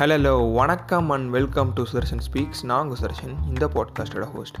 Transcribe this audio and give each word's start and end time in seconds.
Hello 0.00 0.52
வணக்கம் 0.54 1.10
and 1.10 1.30
welcome 1.30 1.72
to 1.72 1.82
Sudarshan 1.82 2.20
speaks 2.26 2.64
நான் 2.64 2.88
உங்கள் 2.88 2.98
சுதர்ஷன் 2.98 3.34
இந்த 3.46 3.66
பாட்காஸ்டோட 3.66 4.32
ஹோஸ்ட் 4.32 4.56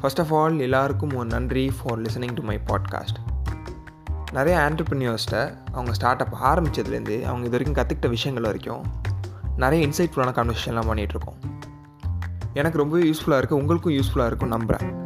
ஃபர்ஸ்ட் 0.00 0.20
ஆஃப் 0.20 0.34
ஆல் 0.34 0.58
எல்லாருக்கும் 0.58 1.14
ஒரு 1.14 1.26
நன்றி 1.26 1.70
for 1.70 2.02
listening 2.02 2.34
to 2.34 2.42
my 2.42 2.60
podcast 2.66 3.18
நிறைய 4.32 4.58
ஆண்டர்பிரினியர்ஸ்ட்டை 4.58 5.58
அவங்க 5.72 5.92
ஸ்டார்ட் 5.92 6.20
அப் 6.20 6.34
ஆரம்பித்ததுலேருந்து 6.42 7.22
அவங்க 7.22 7.46
இது 7.46 7.50
வரைக்கும் 7.50 7.76
கற்றுக்கிட்ட 7.76 8.08
விஷயங்கள் 8.08 8.44
வரைக்கும் 8.44 8.82
நிறைய 9.56 9.86
இன்சைட்ஃபுல்லான 9.86 10.34
கான்வர்சேஷன்லாம் 10.34 10.90
பண்ணிகிட்ருக்கோம் 10.90 11.38
எனக்கு 12.54 12.78
ரொம்பவே 12.78 13.10
யூஸ்ஃபுல்லாக 13.10 13.40
இருக்குது 13.40 13.60
உங்களுக்கும் 13.60 13.92
யூஸ்ஃபுல்லாக 13.92 14.26
இருக்கும் 14.26 14.48
நம்புகிறேன் 14.48 15.02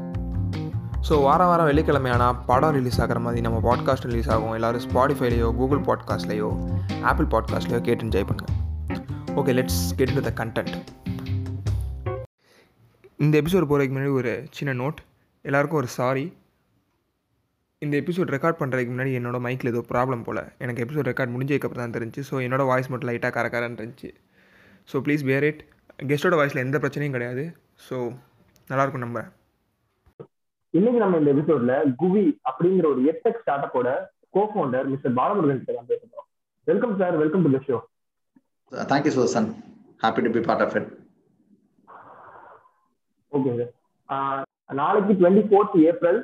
ஸோ 1.08 1.22
வாரம் 1.22 1.46
வாரம் 1.46 1.66
வெள்ளிக்கிழமை 1.66 2.10
ஆனால் 2.10 2.38
படம் 2.46 2.70
ரிலீஸ் 2.70 3.00
ஆகிற 3.00 3.18
மாதிரி 3.18 3.40
நம்ம 3.40 3.58
பாட்காஸ்ட் 3.58 4.04
ரிலீஸ் 4.04 4.30
ஆகும். 4.30 4.52
எல்லோரும் 4.52 4.80
ஸ்பாடிஃபைலையோ 4.80 5.56
கூகுள் 5.56 5.80
பாட்காஸ்ட்லேயோ 5.80 6.78
ஆப்பிள் 7.02 7.26
பாட்காஸ்ட்லேயோ 7.26 7.80
கேட்டு 7.80 8.04
என்ஜாய் 8.04 8.26
பண்ணுங்கள் 8.26 8.57
okay 9.38 9.52
let's 9.58 9.80
get 9.98 10.12
to 10.16 10.22
the 10.26 10.30
content 10.40 10.76
இந்த 13.18 13.34
எபிசோட் 13.40 13.66
போகிறதுக்கு 13.68 13.94
முன்னாடி 13.94 14.12
ஒரு 14.20 14.32
சின்ன 14.56 14.72
நோட் 14.72 14.98
எல்லாருக்கும் 15.44 15.80
ஒரு 15.80 15.88
சாரி 15.96 16.24
இந்த 17.82 17.94
எபிசோட் 18.02 18.32
ரெக்கார்ட் 18.34 18.58
பண்ணுறதுக்கு 18.60 18.92
முன்னாடி 18.94 19.12
என்னோட 19.18 19.38
மைக்கில் 19.46 19.70
ஏதோ 19.72 19.82
ப்ராப்ளம் 19.92 20.22
போல். 20.22 20.40
எனக்கு 20.58 20.82
எபிசோட் 20.84 21.10
ரெக்கார்ட் 21.10 21.32
முடிஞ்சதுக்கப்புறம் 21.34 21.84
தான் 21.84 21.96
தெரிஞ்சு 21.96 22.22
ஸோ 22.30 22.36
என்னோட 22.46 22.64
வாய்ஸ் 22.66 22.90
மட்டும் 22.92 23.10
லைட்டாக 23.10 23.32
கரக்கரன்னு 23.36 23.78
இருந்துச்சு. 23.80 24.10
ஸோ 24.88 25.02
ப்ளீஸ் 25.06 25.24
பேர் 25.30 25.46
இட் 25.50 25.60
கெஸ்ட்டோட 26.10 26.38
வாய்ஸில் 26.40 26.64
எந்த 26.64 26.78
பிரச்சனையும் 26.84 27.16
கிடையாது. 27.16 27.44
ஸோ 27.88 27.98
நல்லாயிருக்கும் 28.70 29.04
நம்புகிறேன் 29.04 29.30
இன்னைக்கு 30.74 31.00
நம்ம 31.04 31.18
இந்த 31.22 31.30
எபிசோட்ல 31.34 31.76
குவி 32.02 32.24
அப்படிங்கிற 32.50 32.88
ஒரு 32.94 33.02
எட்டெக் 33.12 33.40
ஸ்டார்ட் 33.42 33.66
அப்போட 33.68 33.90
கோ 34.36 34.42
மிஸ்டர் 34.92 35.14
பாலமுருகன் 35.20 35.62
கிட்ட 35.62 35.78
தான் 35.78 35.90
பேசுகிறோம் 35.92 36.26
welcome 36.66 36.98
sir 37.02 37.16
welcome 37.22 37.44
to 37.46 37.52
the 37.56 37.60
show 37.68 37.78
Thank 38.72 39.06
you, 39.06 39.12
Susan. 39.12 39.54
Happy 40.00 40.22
to 40.22 40.30
be 40.30 40.40
part 40.42 40.62
of 40.62 40.76
it. 40.76 40.86
Okay 43.32 43.50
sir 44.08 44.38
நாளைக்கு 44.78 45.12
twenty 45.18 45.42
fourth 45.48 45.74
April 45.88 46.18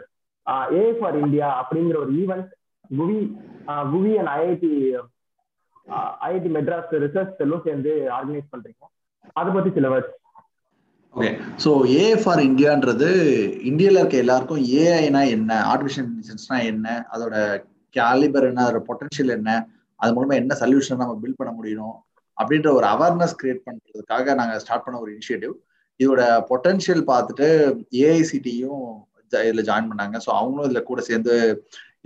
A 0.74 0.84
for 0.98 1.16
India 1.22 1.48
அப்படிங்கிற 1.60 1.96
ஒரு 2.02 2.12
event 2.20 2.46
Guvi 2.90 3.18
Guvi 3.92 4.12
and 4.20 4.30
IIT 4.34 4.70
IIT 6.26 6.50
Madras 6.56 6.94
research 7.04 7.34
செல்லும் 7.40 7.64
சேர்ந்து 7.66 7.92
organise 8.18 8.52
பண்றீங்க 8.54 8.86
அதை 9.36 9.50
பத்தி 9.56 9.72
சில 9.76 9.88
words 9.94 10.14
okay 11.14 11.30
so 11.64 11.70
A 11.96 12.06
for 12.22 12.42
இந்தியான்றது 12.48 13.10
இந்தியாவில் 13.70 14.00
இருக்க 14.00 14.24
எல்லாருக்கும் 14.24 14.64
ஏஐனா 14.84 15.22
என்ன 15.36 15.60
ஆர்டிஃபிஷியல் 15.72 16.08
இன்டெலிஜென்ஸ்னா 16.08 16.58
என்ன 16.72 16.86
அதோட 17.14 17.34
கேலிபர் 17.94 18.48
என்ன 18.50 18.62
அதோட 18.64 18.82
பொட்டன்ஷியல் 18.88 19.36
என்ன 19.38 19.50
அது 20.00 20.16
மூலமா 20.16 20.40
என்ன 20.42 20.56
சொல்யூஷன் 20.62 21.02
நம்ம 21.02 21.16
பில்ட் 21.22 21.40
பண்ண 21.42 21.54
முடியும் 21.58 21.94
அப்படின்ற 22.40 22.68
ஒரு 22.78 22.86
அவேர்னஸ் 22.94 23.38
கிரியேட் 23.40 23.64
பண்றதுக்காக 23.68 24.34
நாங்கள் 24.40 24.60
ஸ்டார்ட் 24.64 24.84
பண்ண 24.86 25.00
ஒரு 25.04 25.10
இனிஷியேட்டிவ் 25.16 25.54
இதோட 26.00 26.22
பொட்டன்ஷியல் 26.50 27.02
பார்த்துட்டு 27.10 27.48
ஏஐசிடியும் 28.04 28.86
இதில் 29.26 29.66
ஜாயின் 29.68 29.90
பண்ணாங்க. 29.90 30.16
ஸோ 30.24 30.30
அவங்களும் 30.38 30.68
இதில் 30.68 30.88
கூட 30.90 31.00
சேர்ந்து 31.10 31.34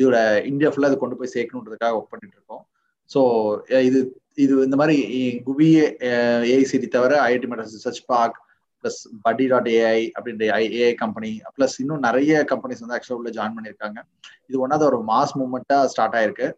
இதோட 0.01 0.19
இந்தியா 0.51 0.69
ஃபுல்லாக 0.73 0.91
இதை 0.93 0.99
கொண்டு 1.03 1.19
போய் 1.21 1.35
சேர்க்கணுன்றதுக்காக 1.37 1.97
ஒர்க் 1.99 2.13
பண்ணிட்டு 2.13 2.37
இருக்கோம். 2.39 2.65
ஸோ 3.11 3.21
இது 3.89 4.01
இது 4.45 4.55
இந்த 4.67 4.77
மாதிரி 4.81 4.97
குவி 5.47 5.69
ஏஐசிடி 6.51 6.89
தவிர 6.97 7.15
IIT 7.29 7.49
Madras 7.53 7.75
research 7.79 8.03
park 8.13 8.37
plus 8.85 8.99
buddy 9.25 9.45
dot 9.53 9.71
AI 9.79 10.01
அப்படின்ற 10.17 10.45
ஏஐ 10.81 10.91
கம்பெனி 11.01 11.31
ப்ளஸ் 11.57 11.75
இன்னும் 11.83 12.05
நிறைய 12.09 12.33
கம்பெனிஸ் 12.53 12.83
வந்து 12.83 12.97
ஆக்சுவலாக 12.97 13.21
உள்ள 13.21 13.31
ஜாயின் 13.39 13.57
பண்ணியிருக்காங்க. 13.57 13.99
இது 14.49 14.61
ஒன்றாவது 14.65 14.87
ஒரு 14.91 14.99
மாஸ் 15.11 15.35
மூமெண்ட்டாக 15.41 15.89
ஸ்டார்ட் 15.95 16.17
ஆயிருக்கு. 16.19 16.49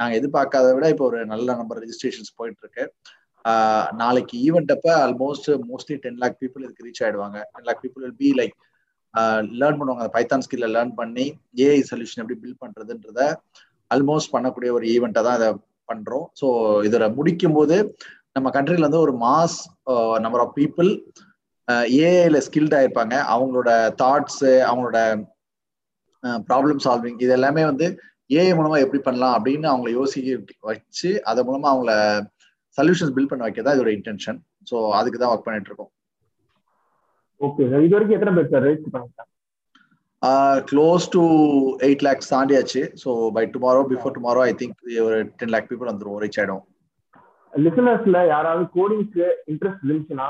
நாங்கள் 0.00 0.18
எதிர்பார்க்காத 0.20 0.66
விட 0.76 0.88
இப்போ 0.94 1.06
ஒரு 1.10 1.20
நல்ல 1.32 1.48
நம்பர் 1.60 1.80
ரெஜிஸ்ட்ரேஷன்ஸ் 1.84 2.36
போயிட்டு 2.40 2.62
இருக்கு. 2.64 2.84
நாளைக்கு 4.00 4.36
ஈவெண்ட் 4.46 4.72
அப்ப 4.74 4.88
almost 5.04 5.48
mostly 5.70 5.96
ten 6.04 6.20
lakh 6.22 6.36
people 6.42 6.64
இதுக்கு 6.66 6.86
ரீச் 6.86 7.02
ஆயிடுவாங்க. 7.04 7.38
Ten 7.52 7.66
lakh 7.68 7.82
people 7.84 8.04
will 8.04 8.20
be 8.24 8.30
like 8.40 8.56
learn 9.60 9.78
பண்ணுவாங்க. 9.78 10.02
அந்த 10.04 10.12
பைத்தான் 10.16 10.44
ஸ்கில்ல 10.46 10.66
லேர்ன் 10.76 10.94
பண்ணி 11.00 11.26
ஏஐ 11.66 11.80
சொல்யூஷன் 11.90 12.22
எப்படி 12.22 12.38
பில்ட் 12.42 12.62
பண்றதுன்றத 12.64 13.20
ஆல்மோஸ்ட் 13.90 14.32
பண்ணக்கூடிய 14.34 14.72
ஒரு 14.78 14.86
ஈவெண்ட்டை 14.94 15.22
தான் 15.28 15.38
இதை 15.40 15.50
பண்றோம். 15.92 16.26
ஸோ 16.40 16.46
இதில் 16.88 17.14
முடிக்கும் 17.18 17.56
போது 17.58 17.76
நம்ம 18.36 18.48
கண்ட்ரில 18.56 18.88
வந்து 18.88 19.04
ஒரு 19.06 19.14
மாஸ் 19.24 19.56
நம்பர் 20.24 20.42
ஆஃப் 20.44 20.54
பீப்புள் 20.58 20.90
ஏஐல 22.04 22.38
ஸ்கில்ட் 22.46 22.76
ஆயிருப்பாங்க. 22.78 23.14
அவங்களோட 23.34 23.70
தாட்ஸ் 24.02 24.44
அவங்களோட 24.68 24.98
ப்ராப்ளம் 26.48 26.80
சால்விங் 26.84 27.20
இது 27.24 27.32
எல்லாமே 27.38 27.62
வந்து 27.70 27.86
ஏஐ 28.38 28.52
மூலமா 28.58 28.78
எப்படி 28.84 29.00
பண்ணலாம் 29.06 29.34
அப்படின்னு 29.36 29.66
அவங்கள 29.70 29.90
யோசிக்க 29.98 30.56
வச்சு 30.70 31.10
அது 31.30 31.40
மூலமா 31.48 31.68
அவங்கள 31.72 31.92
சொல்யூஷன்ஸ் 32.78 33.14
பில்ட் 33.16 33.32
பண்ண 33.32 33.42
வைக்க 33.46 33.62
தான் 33.66 33.76
இதோட 33.76 33.90
இன்டென்ஷன் 33.98 34.38
ஸோ 34.70 34.76
அதுக்கு 34.98 35.20
தான் 35.22 35.32
ஒர்க் 35.32 35.46
பண்ணிட்டு 35.46 35.70
இருக்கோம் 35.70 35.90
ஓகே 37.40 37.66
சார் 37.70 37.84
இது 37.86 37.94
வரைக்கும் 37.96 38.16
எத்தனை 38.16 38.34
பேர் 38.38 38.50
சார் 38.52 38.64
ரெஜிஸ்டர் 38.66 38.94
பண்ணிருக்காங்க? 38.94 39.26
Close 40.70 41.04
to 41.14 41.22
eight 41.86 42.04
lakhs 42.06 42.32
தாண்டியாச்சு. 42.32 42.82
So 43.02 43.10
by 43.36 43.42
tomorrow 43.54 43.82
before 43.92 44.14
tomorrow 44.16 44.40
I 44.48 44.52
think 44.60 44.76
ஒரு 45.06 45.18
டென் 45.38 45.52
லேக் 45.54 45.68
பீப்புள் 45.70 45.90
வந்துடும் 45.90 46.20
ரீச் 46.24 46.38
ஆயிடும். 46.40 46.62
லிசனர்ஸ்ல 47.52 48.18
யாராவது 48.34 48.64
கோடிங்க்கு 48.76 49.26
இன்ட்ரெஸ்ட் 49.52 49.84
இருந்துச்சுன்னா 49.86 50.28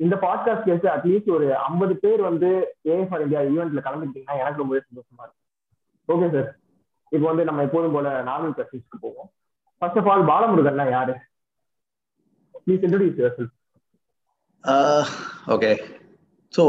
இந்த 0.00 0.16
பாட்காஸ்ட் 0.24 0.68
கேட்டு 0.68 0.88
அட்லீஸ்ட் 0.94 1.32
ஒரு 1.36 1.46
ஐம்பது 1.68 1.94
பேர் 2.04 2.20
வந்து 2.28 2.50
ஏ 2.90 2.96
ஃபார் 3.08 3.24
இந்தியா 3.24 3.40
ஈவெண்ட்ல 3.52 3.82
கலந்துக்கிட்டீங்கன்னா 3.86 4.38
எனக்கு 4.42 4.62
ரொம்பவே 4.62 4.82
சந்தோஷமா 4.86 5.24
இருக்கும் 5.26 5.44
ஓகே 6.08 6.28
சார் 6.36 6.48
இப்போ 7.12 7.26
வந்து 7.30 7.48
நம்ம 7.48 7.64
எப்போதும் 7.66 7.96
போல 7.96 8.08
நார்மல் 8.30 8.54
கொஸ்டின்ஸ்க்கு 8.58 9.02
போவோம். 9.04 9.28
ஃபர்ஸ்ட் 9.82 9.98
ஆஃப் 10.00 10.10
ஆல் 10.12 10.24
பாலமுருகன்னா 10.30 10.86
யாரு? 10.96 11.14
Please 12.68 12.84
introduce 12.86 13.18
yourself 13.38 13.54
okay 15.54 15.70
so 16.54 16.64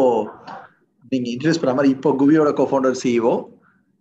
நீங்கள் 1.11 1.31
இன்ட்ரடியூஸ் 1.33 1.61
பண்ண 1.61 1.73
மாதிரி 1.77 1.91
இப்போ 1.95 2.09
குவியோட 2.21 2.49
கோஃபவுண்டர் 2.59 2.99
சிஇஓ 3.01 3.33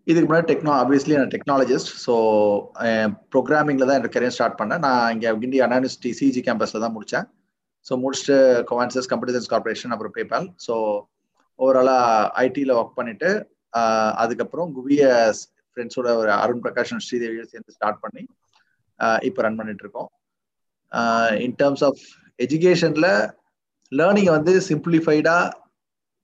இதுக்கு 0.07 0.29
முன்னாடி 0.29 0.49
டெக்னோ 0.51 0.73
ஆப்வியஸ்லி 0.83 1.15
நான் 1.19 1.33
டெக்னாலஜிஸ்ட் 1.35 1.91
ஸோ 2.05 2.15
ப்ரோக்ராமிங்கில் 3.33 3.89
தான் 3.89 3.97
என்னோட 3.99 4.11
கரியர் 4.15 4.35
ஸ்டார்ட் 4.37 4.59
பண்ணேன். 4.61 4.83
நான் 4.87 5.11
இங்கே 5.15 5.31
கிண்டி 5.43 5.59
அண்ணா 5.65 5.79
யூனிவர்சிட்டி 5.79 6.11
சிஜி 6.19 6.41
கேம்பஸில் 6.47 6.85
தான் 6.85 6.95
முடித்தேன் 6.97 7.27
ஸோ 7.87 7.95
முடிச்சுட்டு 8.05 8.37
கோவான்சஸ் 8.71 9.09
கம்ப்யூட்டர் 9.11 9.37
சயின்ஸ் 9.37 9.53
கார்பரேஷன் 9.53 9.95
அப்புறம் 9.95 10.15
பேபால் 10.17 10.47
ஸோ 10.67 10.75
ஓவராலாக 11.59 12.31
ஐடியில் 12.45 12.77
ஒர்க் 12.79 12.99
பண்ணிவிட்டு 12.99 13.31
அதுக்கப்புறம் 14.23 14.71
குவிய 14.77 15.03
ஃப்ரெண்ட்ஸோட 15.71 16.09
ஒரு 16.21 16.31
அருண் 16.43 16.63
பிரகாஷ் 16.65 16.95
ஸ்ரீதேவியை 17.09 17.45
சேர்ந்து 17.53 17.77
ஸ்டார்ட் 17.77 18.03
பண்ணி 18.05 18.23
இப்போ 19.29 19.43
ரன் 19.47 19.59
பண்ணிட்டு 19.61 19.85
இருக்கோம். 19.85 20.09
இன் 21.47 21.57
டேர்ம்ஸ் 21.61 21.85
ஆஃப் 21.89 22.03
எஜுகேஷனில் 22.39 23.11
லேர்னிங்கை 23.93 24.33
வந்து 24.37 24.53
சிம்பிளிஃபைடா 24.69 25.37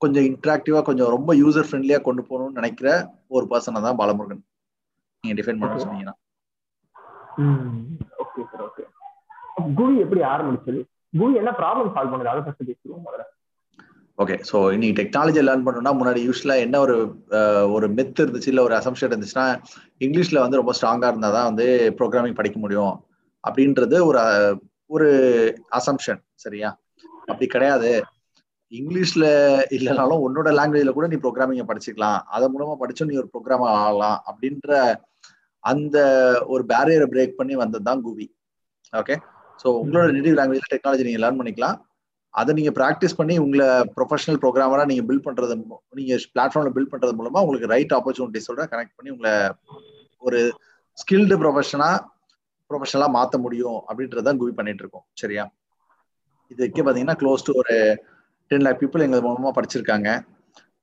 கொஞ்சம் 0.01 0.25
இன்ட்ராக்டிவா 0.29 0.79
கொஞ்சம் 0.89 1.11
ரொம்ப 1.15 1.33
யூசர் 1.41 1.67
ஃப்ரெண்ட்லியா 1.67 1.99
கொண்டு 2.07 2.21
போகணும்னு 2.29 2.59
நினைக்கிற 2.59 2.89
ஒரு 3.35 3.45
பர்சனை 3.51 3.81
தான் 3.85 3.99
பாலமுருகன். 4.01 4.43
நீங்க 5.23 5.35
டிஃபைன் 5.39 5.61
பண்ண 5.61 5.77
சொன்னீங்கன்னா. 5.83 6.15
ஓகே 8.23 8.41
சார் 8.51 8.63
ஓகே 8.67 8.83
குவி 9.77 9.95
எப்படி 10.03 10.21
ஆரம்பிச்சது? 10.33 10.81
குவி 11.19 11.33
என்ன 11.41 11.51
ப்ராப்ளம் 11.61 11.93
சால்வ் 11.95 12.11
பண்ணுது? 12.13 12.31
அதை 12.33 12.41
ஃபர்ஸ்ட் 12.45 12.67
பேசுவோம் 12.69 13.05
முதல்ல. 13.07 13.25
ஓகே 14.17 14.35
ஸோ 14.49 14.57
இன்னைக்கு 14.73 14.97
டெக்னாலஜி 14.99 15.41
லேர்ன் 15.45 15.65
பண்ணணும்னா 15.65 15.91
முன்னாடி 15.99 16.19
யூஸ்வலா 16.27 16.55
என்ன 16.65 16.75
ஒரு 16.85 16.95
ஒரு 17.75 17.87
மெத் 17.97 18.21
இருந்துச்சு 18.23 18.51
இல்லை 18.51 18.63
ஒரு 18.67 18.75
அசம்ஷன் 18.79 19.09
இருந்துச்சுன்னா 19.11 19.47
இங்கிலீஷ்ல 20.05 20.43
வந்து 20.43 20.59
ரொம்ப 20.61 20.73
ஸ்ட்ராங்கா 20.77 21.09
இருந்தால் 21.11 21.35
தான் 21.37 21.49
வந்து 21.49 21.65
ப்ரோக்ராமிங் 21.99 22.37
படிக்க 22.39 22.59
முடியும். 22.59 22.93
அப்படின்றது 23.45 23.97
ஒரு 24.09 24.21
ஒரு 24.95 25.07
அசம்ஷன் 25.77 26.21
சரியா? 26.43 26.69
அப்படி 27.29 27.47
கிடையாது. 27.53 27.91
இங்கிலீஷ்ல 28.71 29.25
இல்லைனாலும் 29.75 30.23
உன்னோட 30.25 30.49
லாங்குவேஜ்ல 30.57 30.93
கூட 30.97 31.07
நீ 31.11 31.17
ப்ரோக்ராமிங்க 31.23 31.65
படிச்சுக்கலாம். 31.69 32.19
அதன் 32.35 32.53
மூலமா 32.53 32.75
படிச்சும் 32.81 33.09
நீ 33.11 33.15
ஒரு 33.21 33.29
ப்ரோக்ராம் 33.33 33.65
ஆகலாம் 33.71 34.17
அப்படின்ற 34.29 34.69
அந்த 35.63 35.97
ஒரு 36.53 36.63
பேரியரை 36.71 37.07
பிரேக் 37.13 37.37
பண்ணி 37.39 37.55
வந்தது 37.63 37.87
தான் 37.89 38.03
கூவி. 38.07 38.25
ஓகே 38.93 39.15
ஸோ 39.61 39.67
உங்களோட 39.81 40.07
நேட்டிவ் 40.15 40.37
லாங்குவேஜ்ல 40.39 40.71
டெக்னாலஜி 40.73 41.05
நீங்க 41.07 41.21
லேர்ன் 41.23 41.39
பண்ணிக்கலாம். 41.41 41.77
அதை 42.33 42.51
நீங்க 42.57 42.71
ப்ராக்டிஸ் 42.79 43.17
பண்ணி 43.19 43.35
உங்களை 43.43 43.67
ப்ரொஃபஷனல் 43.97 44.39
ப்ரோக்ராமரா 44.43 44.85
நீங்க 44.89 45.03
பில்ட் 45.09 45.27
பண்றது 45.27 45.53
நீங்க 45.99 46.15
பிளாட்ஃபார்ம்ல 46.33 46.73
பில்ட் 46.77 46.91
பண்றது 46.93 47.13
மூலமா 47.19 47.41
உங்களுக்கு 47.45 47.71
ரைட் 47.73 47.93
ஆப்பர்ச்சுனிட்டிஸோட 47.97 48.63
கனெக்ட் 48.73 48.97
பண்ணி 48.97 49.13
உங்களை 49.15 49.33
ஒரு 50.23 50.39
ஸ்கில்டு 50.97 51.37
ப்ரொஃபஷனா 51.43 51.89
ப்ரொஃபஷனலா 52.69 53.07
மாத்த 53.15 53.37
முடியும் 53.37 53.79
அப்படின்றதான் 53.89 54.39
குவி 54.41 54.53
பண்ணிட்டு 54.59 54.83
இருக்கோம். 54.83 55.05
சரியா? 55.21 55.43
இதுக்கு 56.51 56.85
பாத்தீங்கன்னா 56.85 57.17
க்ளோஸ் 57.21 57.45
டு 57.47 57.53
ஒரு 57.61 57.75
டென் 58.51 58.65
லேக் 58.65 58.81
பீப்புள் 58.81 59.05
எங்கள் 59.07 59.25
மூலமா 59.27 59.51
படிச்சிருக்காங்க. 59.57 60.09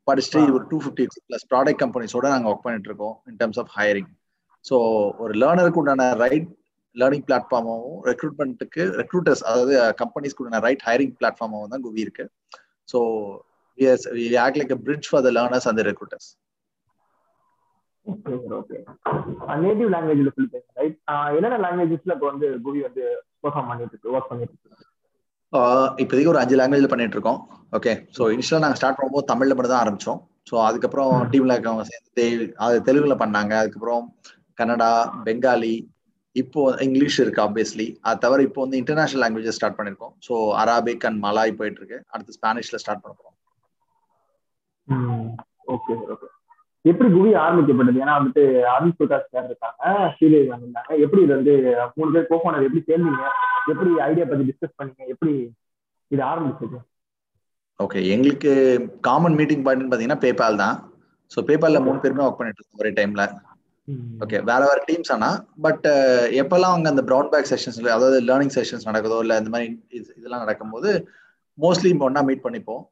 படிச்சுட்டு 0.06 0.40
ஒரு 0.56 0.64
டூ 0.70 0.78
ஃபிஃப்டி 0.84 1.04
பிளஸ் 1.28 1.46
ப்ராடக்ட் 1.50 1.80
கம்பெனிஸோட 1.82 2.26
நாங்கள் 2.28 2.50
ஒர்க் 2.52 2.64
பண்ணிட்டு 2.64 2.88
இருக்கோம் 2.90 3.14
in 3.28 3.38
terms 3.40 3.60
of 3.62 3.70
hiring 3.76 4.10
so 4.64 4.76
ஒரு 5.24 5.34
லேர்னருக்கு 5.42 5.80
உண்டான 5.82 6.04
ரைட் 6.22 6.48
லேர்னிங் 6.96 7.26
பிளாட்ஃபார்மாகவும் 7.28 8.00
ரெக்ரூட்மெண்ட்டுக்கு 8.10 8.82
ரெக்ரூட்டர்ஸ் 9.00 9.42
அதாவது 9.42 9.74
கம்பெனிஸ்க்கு 10.02 10.42
உண்டான 10.44 10.62
ரைட் 10.66 10.82
ஹையரிங் 10.88 11.14
பிளாட்ஃபார்மாகவும் 11.20 11.72
தான் 11.74 11.84
குவி 11.86 12.00
இருக்கு 12.06 12.24
so 12.88 12.98
act 14.44 14.58
like 14.60 14.74
bridge 14.88 15.08
for 15.10 15.24
the 15.26 15.32
learners 15.38 15.68
and 15.70 15.82
recruiters 15.90 16.28
okay 18.06 18.34
sir 18.36 18.54
okay 18.58 18.78
native 19.62 19.92
லாங்குவேஜ்ல 19.94 20.32
சொல்லிட்டீங்க 20.36 20.68
ரைட் 20.78 20.96
என்னென்ன 21.36 21.60
லாங்குவேஜஸ்ல 21.64 22.16
இப்போ 22.16 22.28
வந்து 22.32 22.48
குவி 22.64 22.80
வந்து 22.86 23.04
பெர்ஃபார்ம் 23.42 23.70
பண்ணிட்டு 23.70 23.94
இருக்கு 23.94 24.14
ஒர்க் 24.14 24.30
பண்ணிட்டு 24.32 24.54
இருக்கு 24.54 24.70
இப்போதைக்கு 26.02 26.30
ஒரு 26.30 26.40
அஞ்சு 26.42 26.58
லாங்குவேஜ்ல 26.58 26.90
பண்ணிட்டு 26.92 27.16
இருக்கோம் 27.16 27.40
ஓகே 27.72 27.92
ஸோ 28.16 28.22
இனிஷியலாக 28.34 28.64
நாங்கள் 28.64 28.78
ஸ்டார்ட் 28.78 28.98
பண்ணும்போது 28.98 29.30
தமிழ்ல 29.30 29.54
மட்டும் 29.56 29.74
தான் 29.74 29.82
ஆரம்பிச்சோம். 29.84 30.20
ஸோ 30.48 30.54
அதுக்கப்புறம் 30.68 31.12
டீம்ல 31.32 31.54
இருக்கவங்க 31.56 31.84
சேர்ந்து 31.90 32.26
அது 32.64 32.76
தெலுங்குல 32.86 33.16
பண்ணாங்க 33.22 33.52
அதுக்கப்புறம் 33.60 34.04
கன்னடா 34.58 34.90
பெங்காலி 35.26 35.74
இப்போ 36.36 36.60
இங்கிலீஷ் 36.86 37.18
இருக்கு 37.22 37.42
ஆப்வியஸ்லி 37.44 37.86
அது 38.06 38.20
தவிர 38.20 38.42
இப்போ 38.48 38.60
வந்து 38.64 38.80
இன்டர்நேஷனல் 38.80 39.22
லாங்குவேஜஸ் 39.22 39.58
ஸ்டார்ட் 39.58 39.78
பண்ணிருக்கோம். 39.78 40.14
ஸோ 40.26 40.34
அரபிக் 40.62 41.06
அண்ட் 41.08 41.20
மலாய் 41.26 41.58
போயிட்டு 41.58 41.80
இருக்கு 41.82 41.98
அடுத்து 42.12 42.36
ஸ்பானிஷ்ல 42.38 42.80
ஸ்டார்ட் 42.82 43.02
பண்ண 43.04 43.14
போறோம். 43.14 43.36
ஓகே 45.74 45.94
ஓகே 46.06 46.28
எப்படி 46.84 47.08
குவி 47.16 47.32
ஆரம்பிக்கப்பட்டது? 47.44 48.00
ஏன்னா 48.04 48.14
வந்துட்டு 48.18 48.44
அருண் 48.74 48.94
பிரகாஷ் 48.98 49.28
சார் 49.34 49.48
இருக்காங்க 49.50 49.82
ஸ்ரீதேவி 50.14 50.48
வந்திருந்தாங்க 50.52 50.92
எப்படி 51.04 51.20
இது 51.24 51.32
வந்து 51.36 51.54
மூணு 51.98 52.10
பேர் 52.14 52.30
கோஃபோனர் 52.30 52.66
எப்படி 52.68 52.82
சேர்ந்தீங்க? 52.88 53.26
எப்படி 53.72 53.90
ஐடியா 54.08 54.24
பத்தி 54.30 54.46
டிஸ்கஸ் 54.48 54.78
பண்ணீங்க? 54.80 55.04
எப்படி 55.14 55.34
இது 56.10 56.22
ஆரம்பிச்சது? 56.32 56.80
ஓகே 57.80 58.00
எங்களுக்கு 58.14 58.52
காமன் 59.08 59.38
மீட்டிங் 59.38 59.64
பாயிண்ட் 59.66 59.90
பாத்தீங்கன்னா 59.92 60.22
பேபால் 60.24 60.62
தான். 60.64 60.76
ஸோ 61.30 61.40
பேபால்ல 61.48 61.80
மூணு 61.86 61.98
பேருமே 62.02 62.24
ஒர்க் 62.26 62.40
பண்ணிட்டு 62.40 62.60
இருக்கோம் 62.60 62.82
ஒரே 62.82 62.92
டைம்ல 62.98 63.24
ஓகே 64.24 64.38
வேற 64.48 64.60
வேற 64.70 64.80
டீம்ஸ் 64.88 65.12
ஆனா 65.14 65.28
பட் 65.64 65.86
எப்பெல்லாம் 66.40 66.72
அவங்க 66.72 66.88
அந்த 66.92 67.02
ப்ரௌன் 67.08 67.30
பேக் 67.32 67.48
செஷன்ஸ்ல 67.52 67.92
அதாவது 67.94 68.18
லேர்னிங் 68.28 68.52
செஷன்ஸ் 68.56 68.86
நடக்குதோ 68.88 69.16
இல்ல 69.24 69.38
இந்த 69.40 69.50
மாதிரி 69.54 69.68
இதெல்லாம் 70.18 70.44
நடக்கும்போது 70.44 70.90
மோஸ்ட்லி 71.58 71.90
ஒன்னா 72.08 72.22
மீட் 72.28 72.44
பண்ணிப்போம். 72.44 72.82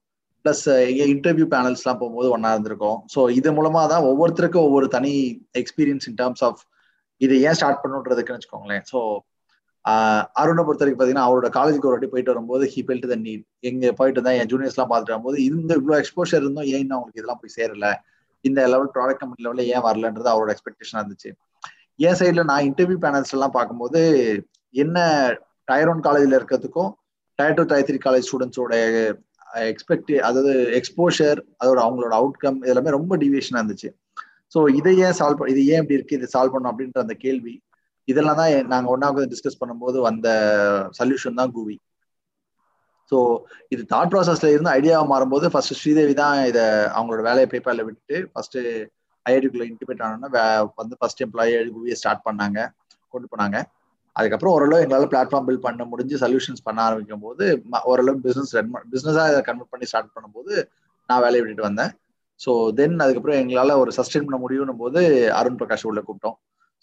பிளஸ் 0.45 0.65
எங்க 0.91 1.03
இன்டர்வியூ 1.15 1.47
பேனல்ஸ்லாம் 1.55 1.99
போகும்போது 2.03 2.29
ஒன்னா 2.35 2.51
இருந்திருக்கோம். 2.55 2.99
ஸோ 3.15 3.21
இது 3.39 3.51
மூலமா 3.59 3.83
தான் 3.93 4.07
ஒவ்வொருத்தருக்கும் 4.11 4.67
ஒவ்வொரு 4.69 4.87
தனி 4.97 5.13
எக்ஸ்பீரியன்ஸ் 5.63 6.07
இன் 6.11 6.19
டர்ம்ஸ் 6.21 6.45
ஆஃப் 6.49 6.61
இதை 7.21 7.37
ஏன் 7.49 7.59
ஸ்டார்ட் 7.59 7.83
பண்ணுன்றதுக்குன்னு 7.83 8.39
வச்சுக்கோங்களேன். 8.39 8.85
ஸோ 8.93 9.01
அருணை 10.41 10.63
பொறுத்த 10.65 10.83
வரைக்கும் 10.83 11.01
பார்த்தீங்கன்னா 11.01 11.27
அவரோட 11.29 11.49
காலேஜுக்கு 11.57 11.89
ஒரு 11.89 11.95
வாட்டி 11.97 12.09
போயிட்டு 12.13 12.33
வரும்போது 12.33 12.65
ஹி 12.73 12.81
பெல்ட் 12.89 13.07
த 13.13 13.17
நீட் 13.27 13.45
எங்க 13.69 13.93
போயிட்டு 13.99 14.25
தான் 14.27 14.37
என் 14.39 14.51
ஜூனியர்ஸ்லாம் 14.53 14.91
பார்த்துட்டு 14.91 15.15
வரும்போது 15.15 15.39
இந்த 15.49 15.71
இவ்வளோ 15.81 15.97
எக்ஸ்போஷர் 16.03 16.43
இருந்தோம் 16.45 16.69
ஏன் 16.75 16.93
அவங்களுக்கு 16.97 17.21
இதெல்லாம் 17.21 17.41
போய் 17.43 17.57
சேரல? 17.59 17.89
இந்த 18.45 18.61
லெவல் 18.73 18.91
ப்ராடக்ட் 18.97 19.23
கம்பெனி 19.23 19.45
லெவலில் 19.47 19.71
ஏன் 19.75 19.85
வரலன்றது 19.87 20.31
அவரோட 20.33 20.51
எக்ஸ்பெக்டேஷன் 20.55 21.01
இருந்துச்சு. 21.01 21.31
என் 22.09 22.19
சைடில் 22.21 22.49
நான் 22.51 22.67
இன்டர்வியூ 22.69 22.99
பேனல்ஸ் 23.05 23.35
எல்லாம் 23.37 23.57
பார்க்கும்போது 23.57 24.01
என்ன 24.75 24.99
டயர் 25.71 25.91
ஒன் 25.93 26.05
காலேஜில் 26.07 26.37
இருக்கிறதுக்கும் 26.39 26.91
tier 27.39 27.59
two 27.59 27.65
tier 27.73 27.89
three 27.89 27.99
college 28.07 28.29
ஸ்டூடெண்ட்ஸோட 28.29 28.75
expect 29.71 30.13
அதாவது 30.29 30.53
எக்ஸ்போஷர் 30.79 31.39
அதோட 31.63 31.79
அவங்களோட 31.87 32.15
அவுட்கம் 32.21 32.59
இதெல்லாமே 32.65 32.97
ரொம்ப 32.99 33.17
டிவியேஷனாக 33.23 33.61
இருந்துச்சு. 33.63 33.91
ஸோ 34.53 34.61
இதை 34.79 34.93
ஏன் 35.07 35.17
சால்வ் 35.19 35.43
இது 35.53 35.61
ஏன் 35.73 35.83
இப்படி 35.83 35.99
இருக்கு? 35.99 36.19
இதை 36.19 36.29
சால்வ் 36.35 36.55
பண்ணும் 36.55 36.71
அப்படின்ற 36.73 37.01
அந்த 37.05 37.17
கேள்வி 37.25 37.55
இதெல்லாம் 38.09 38.39
தான் 38.41 38.53
நாங்கள் 38.67 38.93
ஒன்னாவது 38.95 39.31
டிஸ்கஸ் 39.33 39.61
பண்ணும்போது 39.63 39.99
வந்த 40.09 40.29
சொல்யூஷன் 40.99 41.41
தான் 41.41 41.53
கூவி 41.57 41.77
ஸோ 43.13 43.19
இது 43.75 43.83
தாட் 43.93 44.13
ப்ராசஸ்ல 44.13 44.51
இருந்து 44.53 44.73
ஐடியாவை 44.79 45.07
மாறும்போது 45.13 45.47
ஃபர்ஸ்ட் 45.53 45.79
ஸ்ரீதேவி 45.81 46.15
தான் 46.23 46.37
இதை 46.51 46.65
அவங்களோட 46.97 47.23
வேலையை 47.29 47.47
பேப்பரில் 47.53 47.87
விட்டுட்டு 47.87 48.19
ஃபர்ஸ்ட் 48.33 48.59
ஐஐடிக்குள்ள 49.27 49.65
இன்டிமேட் 49.71 50.05
ஆனோன்னா 50.07 50.45
வந்து 50.77 50.97
ஃபர்ஸ்ட் 51.01 51.23
எம்ப்ளாயி 51.27 51.55
குவியை 51.77 51.97
ஸ்டார்ட் 52.01 52.27
பண்ணாங்க 52.29 52.59
கொண்டு 53.15 53.29
போனாங்க. 53.33 53.57
அதுக்கப்புறம் 54.17 54.55
ஓரளவு 54.57 54.83
எங்களால் 54.85 55.11
பிளாட்ஃபார்ம் 55.13 55.47
பில்ட் 55.49 55.67
பண்ண 55.67 55.85
முடிஞ்சு 55.93 56.17
சொல்யூஷன்ஸ் 56.23 56.67
பண்ண 56.69 56.79
ஆரம்பிக்கும் 56.87 57.25
போது 57.27 57.45
ஓரளவு 57.91 58.23
பிசினஸ் 58.27 58.55
ரன் 58.59 58.73
பிசினஸாக 58.93 59.33
இதை 59.33 59.41
கன்வெர்ட் 59.49 59.73
பண்ணி 59.75 59.89
ஸ்டார்ட் 59.91 60.15
பண்ணும்போது 60.17 60.55
நான் 61.09 61.23
வேலையை 61.25 61.43
விட்டுட்டு 61.43 61.69
வந்தேன். 61.69 61.93
ஸோ 62.41 62.51
தென் 62.79 63.03
அதுக்கப்புறம் 63.05 63.39
எங்களால் 63.43 63.81
ஒரு 63.83 63.91
சஸ்டெயின் 63.99 64.27
பண்ண 64.27 64.39
முடியும் 64.45 64.83
போது 64.83 65.01
அருண் 65.41 65.59
பிரகாஷ் 65.61 65.89
உள்ள 65.91 66.01
கூப்பிட்டோம். 66.07 66.37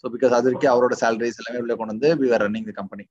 ஸோ 0.04 0.06
பிகாஸ் 0.14 0.34
அது 0.38 0.48
வரைக்கும் 0.48 0.72
அவரோட 0.74 0.94
சேலரிஸ் 1.02 1.40
எல்லாமே 1.42 1.62
உள்ள 1.64 1.74
கொண்டு 1.78 1.94
வந்து 1.94 2.10
we 2.20 2.28
are 2.34 2.44
running 2.46 2.68
the 2.68 2.74
company 2.80 3.06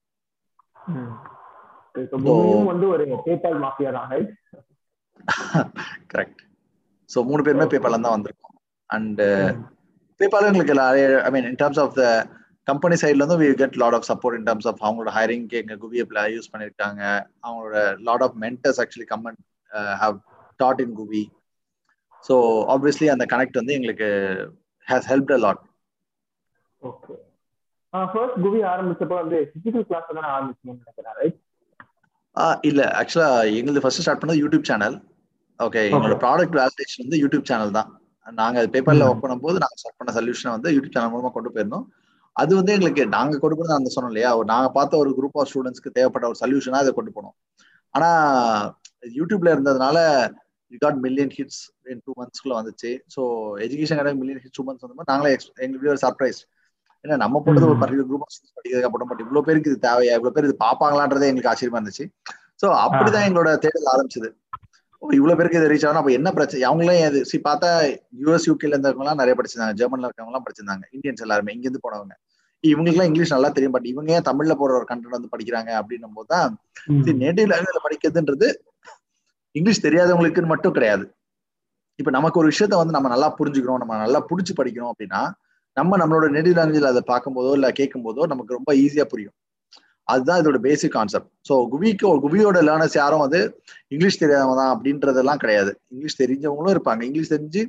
வந்து 2.72 2.86
ஒரு 2.94 3.04
பேபால் 3.26 3.58
மாஃபியா 3.64 3.90
தான் 3.96 4.10
கரெக்ட் 6.12 6.42
ஸோ 7.10 7.18
மூணு 7.28 7.42
பேருமே 7.46 7.66
பேபால் 7.72 8.04
தான் 8.04 8.14
வந்திருக்கோம். 8.16 8.54
அண்ட் 8.90 9.20
பேபால் 10.20 10.48
எங்களுக்கு 10.50 10.74
I 11.26 11.30
mean 11.34 11.48
in 11.50 11.58
terms 11.62 11.80
of 11.84 11.96
the 12.00 12.04
company 12.68 12.96
சைட்ல 13.02 13.22
இருந்து 13.22 13.38
we 13.42 13.48
get 13.60 13.78
lot 13.82 13.96
of 13.98 14.08
support 14.10 14.36
in 14.38 14.46
terms 14.48 14.68
of 14.70 14.82
அவங்களோட 14.84 15.10
ஹைரிங்க்கு 15.16 15.60
எங்க 15.62 15.74
குவி 15.82 15.98
யூஸ் 16.36 16.50
பண்ணிருக்காங்க. 16.52 17.02
அவங்களோட 17.46 17.76
lot 18.08 18.24
of 18.26 18.36
mentors 18.44 18.80
actually 18.84 19.08
come 19.12 19.26
and 19.30 19.40
have 20.02 20.18
taught 20.60 20.82
in 20.84 20.94
GUVI. 21.00 21.22
So 22.24 22.34
obviously 22.74 23.08
அந்த 23.14 23.24
கனெக்ட் 23.32 23.60
வந்து 23.60 23.76
எங்களுக்கு 23.78 24.08
has 24.86 25.08
help 25.12 25.32
a 25.36 25.40
lot 25.46 25.62
okay 26.82 27.14
first 27.92 28.40
GUVI 28.44 28.60
ஆரம்பிச்சப்போ 28.72 29.16
வந்து 29.20 29.38
பிசிக்கல் 29.52 29.86
கிளாஸ் 29.90 30.08
தான் 30.10 30.30
ஆரம்பிச்சீங்கன்னு 30.34 30.82
நினைக்கிறேன் 30.82 31.16
ரைட் 31.20 31.38
இல்ல. 32.68 32.82
ஆக்சுவலா 33.00 33.28
எங்களுக்கு 33.58 33.84
ஃபர்ஸ்ட் 33.84 34.02
ஸ்டார்ட் 34.02 34.20
பண்ணது 34.22 34.42
யூடியூப் 34.42 34.66
சேனல் 34.70 34.96
ஓகே 35.60 35.80
எங்களோட 35.86 36.16
ப்ராடக்ட் 36.24 36.56
வேலிடேஷன் 36.58 37.04
வந்து 37.04 37.20
யூடியூப் 37.22 37.48
சேனல் 37.50 37.72
தான். 37.78 37.88
நாங்க 38.26 38.64
பேப்பர்ல 38.74 39.06
ஒர்க் 39.08 39.22
பண்ணும்போது 39.24 39.62
நாங்க 39.62 39.76
ஸ்டார்ட் 39.80 39.98
பண்ண 40.00 40.12
சொல்யூஷனை 40.18 40.52
வந்து 40.56 40.72
யூடியூப் 40.74 40.96
சேனல் 40.96 41.12
மூலமா 41.14 41.30
கொண்டு 41.36 41.52
போயிருந்தோம் 41.54 41.86
அது 42.38 42.52
வந்து 42.58 42.74
எங்களுக்கு 42.76 43.04
நாங்க 43.14 43.38
கொண்டு 43.42 43.56
போனது 43.56 43.78
அந்த 43.78 43.90
சொன்னோம் 43.94 44.12
இல்லையா? 44.12 44.30
நாங்க 44.50 44.68
பார்த்த 44.76 45.00
ஒரு 45.02 45.10
குரூப் 45.18 45.38
ஆஃப் 45.40 45.48
ஸ்டூடெண்ட்ஸ்க்கு 45.50 45.94
தேவைப்பட்ட 45.96 46.26
ஒரு 46.30 46.38
சொல்யூஷனா 46.42 46.82
அதை 46.82 46.92
கொண்டு 46.98 47.12
போனோம். 47.16 47.34
ஆனா 47.94 48.10
யூடியூப்ல 49.18 49.48
இருந்ததுனால 49.54 49.98
we 50.72 50.78
got 50.78 50.98
million 51.06 51.32
hits 51.36 51.60
in 51.92 52.02
two 52.06 52.12
மந்த்ஸ்க்குள்ள 52.18 52.54
வந்துச்சு. 52.60 52.90
ஸோ 53.14 53.20
எஜுகேஷன் 53.66 53.98
கிடையாது 54.00 54.20
மில்லியன் 54.22 54.40
ஹிட்ஸ் 54.42 54.58
டூ 54.58 54.64
மந்த்ஸ் 54.68 54.84
வந்து 54.86 55.10
நாங்களே 55.12 55.32
எங்களுக்கு 55.64 55.92
ஒரு 55.94 56.02
சர்ப்ரைஸ் 56.06 56.40
ஏன்னா 57.04 57.16
நம்ம 57.22 57.40
போட்டது 57.42 57.68
ஒரு 57.70 57.80
பர்டிகுலர் 57.82 58.08
குரூப் 58.10 58.24
ஆஃப் 58.24 58.32
ஸ்டூடெண்ட்ஸ் 58.34 58.56
படிக்கிறதுக்கு 58.58 58.88
அப்புறம் 58.88 59.08
பட் 59.10 59.22
இவ்வளவு 59.24 59.46
பேருக்கு 59.48 59.70
இது 59.72 59.80
தேவையா? 59.86 60.14
இவ்வளவு 60.18 60.34
பேர் 60.36 60.48
இது 60.48 60.56
பாப்பாங்களான்றதே 60.64 61.28
எங்களுக்கு 61.30 61.52
ஆச்சரியமா 61.52 61.80
இருந்துச்சு. 61.80 62.06
ஸோ 62.62 62.68
அப்படிதான் 62.84 63.26
எங்களோட 63.26 63.50
தேடல் 63.64 63.92
ஆரம்பிச்சது. 63.92 64.28
இவ்வளவு 65.02 65.36
பேருக்கு 65.38 65.58
இது 65.60 65.70
ரீச் 65.72 65.84
ஆகணும் 65.86 66.00
அப்ப 66.00 66.12
என்ன 66.12 66.28
பிரச்சனை 66.32 66.64
அவங்களே 66.70 66.96
அது 67.08 67.18
சி 67.24 67.36
பார்த்தா 67.44 67.68
யூஎஸ் 68.20 68.48
யூகேல 68.48 68.74
இருந்தவங்க 68.74 69.04
எல்லாம் 69.04 69.20
நிறைய 69.20 69.34
படிச்சிருந்தாங்க. 69.38 69.76
ஜெர்மன்ல 69.80 70.08
இருக்கவங்க 70.08 70.32
எல்லாம் 70.32 70.46
படிச்சிருந்தாங்க. 70.46 70.84
இந்தியன்ஸ் 70.96 71.24
எல்லாருமே 71.26 71.54
இங்க 71.56 71.66
இருந்து 71.68 71.84
போனவங்க. 71.86 72.14
இவங்களுக்கு 72.64 72.96
எல்லாம் 72.96 73.10
இங்கிலீஷ் 73.10 73.34
நல்லா 73.34 73.50
தெரியும். 73.56 73.74
பட் 73.76 73.88
இவங்க 73.90 74.10
ஏன் 74.16 74.26
தமிழ்ல 74.28 74.54
போற 74.60 74.70
ஒரு 74.78 74.86
கண்டென்ட் 74.88 75.16
வந்து 75.16 75.32
படிக்கிறாங்க 75.34 75.70
அப்படின்னும் 75.80 76.16
போதுதான் 76.18 76.56
நேட்டிவ் 77.24 77.50
லாங்குவேஜ்ல 77.52 77.82
படிக்கிறதுன்றது 77.86 78.48
இங்கிலீஷ் 79.54 79.84
தெரியாதவங்களுக்குன்னு 79.86 80.52
மட்டும் 80.54 80.74
கிடையாது. 80.76 81.04
இப்ப 81.98 82.10
நமக்கு 82.16 82.40
ஒரு 82.40 82.48
விஷயத்த 82.52 82.74
வந்து 82.80 82.96
நம்ம 82.96 83.08
நல்லா 83.08 83.28
புரிஞ்சுக்கிறோம் 83.38 83.80
நம்ம 83.82 83.94
நல்லா 84.04 84.20
புடிச்சு 84.30 84.52
படிக்கிறோம் 84.58 84.90
அப்படின்னா 84.92 85.20
நம்ம 85.76 85.96
நம்மளோட 85.96 86.26
நேட்டிவ் 86.34 86.56
லாங்குவேஜ்ல 86.58 86.90
அதை 86.92 87.02
பார்க்கும்போதோ 87.12 87.52
இல்ல 87.58 87.68
கேட்கும் 87.78 88.04
போதோ 88.06 88.26
நமக்கு 88.32 88.56
ரொம்ப 88.58 88.70
ஈஸியா 88.84 89.04
புரியும். 89.12 89.34
அதுதான் 90.08 90.40
இதோட 90.42 90.58
பேசிக் 90.66 90.92
கான்செப்ட் 90.92 91.30
ஸோ 91.48 91.54
குவிக்கு 91.72 92.06
குவியோட 92.24 92.58
லேர்னர்ஸ் 92.68 92.96
யாரும் 93.00 93.22
வந்து 93.24 93.40
இங்கிலீஷ் 93.88 94.20
தெரியாதவங்க 94.22 94.56
தான் 94.60 94.72
அப்படின்றதெல்லாம் 94.74 95.40
கிடையாது. 95.42 95.72
இங்கிலீஷ் 95.92 96.20
தெரிஞ்சவங்களும் 96.22 96.74
இருப்பாங்க. 96.76 97.02
இங்கிலீஷ் 97.08 97.32
தெரிஞ்சு 97.34 97.62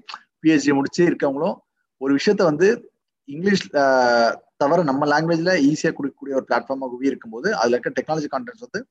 பிஹெச்டி 0.44 0.74
முடிச்சு 0.78 1.02
இருக்கவங்களும் 1.10 1.58
ஒரு 2.02 2.12
விஷயத்த 2.18 2.44
வந்து 2.44 2.68
இங்கிலீஷ் 3.30 3.66
தவிர 4.60 4.84
நம்ம 4.90 5.08
லாங்குவேஜ்ல 5.12 5.54
ஈஸியாக 5.68 5.94
கொடுக்கக்கூடிய 5.98 6.36
ஒரு 6.40 6.46
பிளாட்ஃபார்மா 6.50 6.88
குவி 6.92 7.10
இருக்கும்போது 7.12 7.50
அதில் 7.60 7.76
இருக்க 7.76 7.92
டெக்னாலஜி 7.98 8.30
கான்டென்ட்ஸ் 8.34 8.66
வந்து 8.68 8.82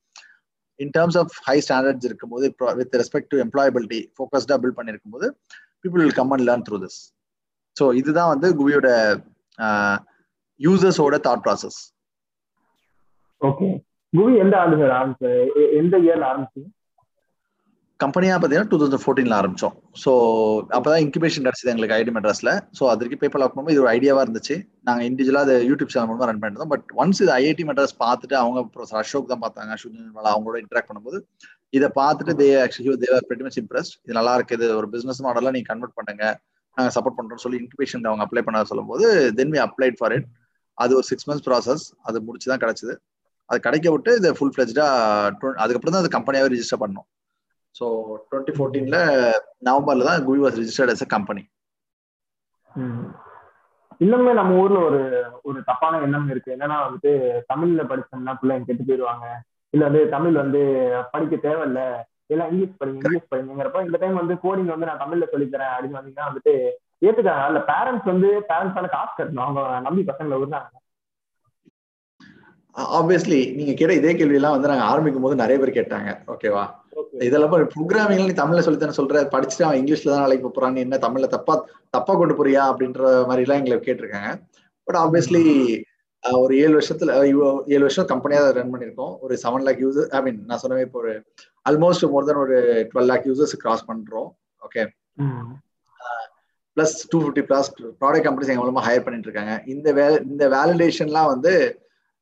in 0.80 0.92
terms 0.94 1.18
of 1.22 1.34
high 1.46 1.56
standards 1.60 2.08
இருக்கும்போது 2.08 2.46
வித் 2.78 2.96
ரெஸ்பெக்ட் 2.96 3.30
டு 3.32 3.38
எம்ப்ளாயபிலிட்டி 3.44 4.00
ஃபோக்கஸ்டாக 4.16 4.58
build 4.62 4.78
பண்ணியிருக்கும்போது 4.78 5.28
people 5.82 6.02
will 6.02 6.18
come 6.18 6.32
and 6.32 6.46
learn 6.48 6.64
through 6.68 6.78
this 6.84 6.98
so 7.76 7.86
இதுதான் 8.00 8.30
வந்து 8.34 8.48
குவியோட 8.58 8.88
யூசர்ஸோட 10.60 11.16
தாட் 11.26 11.44
ப்ராசஸ் 11.44 11.78
ஓகே 13.40 13.68
குவி 14.12 14.32
எந்த 14.38 14.54
ஆண்டு 14.60 14.76
சார் 14.80 14.94
ஆரம்பிச்சு 14.98 15.30
எந்த 15.80 15.94
இயர்ல 15.98 16.26
ஆரம்பிச்சு 16.28 16.62
கம்பெனியாக 18.02 18.36
பார்த்தீங்கன்னா 18.38 18.70
டூ 18.72 18.78
தௌசண்ட் 18.80 19.02
ஃபோர்டீனில் 19.04 19.36
ஆரம்பித்தோம் 19.38 19.72
ஸோ 20.02 20.10
அப்போ 20.76 20.88
தான் 20.90 21.00
இன்குபேஷன் 21.04 21.46
கிடச்சிது 21.46 21.70
எங்களுக்கு 21.72 21.94
ஐடி 21.96 22.12
மெட்ராஸில் 22.16 22.50
ஸோ 22.78 22.82
அதற்கு 22.92 23.16
பேப்பர் 23.22 23.40
லாக் 23.42 23.52
பண்ணும்போது 23.54 23.74
இது 23.74 23.82
ஒரு 23.84 23.90
ஐடியாவாக 23.94 24.24
இருந்துச்சு. 24.26 24.56
நாங்கள் 24.88 25.06
இண்டிவிஜுவலாக 25.08 25.46
அதை 25.46 25.56
யூடியூப் 25.70 25.90
சேனல் 25.94 26.08
மூலமாக 26.10 26.28
ரன் 26.30 26.40
பண்ணிருந்தோம் 26.42 26.72
பட் 26.74 26.84
ஒன்ஸ் 27.02 27.20
இது 27.24 27.32
ஐஐடி 27.38 27.64
மெட்ராஸ் 27.70 27.94
பார்த்துட்டு 28.04 28.36
அவங்க 28.42 28.62
ப்ரொஃபஸர் 28.74 29.00
அசோக் 29.02 29.32
தான் 29.32 29.42
பார்த்தாங்க. 29.44 29.70
அசோக் 29.76 29.96
அவங்களோட 30.34 30.58
இன்ட்ராக்ட் 30.64 30.90
பண்ணும்போது 30.90 31.20
இதை 31.78 31.88
பார்த்துட்டு 32.00 32.34
they 32.42 32.48
actually 32.66 32.96
they were 33.06 33.28
very 33.32 33.44
much 33.48 33.60
impressed 33.62 33.96
இது 34.04 34.18
நல்லா 34.20 34.34
இருக்குது 34.40 34.68
ஒரு 34.78 34.88
பிஸ்னஸ் 34.94 35.22
மாடலாக 35.28 35.54
நீங்கள் 35.58 35.72
கன்வெர்ட் 35.72 35.96
பண்ணுங்க. 35.98 36.24
நாங்கள் 36.76 36.94
சப்போர்ட் 36.98 37.18
பண்ணுறோம் 37.20 37.44
சொல்லி 37.46 37.60
இன்குபேஷன் 37.64 38.08
அவங்க 38.12 38.24
அப்ளை 38.28 38.42
பண்ண 38.46 38.64
சொல்லும்போது 38.72 39.06
then 39.40 39.52
we 39.56 39.60
applied 39.66 40.00
for 40.00 40.14
it 40.18 40.28
அது 40.78 40.92
ஒரு 41.00 41.08
சிக்ஸ் 41.12 41.28
மந்த்ஸ் 41.30 41.46
ப்ராசஸ் 41.50 41.84
அது 42.08 42.26
முடிச்சு 42.28 42.50
தான் 42.54 42.64
கிடச்சிது. 42.64 42.94
அது 43.50 43.58
கிடைக்க 43.68 43.88
விட்டு 43.94 44.10
இது 44.22 44.30
ஃபுல் 44.38 44.54
ஃபிளெஜ்டா 44.54 44.88
அதுக்கப்புறம் 45.62 45.94
தான் 45.94 46.04
அது 46.04 46.16
கம்பெனியாகவே 46.18 46.52
ரிஜிஸ்டர் 46.56 46.84
பண்ணோம். 46.86 47.08
ஸோ 47.78 47.86
டுவெண்ட்டி 48.28 48.54
ஃபோர்டீன்ல 48.56 48.98
நவம்பர்ல 49.68 50.08
தான் 50.08 50.24
GUVI 50.26 50.40
was 50.44 50.58
registered 50.60 50.94
as 50.94 51.06
a 51.06 51.10
company 51.14 51.44
இன்னுமே 54.00 54.32
நம்ம 54.34 54.58
ஊர்ல 54.58 54.78
ஒரு 54.88 55.00
ஒரு 55.44 55.58
தப்பான 55.68 56.00
எண்ணம் 56.04 56.28
இருக்கு. 56.30 56.50
என்னன்னா 56.56 56.76
வந்துட்டு 56.84 57.12
தமிழ்ல 57.48 57.82
படிச்சோம்னா 57.90 58.34
பிள்ளைங்க 58.40 58.68
கெட்டு 58.68 58.84
போயிடுவாங்க 58.84 59.26
இல்ல 59.74 59.82
வந்து 59.88 60.02
தமிழ் 60.08 60.36
வந்து 60.36 60.60
படிக்க 61.12 61.36
தேவையில்ல. 61.38 61.80
எல்லாம் 62.30 62.50
இங்கிலீஷ் 62.50 62.78
படிங்க 62.78 62.98
இங்கிலீஷ் 62.98 63.30
படிங்கிறப்ப 63.30 63.82
இந்த 63.86 63.98
டைம் 64.00 64.20
வந்து 64.20 64.34
கோடிங் 64.42 64.72
வந்து 64.74 64.88
நான் 64.88 65.02
தமிழ்ல 65.04 65.26
சொல்லித்தரேன் 65.32 65.72
அப்படின்னு 65.74 65.98
வந்தீங்கன்னா 65.98 66.28
வந்துட்டு 66.30 66.54
ஏத்துக்காங்க 67.02 67.44
இல்ல 67.50 67.60
பேரண்ட்ஸ் 67.70 68.10
வந்து 68.12 68.28
பேரண்ட்ஸால 68.50 68.88
காசு 68.94 69.12
கட்டணும். 69.12 69.44
அவங்க 69.46 69.60
நம்பி 69.86 70.02
பசங்களை 70.08 70.38
விடுறாங்க. 70.38 70.70
ஆப்வியஸ்லி 72.98 73.40
நீங்க 73.58 73.72
கேட்ட 73.78 73.92
இதே 74.00 74.12
கேள்வி 74.18 74.38
எல்லாம் 74.38 74.54
வந்து 74.56 74.70
நாங்க 74.70 74.84
ஆரம்பிக்கும் 74.90 75.24
போது 75.26 75.42
நிறைய 75.42 75.56
பேர் 75.60 75.78
கேட்டாங்க. 75.78 76.10
ஓகேவா 76.34 76.64
இதெல்லாம் 77.26 77.52
ப்ரோக்ராமிங் 77.74 78.24
நீ 78.28 78.34
தமிழ்ல 78.40 78.62
சொல்லித்தானே 78.66 78.96
சொல்ற? 78.98 79.20
படிச்சுட்டு 79.34 79.66
அவன் 79.66 79.80
இங்கிலீஷ்ல 79.80 80.12
தான் 80.12 80.24
நாளைக்கு 80.24 80.50
போறான். 80.56 80.74
நீ 80.76 80.80
என்ன 80.86 80.96
தமிழ்ல 81.04 81.28
தப்பா 81.34 81.54
தப்பா 81.96 82.14
கொண்டு 82.20 82.34
போறியா? 82.38 82.62
அப்படின்ற 82.72 83.02
மாதிரி 83.28 83.44
எல்லாம் 83.46 83.60
எங்களை 83.60 83.78
கேட்டிருக்காங்க. 83.86 84.30
பட் 84.86 84.98
ஆப்வியஸ்லி 85.02 85.42
ஒரு 86.44 86.54
ஏழு 86.62 86.72
வருஷத்துல 86.78 87.10
ஏழு 87.74 87.82
வருஷம் 87.86 88.08
கம்பெனியா 88.12 88.40
ரன் 88.56 88.72
பண்ணிருக்கோம் 88.72 89.12
ஒரு 89.24 89.34
seven 89.42 89.64
lakh 89.66 89.82
user 89.84 90.08
I 90.18 90.20
mean 90.26 90.38
நான் 90.48 90.60
சொன்னவே 90.62 90.84
இப்போ 90.86 90.98
ஒரு 91.02 91.12
ஆல்மோஸ்ட் 91.70 92.06
மோர் 92.14 92.26
தென் 92.28 92.40
ஒரு 92.44 92.56
டுவெல் 92.90 93.08
லேக் 93.10 93.28
யூசர்ஸ் 93.30 93.54
கிராஸ் 93.64 93.84
பண்றோம். 93.90 94.30
Okay 94.66 94.84
plus 96.76 96.96
two 97.12 97.18
fifty 97.22 97.44
plus 97.50 97.70
product 98.00 98.26
companies 98.26 98.50
எங்க 98.52 98.64
மூலமா 98.64 98.86
ஹையர் 98.88 99.04
பண்ணிட்டு 99.04 99.28
இருக்காங்க. 99.30 99.54
இந்த 99.74 99.92
வே 99.98 100.06
இந்த 100.32 100.44
வேலிடேஷன்லாம் 100.56 101.30
வந்து 101.34 101.52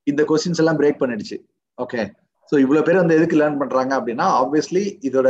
இந்த 0.06 0.22
கொஸ்டின்ஸ் 0.28 0.60
எல்லாம் 0.62 0.78
பிரேக் 0.80 1.00
பண்ணிடுச்சு. 1.02 1.36
ஓகே 1.78 2.00
ஸோ 2.52 2.54
இவ்வளவு 2.64 2.86
பேர் 2.86 3.02
வந்து 3.02 3.16
எதுக்கு 3.18 3.38
லேர்ன் 3.40 3.60
பண்றாங்க 3.62 3.92
அப்படின்னா 3.98 4.26
ஆப்வியஸ்லி 4.42 4.84
இதோட 5.08 5.28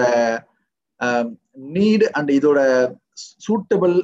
நீட் 1.75 2.05
அண்ட் 2.19 2.31
இதோட 2.39 2.61
சூட்டபிள் 3.47 3.95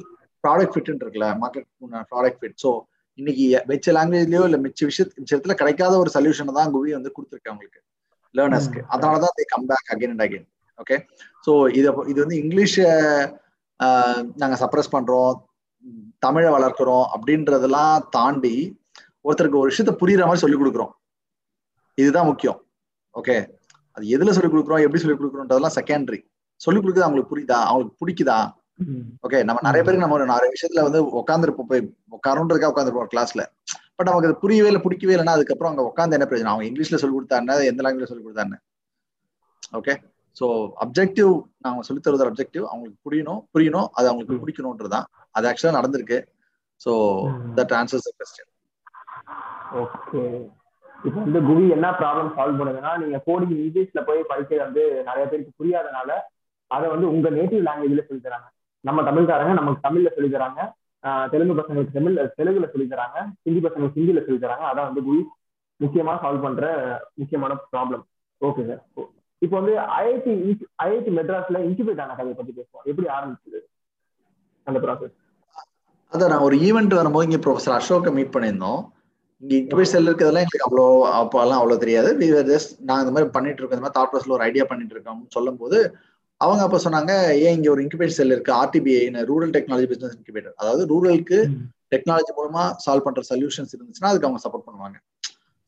ப்ராடக்ட் 0.43 0.73
ஃபிட் 0.73 0.89
இருக்குல்ல 0.93 1.27
மார்க்கெட் 1.43 1.67
ப்ராடக்ட் 2.11 2.39
ஃபிட் 2.41 2.57
ஸோ 2.63 2.71
இன்னைக்கு 3.19 3.43
மிச்ச 3.69 3.93
லாங்குவேஜ்லயோ 3.97 4.43
இல்ல 4.47 4.57
மிச்ச 4.57 4.81
விஷயத்து 4.85 5.23
விஷயத்துல 5.25 5.53
கிடைக்காத 5.53 5.93
ஒரு 5.97 6.11
சொல்யூஷனை 6.15 6.53
தான் 6.53 6.73
குவி 6.75 6.91
வந்து 6.97 7.13
கொடுத்துருக்கேன் 7.15 7.53
உங்களுக்கு 7.55 7.79
லேர்னர்ஸ்க்கு 8.35 8.81
அதனாலதான் 8.93 9.35
they 9.39 9.45
come 9.53 9.67
back 9.71 9.91
again 9.93 10.13
and 10.13 10.25
again 10.25 10.45
okay 10.79 10.95
so 11.47 11.51
இது 11.71 11.89
இது 12.11 12.19
வந்து 12.23 12.37
இங்கிலீஷ 12.43 12.75
நாங்க 14.37 14.55
சப்ரஸ் 14.63 14.93
பண்றோம் 14.95 15.33
தமிழை 16.19 16.49
வளர்க்குறோம் 16.51 17.05
அப்படின்றதெல்லாம் 17.15 17.95
தாண்டி 18.09 18.55
ஒருத்தருக்கு 19.25 19.61
ஒரு 19.61 19.69
விஷயத்த 19.71 19.93
புரியுற 20.01 20.23
மாதிரி 20.29 20.43
சொல்லி 20.43 20.57
கொடுக்குறோம். 20.61 20.91
இதுதான் 21.97 22.29
முக்கியம். 22.31 22.59
ஓகே 23.15 23.35
அது 23.97 24.05
எதுல 24.15 24.33
சொல்லி 24.35 24.51
கொடுக்குறோம்? 24.51 24.83
எப்படி 24.85 25.01
சொல்லி 25.01 25.17
கொடுக்குறோன்றதெல்லாம் 25.17 25.77
செகண்டரி 25.79 26.19
சொல்லி 26.61 26.79
கொடுக்குறது 26.79 27.07
அவங்களுக்கு 27.07 27.31
புரியுதா? 27.33 27.59
அவங்களுக்கு 27.69 27.99
பிடிக்குதா? 28.01 28.37
ஓகே 29.25 29.39
நம்ம 29.47 29.61
நிறைய 29.67 29.81
பேருக்கு 29.85 30.05
நம்ம 30.05 30.17
நிறைய 30.35 30.49
விஷயத்துல 30.53 30.83
வந்து 30.85 30.99
உட்காந்துருப்போம் 31.19 31.69
போய் 31.71 31.83
உட்காருன்றதுக்காக 32.17 32.71
உட்காந்துருப்போம் 32.73 33.11
கிளாஸ்ல 33.13 33.43
பட் 33.97 34.07
நமக்கு 34.09 34.29
அது 34.29 34.41
புரியவே 34.43 34.69
இல்லை 34.71 34.81
பிடிக்கவே 34.85 35.13
இல்லைன்னா 35.15 35.35
அதுக்கப்புறம் 35.37 35.71
அங்க 35.71 35.83
உட்காந்து 35.89 36.15
என்ன 36.17 36.27
பிரச்சனை 36.29 36.51
அவங்க 36.53 36.65
இங்கிலீஷ்ல 36.69 36.99
சொல்லி 37.01 37.15
கொடுத்தாருன்னா 37.17 37.55
எந்த 37.71 37.83
லாங்குவேஜ்ல 37.85 38.09
சொல்லி 38.11 38.25
கொடுத்தாருன்னு. 38.25 38.59
ஓகே 39.79 39.93
ஸோ 40.37 40.45
அப்ஜெக்டிவ் 40.83 41.31
நாங்க 41.65 41.83
சொல்லி 41.87 42.01
தருவது 42.05 42.25
அப்ஜெக்டிவ் 42.29 42.65
அவங்களுக்கு 42.71 42.99
புரியணும் 43.07 43.41
புரியணும் 43.55 43.87
அது 43.97 44.09
அவங்களுக்கு 44.11 44.41
பிடிக்கணும்ன்றதுதான் 44.43 45.05
அது 45.35 45.47
ஆக்சுவலா 45.49 45.77
நடந்திருக்கு. 45.79 46.17
So 46.85 46.91
that 47.59 47.75
answers 47.79 48.09
question 48.19 48.51
okay 49.81 50.21
இப்போ 51.03 51.19
வந்து 51.19 51.39
குவி 51.47 51.65
என்ன 51.75 51.87
ப்ராப்ளம் 51.99 52.29
சால்வ் 52.35 52.59
பண்ணுதுன்னா 52.59 52.91
நீங்க 53.01 53.17
கோடிங் 53.25 53.55
இங்கிலீஷ்ல 53.57 54.01
போய் 54.09 54.21
படிக்கிறது 54.29 54.65
வந்து 54.65 54.83
நிறைய 55.07 55.23
பேருக்கு 55.25 55.59
புரியாதனால 55.59 56.11
அதை 56.71 56.85
வந்து 56.93 57.07
உங்க 57.13 57.29
நேட்டிவ் 57.29 57.65
லாங்குவேஜ்ல 57.67 58.03
சொல்லி 58.07 58.23
தராங்க 58.27 58.47
நம்ம 58.85 59.03
தமிழ்காரங்க 59.09 59.53
நமக்கு 59.59 59.85
தமிழ்ல 59.87 60.11
சொல்லி 60.15 60.29
தராங்க 60.35 60.61
தெலுங்கு 61.33 61.57
பசங்களுக்கு 61.59 61.97
தமிழ் 61.97 62.17
தெலுங்குல 62.39 62.67
சொல்லி 62.73 62.87
தராங்க 62.93 63.17
ஹிந்தி 63.45 63.61
பசங்களுக்கு 63.65 63.99
ஹிந்தியில 63.99 64.23
சொல்லி 64.27 64.39
தராங்க 64.45 64.65
அதான் 64.71 64.89
வந்து 64.89 65.03
குவி 65.07 65.21
முக்கியமா 65.79 66.13
சால்வ் 66.23 66.45
பண்ற 66.45 66.65
முக்கியமான 67.21 67.53
ப்ராப்ளம் 67.73 68.03
ஓகே 68.41 68.63
சார் 68.69 68.81
இப்போ 69.41 69.55
வந்து 69.59 69.73
ஐஐடி 69.97 70.33
ஐஐடி 70.83 71.11
மெட்ராஸ்ல 71.17 71.59
இன்டிபேட் 71.67 72.01
ஆன 72.03 72.15
கதையை 72.15 72.35
பத்தி 72.37 72.51
பேசுவோம். 72.51 72.85
எப்படி 72.85 73.07
ஆரம்பிச்சது 73.15 73.59
அந்த 74.67 74.79
ப்ராசஸ் 74.79 75.15
அதான் 76.11 76.31
நான் 76.33 76.45
ஒரு 76.47 76.55
ஈவெண்ட் 76.67 76.93
வரும்போது 76.93 77.27
இங்க 77.27 77.39
ப்ரொஃபசர் 77.45 77.75
அசோக்கை 77.77 78.11
மீட் 78.13 78.33
பண்ணியிருந்தோம். 78.35 78.81
செல் 79.91 80.07
இருக்கிறதெல்லாம் 80.07 80.45
எங்களுக்கு 80.45 80.67
அவ்வளோ 80.67 80.85
அப்போல்லாம் 81.19 81.59
அவ்வளோ 81.61 81.77
தெரியாது. 81.83 82.09
வி 82.19 82.27
ஜஸ்ட் 82.53 82.71
நான் 82.89 83.01
இந்த 83.03 83.13
மாதிரி 83.15 83.29
பண்ணிட்டு 83.35 83.59
இருக்கோம். 83.59 83.77
இந்த 83.77 83.85
மாதிரி 83.85 83.97
தாட் 83.99 84.11
ப்ராசஸ்ல 84.11 84.35
ஒரு 84.37 84.45
ஐடியா 84.49 84.65
பண்ணிட்டு 84.69 84.95
இருக்கோம் 84.95 85.21
சொல்லும் 85.35 85.61
போது 85.61 85.79
அவங்க 86.41 86.61
அப்ப 86.67 86.79
சொன்னாங்க 86.85 87.11
ஏன் 87.45 87.55
இங்க 87.57 87.67
ஒரு 87.73 87.81
இன்குபேட் 87.83 88.17
செல் 88.19 88.33
இருக்கு? 88.35 88.53
RTBI 88.61 89.01
rural 89.31 89.53
technology 89.57 89.87
business 89.91 90.15
incubator 90.19 90.55
அதாவது 90.61 90.83
ரூரலுக்கு 90.93 91.39
டெக்னாலஜி 91.93 92.31
மூலமா 92.39 92.63
சால்வ் 92.85 93.05
பண்ற 93.07 93.21
சொல்யூஷன்ஸ் 93.31 93.73
இருந்துச்சுன்னா 93.75 94.11
அதுக்கு 94.11 94.27
அவங்க 94.29 94.41
சப்போர்ட் 94.45 94.65
பண்ணுவாங்க. 94.67 94.97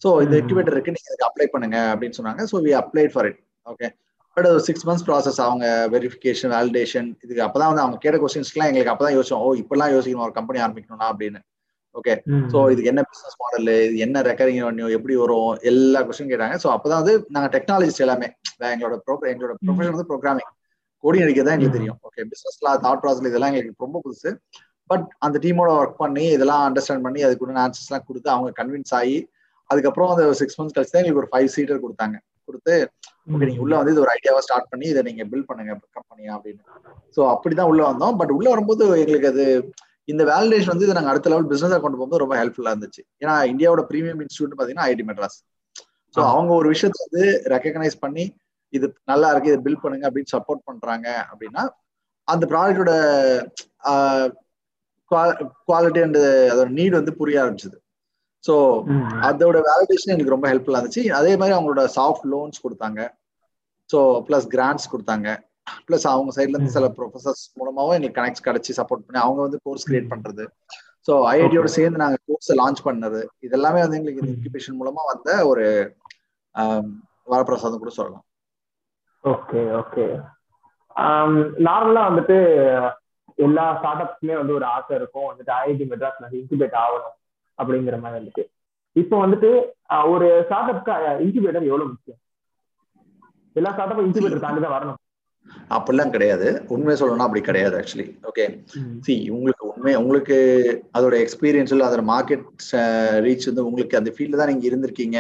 ஸோ 0.03 0.09
இந்த 0.23 0.35
இன்குபேட்டர் 0.41 0.75
இருக்கு 0.75 0.93
நீங்க 0.95 1.09
இதுக்கு 1.11 1.27
அப்ளை 1.29 1.47
பண்ணுங்க 1.53 1.77
அப்படின்னு 1.91 2.17
சொன்னாங்க. 2.19 2.43
So 2.51 2.57
we 2.65 2.73
applied 2.81 3.13
for 3.13 3.27
it 3.29 3.39
okay 3.65 3.89
but 4.37 4.47
ஒரு 4.51 4.61
சிக்ஸ் 4.67 4.85
மந்த்ஸ் 4.87 5.05
ப்ராசஸ் 5.09 5.41
அவங்க 5.47 5.65
வெரிஃபிகேஷன் 5.93 6.53
வேலிடேஷன் 6.55 7.07
இதுக்கு 7.23 7.43
அப்பதான் 7.45 7.69
வந்து 7.71 7.83
அவங்க 7.83 7.97
கேட்ட 8.05 8.17
கொஸ்டின்ஸ்க்குலாம் 8.23 8.69
எங்களுக்கு 8.71 8.93
அப்பதான் 8.93 9.15
யோசிச்சோம். 9.17 9.43
ஓ 9.45 9.53
இப்பெல்லாம் 9.61 9.93
யோசிக்கணும். 9.95 10.25
ஒரு 10.27 10.35
கம்பெனி 10.39 10.59
ஆரம்பிக்கணும்னா 10.65 11.07
அப்படின்னு. 11.13 11.39
ஓகே 11.95 12.13
ஸோ 12.51 12.57
இதுக்கு 12.73 12.91
என்ன 12.91 13.01
பிசினஸ் 13.11 13.37
மாடல் 13.41 13.69
இது 13.85 13.97
என்ன 14.05 14.21
ரெக்கரிங் 14.29 14.59
ரெவன்யூ 14.63 14.87
எப்படி 14.97 15.15
வரும்? 15.23 15.51
எல்லா 15.71 15.99
கொஸ்டின் 16.07 16.31
கேட்டாங்க. 16.33 16.55
ஸோ 16.63 16.67
அப்பதான் 16.75 17.01
வந்து 17.01 17.15
நாங்க 17.35 17.49
டெக்னாலஜிஸ்ட் 17.55 18.03
எல்லாமே 18.05 18.27
எங்களோட 18.73 18.95
எங்களோட 19.33 19.53
ப்ரொஃபஷன் 19.65 19.95
வந்து 19.95 20.07
ப்ரோக்ராமிங் 20.11 20.51
கோடிங் 21.03 21.25
அடிக்க 21.25 21.41
தான் 21.47 21.55
எங்களுக்கு 21.57 21.77
தெரியும். 21.79 21.99
ஓகே 22.07 22.21
பிசினஸ்ல 22.33 22.75
தாட் 22.85 23.01
ப்ராசஸ் 23.03 23.29
இதெல்லாம் 23.31 23.51
எங்களுக்கு 23.51 23.85
ரொம்ப 23.87 23.99
புதுசு. 24.05 24.31
பட் 24.89 25.05
அந்த 25.25 25.37
டீமோட 25.43 25.69
ஒர்க் 25.79 25.97
பண்ணி 26.03 26.25
இதெல்லாம் 26.35 26.63
அண்டர்ஸ்டாண்ட் 26.67 27.05
பண்ணி 27.05 27.21
அதுக்குள்ள 27.27 27.61
ஆன்சர்ஸ் 27.65 27.89
எல்லாம் 27.89 28.07
கொடுத்து 28.09 28.29
அவங்க 28.33 28.49
கன்வின்ஸ் 28.59 28.93
ஆகி 28.99 29.17
அதுக்கப்புறம் 29.69 30.09
அந்த 30.13 30.25
சிக்ஸ் 30.39 30.57
மந்த்ஸ் 30.59 30.75
கழிச்சு 30.75 30.93
தான் 30.95 31.01
எங்களுக்கு 31.01 31.23
ஒரு 31.23 31.31
ஃபைவ் 31.31 31.47
சீட்டர் 31.55 31.83
கொடுத்தாங்க. 31.85 32.15
கொடுத்து 32.47 32.73
ஓகே 33.35 33.45
நீங்க 33.49 33.61
உள்ள 33.65 33.75
வந்து 33.79 33.93
இது 33.93 34.01
ஒரு 34.03 34.11
ஐடியாவா 34.17 34.41
ஸ்டார்ட் 34.47 34.67
பண்ணி 34.71 34.85
இதை 34.91 35.01
நீங்க 35.07 35.23
பில்ட் 35.31 35.47
பண்ணுங்க 35.49 35.73
கம்பெனியா 35.97 36.31
அப்படின்னு. 36.37 36.61
ஸோ 37.15 37.21
அப்படிதான் 37.33 37.69
உள்ள 37.71 37.81
வந்தோம். 37.91 38.17
பட் 38.19 38.33
உள்ள 38.37 38.47
வரும்போது 38.53 38.83
எங்களுக்கு 39.03 39.31
அது 39.33 39.45
இந்த 40.07 40.23
வேலிடேஷன் 40.31 40.73
வந்து 40.73 40.85
இதை 40.87 40.95
நாங்கள் 40.97 41.13
அடுத்த 41.13 41.31
லெவல் 41.31 41.49
பிசினஸா 41.51 41.77
கொண்டு 41.83 41.97
போகும்போது 41.99 42.23
ரொம்ப 42.23 42.35
ஹெல்ப்ஃபுல்லா 42.41 42.73
இருந்துச்சு. 42.73 43.01
ஏன்னா 43.23 43.35
இந்தியாவோட 43.51 43.83
ப்ரீமியம் 43.91 44.21
இன்ஸ்டியூட் 44.25 44.57
பாத்தீங்கன்னா 44.59 44.87
ஐடி 44.91 45.05
மெட்ராஸ் 45.09 45.37
ஸோ 46.15 46.19
அவங்க 46.33 46.51
ஒரு 46.59 46.67
விஷயத்த 46.73 47.05
வந்து 47.05 47.23
ரெக்கக்னைஸ் 47.53 47.97
பண்ணி 48.03 48.25
இது 48.73 48.85
நல்லா 49.11 49.27
இருக்கு 49.31 49.51
இதை 49.51 49.59
பில்ட் 49.65 49.83
பண்ணுங்க 49.83 50.05
அப்படின்னு 50.09 50.33
சப்போர்ட் 50.35 50.67
பண்றாங்க 50.69 51.07
அப்படின்னா 51.31 51.63
அந்த 52.27 52.43
ப்ராடக்டோட 52.51 52.91
குவாலிட்டி 55.69 56.01
அண்ட் 56.05 56.19
அதோட 56.53 56.69
நீட் 56.77 56.99
வந்து 56.99 57.11
புரிய 57.19 57.41
ஆரம்பிச்சது. 57.43 57.77
ஸோ 58.43 58.53
அதோட 59.27 59.57
வேலிடேஷன் 59.69 60.13
எனக்கு 60.13 60.33
ரொம்ப 60.35 60.47
ஹெல்ப்ஃபுல்லா 60.51 60.79
இருந்துச்சு. 60.79 61.03
அதே 61.19 61.33
மாதிரி 61.39 61.55
அவங்களோட 61.57 61.83
சாஃப்ட் 61.97 62.25
லோன்ஸ் 62.33 62.63
கொடுத்தாங்க. 62.65 63.01
ஸோ 63.89 63.99
பிளஸ் 64.27 64.47
கிராண்ட்ஸ் 64.55 64.91
கொடுத்தாங்க. 64.93 65.27
பிளஸ் 65.87 66.07
அவங்க 66.13 66.31
சைட்ல 66.35 66.55
இருந்து 66.55 66.75
சில 66.77 66.87
ப்ரொஃபசர்ஸ் 66.97 67.43
மூலமாவும் 67.59 67.95
எங்களுக்கு 67.97 68.19
கனெக்ட் 68.19 68.45
கிடைச்சி 68.47 68.71
சப்போர்ட் 68.79 69.05
பண்ணி 69.05 69.21
அவங்க 69.25 69.39
வந்து 69.45 69.59
கோர்ஸ் 69.65 69.87
கிரியேட் 69.89 70.11
பண்றது. 70.13 70.45
ஸோ 71.07 71.13
ஐஐடியோட 71.31 71.69
சேர்ந்து 71.77 72.01
நாங்கள் 72.03 72.23
கோர்ஸ் 72.29 72.51
லான்ச் 72.61 72.81
பண்ணது. 72.87 73.21
இதெல்லாமே 73.47 73.81
வந்து 73.85 73.97
எங்களுக்கு 73.99 74.23
இந்த 74.23 74.33
இன்குபேஷன் 74.35 74.79
மூலமா 74.81 75.01
வந்த 75.11 75.29
ஒரு 75.51 75.65
வரப்பிரசாதம் 77.33 77.83
கூட 77.83 77.93
சொல்லலாம். 77.99 78.25
ஓகே 79.23 79.61
ஓகே 79.81 80.05
நார்மலா 81.67 82.01
வந்துட்டு 82.09 82.37
எல்லா 83.45 83.63
ஸ்டார்ட் 83.77 84.01
அப்ஸ்க்குமே 84.03 84.35
வந்து 84.39 84.53
ஒரு 84.57 84.65
ஆசை 84.73 84.93
இருக்கும். 84.99 85.29
வந்துட்டு 85.29 85.51
ஐஐடி 85.61 85.85
மெட்ராஸ்ல 85.93 86.27
இன்குபேட் 86.41 86.77
ஆகணும் 86.83 87.15
அப்படிங்கிற 87.59 87.97
மாதிரி 88.03 88.19
வந்துட்டு. 88.19 88.43
இப்போ 88.95 89.15
வந்துட்டு 89.23 89.49
ஒரு 90.13 90.27
ஸ்டார்ட் 90.47 90.71
அப்க்கு 90.73 90.93
இன்குபேட்டர் 91.25 91.69
எவ்வளவு 91.69 91.89
முக்கியம்? 91.93 92.21
எல்லா 93.55 93.73
ஸ்டார்ட் 93.73 93.91
அப்பும் 93.93 94.07
இன்குபேட்டர் 94.09 94.45
தாண்டி 94.45 94.61
தான் 94.65 94.75
வரணும். 94.77 94.99
அப்படிலாம் 95.75 96.13
கிடையாது. 96.15 96.47
உண்மையை 96.73 96.95
சொல்லணும்னா 96.99 97.27
அப்படி 97.27 97.41
கிடையாது 97.47 97.75
ஆக்சுவலி 97.79 98.07
ஓகே 98.29 98.45
சி 99.05 99.13
உங்களுக்கு 99.35 99.63
உண்மை 99.71 99.93
உங்களுக்கு 100.01 100.37
அதோட 100.97 101.15
எக்ஸ்பீரியன்ஸ் 101.25 101.73
இல்லை 101.75 101.85
அதோட 101.87 102.03
மார்க்கெட் 102.13 102.45
ரீச் 103.25 103.49
வந்து 103.49 103.65
உங்களுக்கு 103.69 103.99
அந்த 103.99 104.11
ஃபீல்டு 104.15 104.39
தான் 104.41 104.51
நீங்க 104.51 104.65
இருந்திருக்கீங்க. 104.69 105.19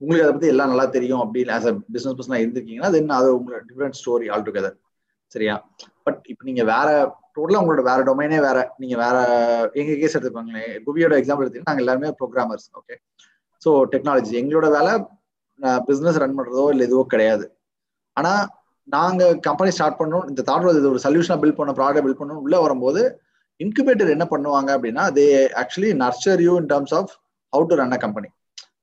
உங்களுக்கு 0.00 0.26
அதை 0.26 0.34
பத்தி 0.36 0.52
எல்லாம் 0.52 0.70
நல்லா 0.72 0.86
தெரியும் 0.96 1.22
அப்படின்னு 1.24 1.52
ஆஸ் 1.56 1.68
அ 1.70 1.74
பிசினஸ் 1.94 2.16
பர்சனா 2.18 2.38
இருந்திருக்கீங்கன்னா 2.42 2.90
தென் 2.94 3.18
அது 3.18 3.28
உங்களோட 3.38 3.60
டிஃப்ரெண்ட் 3.68 3.98
ஸ்டோரி 4.00 4.28
ஆல் 4.34 4.46
டுகெதர் 4.48 4.76
சரியா? 5.32 5.54
பட் 6.06 6.20
இப்போ 6.32 6.44
நீங்க 6.48 6.62
வேற 6.72 6.88
டோட்டலா 7.36 7.60
உங்களோட 7.62 7.82
வேற 7.90 8.00
டொமைனே 8.08 8.38
வேற. 8.46 8.58
நீங்க 8.82 8.96
வேற 9.04 9.16
எங்க 9.80 9.92
கேஸ் 10.00 10.16
எடுத்துப்பாங்களேன் 10.16 10.72
குபியோட 10.86 11.14
எக்ஸாம்பிள் 11.20 11.44
எடுத்தீங்கன்னா 11.44 11.72
நாங்க 11.72 11.84
எல்லாருமே 11.84 12.10
ப்ரோக்ராமர்ஸ் 12.20 12.66
ஓகே 12.80 12.96
ஸோ 13.62 13.72
டெக்னாலஜி 13.94 14.34
எங்களோட 14.40 14.68
வேலை 14.76 14.92
பிசினஸ் 15.88 16.20
ரன் 16.22 16.36
பண்றதோ 16.38 16.64
இல்லை 16.72 16.84
எதுவோ 16.88 17.04
கிடையாது. 17.12 17.44
ஆனா 18.16 18.32
நாங்க 18.88 19.22
கம்பெனி 19.40 19.70
ஸ்டார்ட் 19.70 19.98
பண்ணணும் 19.98 20.26
இந்த 20.28 20.42
தாட் 20.48 20.68
இது 20.72 20.88
ஒரு 20.88 21.02
சொல்யூஷனா 21.04 21.36
பில்ட் 21.42 21.58
பண்ண 21.60 21.72
ப்ராடக்ட் 21.72 22.04
பில்ட் 22.06 22.20
பண்ணணும். 22.20 22.42
உள்ள 22.46 22.56
வரும்போது 22.60 23.02
இன்குபேட்டர் 23.60 24.14
என்ன 24.16 24.24
பண்ணுவாங்க 24.30 24.70
அப்படின்னா 24.76 25.04
they 25.18 25.26
actually 25.62 25.90
nurture 26.02 26.40
you 26.40 26.54
in 26.60 26.70
terms 26.72 26.94
of 27.00 27.12
how 27.52 27.66
to 27.70 27.74
run 27.74 27.96
a 27.96 28.00
company 28.06 28.28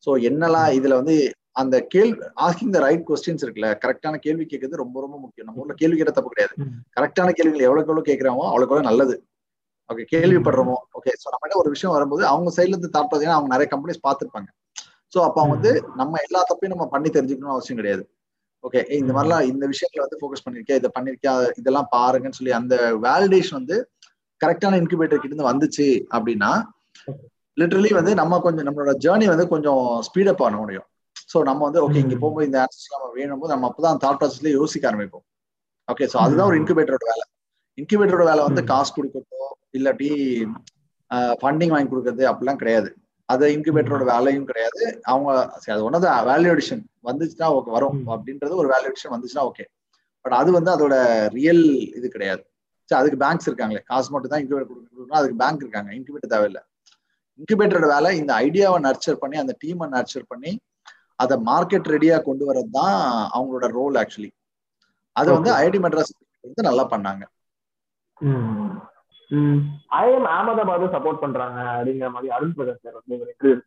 so 0.05 0.11
என்னெல்லாம் 0.29 0.69
இதுல 0.77 0.95
வந்து 1.01 1.15
அந்த 1.53 1.75
கேள்வி 1.93 2.27
ஆஸ்கிங் 2.37 2.73
த 2.75 2.79
ரைட் 2.85 3.03
கொஸ்டின்ஸ் 3.07 3.43
இருக்குல்ல. 3.45 3.69
கரெக்டான 3.83 4.15
கேள்வி 4.25 4.45
கேட்கறது 4.45 4.81
ரொம்ப 4.81 4.97
ரொம்ப 5.01 5.15
முக்கியம். 5.23 5.47
நம்ம 5.47 5.61
ஊர்ல 5.63 5.73
கேள்வி 5.73 5.97
கேட்ட 5.97 6.11
தப்பு 6.11 6.31
கிடையாது. 6.33 6.53
கரெக்டான 6.97 7.31
கேள்விகள் 7.31 7.65
எவ்வளவுக்கு 7.67 7.91
எவ்வளவு 7.91 8.09
கேட்கிறோமோ 8.09 8.45
அவ்வளவுக்கு 8.49 8.73
எவ்வளவு 8.73 8.89
நல்லது. 8.89 9.15
ஓகே 9.89 10.03
கேள்விப்படுறோமோ. 10.13 10.77
ஓகே 10.97 11.11
ஸோ 11.21 11.27
நம்ம 11.33 11.59
ஒரு 11.63 11.69
விஷயம் 11.69 11.95
வரும்போது 11.95 12.23
அவங்க 12.25 12.49
சைட்ல 12.57 12.75
இருந்து 12.75 12.93
தாட் 12.95 13.09
பார்த்தீங்கன்னா 13.09 13.39
அவங்க 13.39 13.51
நிறைய 13.55 13.67
கம்பெனிஸ் 13.73 14.05
பார்த்துருப்பாங்க. 14.07 14.49
ஸோ 15.13 15.19
அப்போ 15.27 15.39
அவங்க 15.41 15.55
வந்து 15.57 15.71
நம்ம 15.95 16.19
எல்லா 16.27 16.41
தப்பையும் 16.51 16.73
நம்ம 16.75 16.87
பண்ணி 16.87 17.09
தெரிஞ்சுக்கணும்னு 17.09 17.55
அவசியம் 17.55 17.79
கிடையாது. 17.81 18.03
ஓகே 18.63 18.81
இந்த 18.95 19.11
மாதிரிலாம் 19.15 19.45
இந்த 19.51 19.65
விஷயத்துல 19.71 20.03
வந்து 20.05 20.19
ஃபோக்கஸ் 20.19 20.43
பண்ணிருக்கேன் 20.45 20.79
இதை 20.79 20.89
பண்ணிருக்கேன் 20.95 21.39
இதெல்லாம் 21.59 21.89
பாருங்கன்னு 21.93 22.37
சொல்லி 22.39 22.53
அந்த 22.57 22.75
வேலிடேஷன் 23.05 23.59
வந்து 23.59 23.77
கரெக்டான 24.41 24.79
இன்குபேட்டர் 24.81 25.17
கிட்ட 25.17 25.31
இருந்து 25.31 25.49
வந்துச்சு 25.49 25.87
அப்படின்னா 26.15 26.51
லிட்டரலி 27.57 27.91
வந்து 27.97 28.11
நம்ம 28.19 28.39
கொஞ்சம் 28.39 28.67
நம்மளோட 28.67 28.91
ஜேர்னி 29.03 29.27
வந்து 29.31 29.45
கொஞ்சம் 29.53 29.83
ஸ்பீடப் 30.07 30.41
பண்ண 30.41 30.57
முடியும் 30.57 30.87
ஸோ 31.31 31.37
நம்ம 31.49 31.61
வந்து 31.67 31.81
ஓகே 31.85 31.99
இங்க. 32.03 32.15
போகும்போது 32.21 32.47
இந்த 32.49 32.59
ஆன்சர்ஸ் 32.61 32.93
நம்ம 32.93 33.09
வேணும் 33.17 33.41
போது 33.41 33.53
நம்ம 33.53 33.67
அப்பதான் 33.69 33.99
தாட் 34.03 34.19
ப்ராசஸ்ல 34.19 34.51
யோசிக்க 34.53 34.89
ஆரம்பிப்போம் 34.89 35.25
ஓகே 35.87 36.05
ஸோ 36.11 36.17
அதுதான் 36.23 36.47
ஒரு. 36.49 36.57
இன்குபேட்டரோட 36.61 37.05
வேலை 37.11 37.25
இன்குபேட்டரோட 37.77 38.25
வேலை 38.29 38.41
வந்து. 38.47 38.61
காசு 38.71 38.91
கொடுக்கறதோ 38.95 39.47
இல்லாட்டி 39.77 40.09
ஃபண்டிங் 41.41 41.73
வாங்கி 41.73 41.89
கொடுக்கறது 41.91 42.23
அப்படிலாம் 42.31 42.61
கிடையாது 42.61 42.89
அது 43.33 43.45
இன்குபேட்டரோட 43.55 44.03
வேலையும் 44.13 44.47
கிடையாது. 44.49 44.83
அவங்க 45.11 45.29
அது 45.73 45.81
ஒன்னது 45.87 46.07
வேல்யூ 46.29 46.51
அடிஷன் 46.53 46.83
வந்துச்சுன்னா 47.09 47.49
ஓகே 47.57 47.71
வரும். 47.77 47.99
அப்படின்றது 48.13 48.53
ஒரு 48.61 48.69
வேல்யூ 48.73 48.91
அடிஷன் 48.91 49.13
வந்துச்சுன்னா 49.15 49.43
ஓகே 49.49 49.65
பட் 50.25 50.37
அது 50.39 50.49
வந்து 50.57 50.71
அதோட 50.75 50.95
ரியல் 51.37 51.65
இது 51.97 52.07
கிடையாது. 52.15 52.41
சரி 52.89 52.99
அதுக்கு 53.01 53.19
பேங்க்ஸ் 53.23 53.47
இருக்காங்களே. 53.49 53.81
காசு 53.91 54.09
மட்டும் 54.13 54.31
தான் 54.33 54.41
இன்குபேட்டர் 54.43 54.69
கொடுக்கணும். 54.71 55.17
அதுக்கு 55.19 55.37
பேங்க் 55.43 55.63
இருக்காங்க. 55.65 55.89
இன்குபேட்டர் 55.97 56.33
தேவையில்லை. 56.33 56.61
இன்குபேட்டரோட 57.39 57.87
வேலை 57.95 58.09
இந்த 58.21 58.31
ஐடியாவை 58.45 58.79
நர்ச்சர் 58.87 59.21
பண்ணி 59.23 59.37
அந்த 59.43 59.53
டீமை 59.63 59.87
நர்ச்சர் 59.95 60.29
பண்ணி 60.31 60.51
அதை 61.23 61.35
மார்க்கெட் 61.49 61.87
ரெடியா 61.93 62.17
கொண்டு 62.27 62.43
வரது 62.49 62.71
தான் 62.79 62.97
அவங்களோட 63.35 63.67
ரோல் 63.79 63.97
ஆக்சுவலி 64.01 64.31
அதை 65.15 65.29
வந்து. 65.37 65.51
ஐஐடி 65.59 65.79
மெட்ராஸ் 65.85 66.11
வந்து 66.47 66.67
நல்லா 66.69 66.83
பண்ணாங்க. 66.93 67.23
ஐஎம் 70.01 70.27
அகமதாபாத் 70.35 70.93
சப்போர்ட் 70.95 71.23
பண்றாங்க 71.23 71.59
அப்படிங்கிற 71.73 72.09
மாதிரி 72.13 72.29
அருண் 72.35 72.55
பிரகாஷ் 72.57 72.83
சார் 72.83 72.99
வந்து 72.99 73.17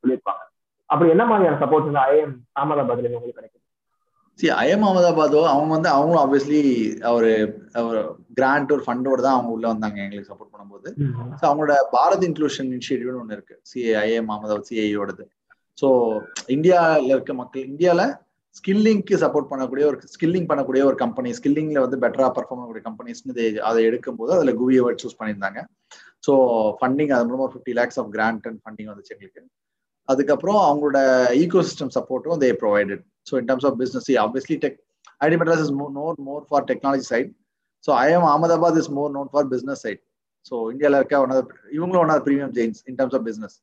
சொல்லியிருப்பாங்க. 0.01 0.43
அப்படி 0.91 1.11
என்ன 1.11 1.25
மாதிரியான 1.31 1.59
சப்போர்ட் 1.65 1.89
வந்து 1.89 2.05
ஐஎம் 2.11 2.33
அகமதாபாத்ல 2.61 3.11
உங்களுக்கு 3.11 3.39
கிடைக்குது? 3.41 3.61
சி 4.39 4.47
ஐஎம் 4.63 4.85
அகமதாபாதோ 4.87 5.41
அவங்க 5.53 5.73
வந்து 5.77 5.91
அவங்களும் 5.95 6.23
ஆப்வியஸ்லி 6.23 6.61
ஒரு 7.17 7.31
கிராண்ட் 8.39 8.73
ஒரு 8.77 8.83
ஃபண்டோட 8.87 9.21
தான் 9.25 9.37
அவங்க 9.37 9.51
உள்ள 9.57 9.67
வந்தாங்க 9.73 9.99
எங்களுக்கு 10.05 10.31
சப்போர்ட் 10.31 10.53
பண்ணும்போது. 10.53 10.89
ஸோ 11.39 11.45
அவங்களோட 11.49 11.75
பாரத் 11.95 12.27
இன்க்ளூஷன் 12.29 12.71
இனிஷியேட்டிவ்னு 12.73 13.23
ஒன்று 13.23 13.37
இருக்கு. 13.39 13.57
சிஏ 13.71 13.93
ஐஎம் 14.05 14.33
அகமதாபாத் 14.35 14.69
சிஐயோடது 14.71 15.27
ஸோ 15.79 15.89
இந்தியாவில் 16.47 17.13
இருக்க 17.15 17.33
மக்கள் 17.35 17.69
இந்தியாவில் 17.71 18.07
ஸ்கில்லிங்க்கு 18.59 19.15
சப்போர்ட் 19.23 19.51
பண்ணக்கூடிய 19.51 19.85
ஒரு 19.91 19.99
ஸ்கில்லிங் 20.15 20.49
பண்ணக்கூடிய 20.51 20.83
ஒரு 20.89 20.97
கம்பெனி 21.03 21.31
ஸ்கில்லிங்ல 21.39 21.83
வந்து 21.85 21.99
பெட்டரா 22.05 22.29
பர்ஃபார்ம் 22.37 22.61
பண்ணக்கூடிய 22.61 22.85
கம்பெனிஸ்னு 22.89 23.47
அதை 23.69 23.81
எடுக்கும்போது 23.91 24.33
அதில் 24.37 24.59
குவியை 24.61 24.83
சூஸ் 25.03 25.19
பண்ணியிருந்தாங்க. 25.21 25.61
ஸோ 26.27 26.33
ஃபண்டிங் 26.79 27.13
அது 27.17 27.27
மூலமாக 27.29 27.51
fifty 27.53 27.75
lakhs 27.81 27.99
of 28.03 28.11
grant 28.17 28.47
and 28.51 28.61
funding 28.65 28.91
வந்துச்சு 28.93 29.15
எங்களுக்கு. 29.15 29.43
அதுக்கப்புறம் 30.09 30.61
அவங்களோட 30.69 30.99
ஈகோ 31.43 31.61
சிஸ்டம் 31.69 31.93
சப்போர்ட்டும் 31.97 32.41
they 32.43 32.49
provided 32.63 33.03
so 33.29 33.33
in 33.41 33.49
terms 33.51 33.67
of 33.69 33.77
business 33.83 34.09
obviously 34.25 34.57
tech 34.65 34.79
IIT 35.27 35.37
Madras 35.41 35.63
is 35.65 35.73
known 35.99 36.17
more 36.29 36.43
for 36.49 36.65
technology 36.71 37.07
side 37.13 37.31
so 37.85 37.91
IIM 38.05 38.27
Ahmedabad 38.31 38.79
is 38.83 38.91
more 38.99 39.13
known 39.17 39.31
for 39.33 39.49
business 39.53 39.83
side 39.87 40.03
so 40.47 40.55
இந்தியாவில் 40.73 40.99
இருக்க 41.01 41.17
one 41.25 41.33
of 41.37 41.53
இவங்களும் 41.77 42.03
one 42.05 42.13
of 42.15 42.25
premium 42.27 42.55
giants 42.59 42.81
in 42.91 42.97
terms 43.01 43.17
of 43.19 43.27
business 43.29 43.57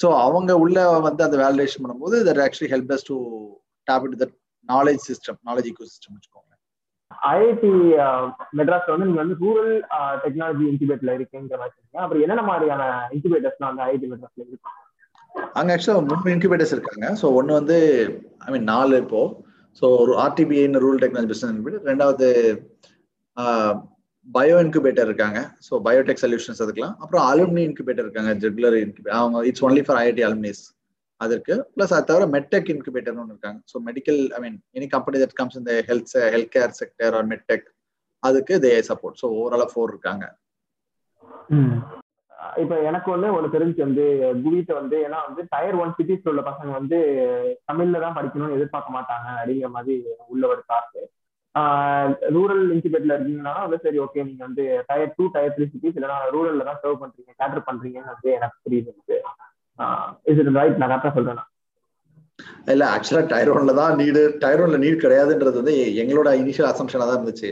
so 0.00 0.10
அவங்க 0.24 0.52
உள்ள 0.64 0.78
வந்து 1.06 1.22
அந்த 1.28 1.38
validation 1.44 1.82
பண்ணும்போது 1.84 2.18
that 2.28 2.42
actually 2.46 2.70
help 2.74 2.92
us 2.96 3.06
to 3.10 3.16
tap 3.90 4.06
it 4.08 4.20
that 4.22 4.36
knowledge 4.68 5.02
system 5.10 5.40
knowledge 5.50 5.70
ecosystem 5.92 6.16
வச்சுக்கோங்க 6.16 6.44
IIT 7.32 7.70
மெட்ராஸ்ல 8.58 8.92
வந்து 8.94 9.06
நீங்க 9.08 9.20
வந்து 9.22 9.36
ரூரல் 9.44 9.72
டெக்னாலஜி 10.24 10.64
இன்குபேட்டர்ல 10.72 11.14
இருக்கீங்கிற 11.18 11.58
மாதிரி 11.62 12.02
அப்புறம் 12.04 12.22
என்னென்ன 12.24 12.44
மாதிரியான 12.50 12.82
இன்குபேட்டர்ஸ்லாம் 13.16 13.70
வந்து 13.70 13.84
ஐஐடி 13.86 14.08
மெட்ராஸ்ல 14.12 14.42
இருக்கு? 14.44 14.74
அங்க 15.58 15.70
ஆக்சுவலா 15.74 16.02
மூணு 16.10 16.34
இன்குபேட்டர்ஸ் 16.34 16.74
இருக்காங்க. 16.76 17.06
ஸோ 17.20 17.26
ஒன்று 17.38 17.58
வந்து 17.60 17.76
ஐ 18.46 18.52
மீன் 18.54 18.68
நாலு 18.72 18.94
இப்போ. 19.04 19.22
ஸோ 19.80 19.86
ஒரு 20.02 20.12
ஆர்டிபிஐன்னு 20.24 20.82
ரூரல் 20.84 21.02
டெக்னாலஜி 21.04 21.30
பிசினஸ் 21.32 21.52
இன்குபேட்டர் 21.54 21.88
ரெண்டாவது 21.92 22.28
பயோ 24.28 24.56
இன்குபேட்டர் 24.64 25.08
இருக்காங்க. 25.10 25.40
ஸோ 25.66 25.74
பயோடெக் 25.86 26.22
சொல்யூஷன்ஸ் 26.24 26.62
அதுக்கெல்லாம். 26.64 26.96
அப்புறம் 27.02 27.24
அலுமினி 27.30 27.62
இன்குபேட்டர் 27.68 28.06
இருக்காங்க. 28.06 28.32
ஜெகுலர் 28.44 28.76
இன்குபேட்டர் 28.84 29.20
அவங்க 29.20 29.44
it's 29.50 29.64
only 29.68 29.84
for 29.86 30.00
IIT 30.02 30.24
alumnis 30.28 30.62
அது 31.20 31.32
இருக்கு 31.34 31.54
பிளஸ் 31.74 31.94
அது 31.94 32.08
தவிர 32.08 32.26
மெட்டெக் 32.34 32.68
இன்குபேட்டர்னு 32.74 33.22
ஒன்று 33.22 33.34
இருக்காங்க. 33.34 33.60
So 33.70 33.76
medical 33.88 34.20
I 34.36 34.40
mean 34.44 34.58
any 34.78 34.86
company 34.94 35.18
that 35.22 35.38
comes 35.40 35.58
இந்த 35.60 35.72
health 35.88 36.14
health 36.34 36.52
care 36.56 36.76
sector 36.80 37.16
or 37.18 37.28
medtech 37.32 37.66
அதுக்கு 38.22 38.54
தே 38.64 38.72
சப்போர்ட் 38.90 39.18
ஸோ 39.20 39.26
ஓவராலாக 39.38 39.70
ஃபோர் 39.72 39.92
இருக்காங்க. 39.94 40.24
இப்போ 42.62 42.76
எனக்கு 42.88 43.08
வந்து 43.14 43.28
ஒன்று 43.36 43.54
தெரிஞ்சு 43.54 43.80
வந்து 43.84 44.04
குவிட்ட 44.44 44.72
வந்து 44.78 44.96
ஏன்னா 45.06 45.18
வந்து 45.26 45.42
டயர் 45.52 45.78
ஒன் 45.82 45.94
சிட்டிஸ்ல 45.96 46.32
உள்ள 46.32 46.42
பசங்க 46.48 46.70
வந்து 46.78 46.98
தமிழ்ல 47.68 48.00
தான் 48.04 48.16
படிக்கணும்னு 48.18 48.56
எதிர்பார்க்க 48.58 48.96
மாட்டாங்க 48.96 49.28
அப்படிங்கிற 49.38 49.70
மாதிரி 49.76 49.94
உள்ள 50.32 50.44
ஒரு 50.52 50.62
காசு 50.70 51.00
ரூரல் 52.36 52.64
இன்குபேட்ல 52.74 53.14
இருக்கீங்கன்னா 53.14 53.54
வந்து 53.64 53.78
சரி 53.84 53.98
ஓகே 54.04 54.24
நீங்க 54.28 54.42
வந்து 54.46 54.64
tier 54.90 55.14
two 55.16 55.24
tier 55.36 55.54
three 55.56 55.66
cities 55.72 55.96
இல்லைன்னா 55.98 56.18
ரூரல்ல 56.36 56.66
தான் 56.68 56.80
சர்வ் 56.82 57.02
பண்றீங்க 57.02 57.32
கேட்டர் 57.40 57.68
பண்றீங்கன்னு 57.68 58.14
வந்து 58.14 58.30
எனக்கு 58.38 58.58
புரியுது 58.66 59.18
இஸ் 60.30 60.40
இட் 60.42 60.52
ரைட் 60.58 60.78
நான் 60.80 60.90
கரெக்டா 60.92 61.12
சொல்றேன்? 61.16 61.40
இல்ல 62.72 62.84
ஆக்சுவலா 62.94 63.22
டயர் 63.32 63.52
ஒன்ல 63.54 63.72
தான் 63.80 63.96
நீடு 64.00 64.22
டயர் 64.42 64.62
ஒன்ல 64.64 64.78
நீட் 64.84 65.02
கிடையாதுன்றது 65.04 65.60
வந்து 65.60 65.74
எங்களோட 66.02 66.28
இனிஷியல் 66.42 66.70
அசம்ஷனா 66.72 67.06
தான் 67.08 67.18
இருந்துச்சு. 67.18 67.50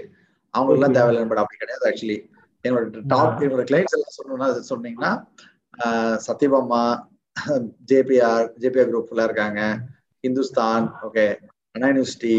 அவங்களுக்கு 0.55 0.81
எல்லாம் 0.81 0.97
தேவையில்லை 0.99 1.29
பட் 1.33 1.43
அப்படி 1.43 1.61
கிடையாது 1.63 1.87
ஆக்சுவலி 1.91 2.19
எங்களோட 2.65 3.03
டாப் 3.13 3.43
எங்களோட 3.45 3.65
கிளைண்ட்ஸ் 3.71 3.97
எல்லாம் 3.97 4.17
சொல்லணும்னா 4.19 4.49
சொன்னீங்கன்னா 4.71 5.13
சத்யபாமா 6.27 6.83
ஜேபிஆர் 7.91 8.47
ஜேபிஆர் 8.63 8.91
குரூப்ல 8.93 9.27
இருக்காங்க. 9.29 9.61
Hindustan 10.25 10.87
okay 11.07 11.27
Anna 11.75 11.89
University 11.91 12.37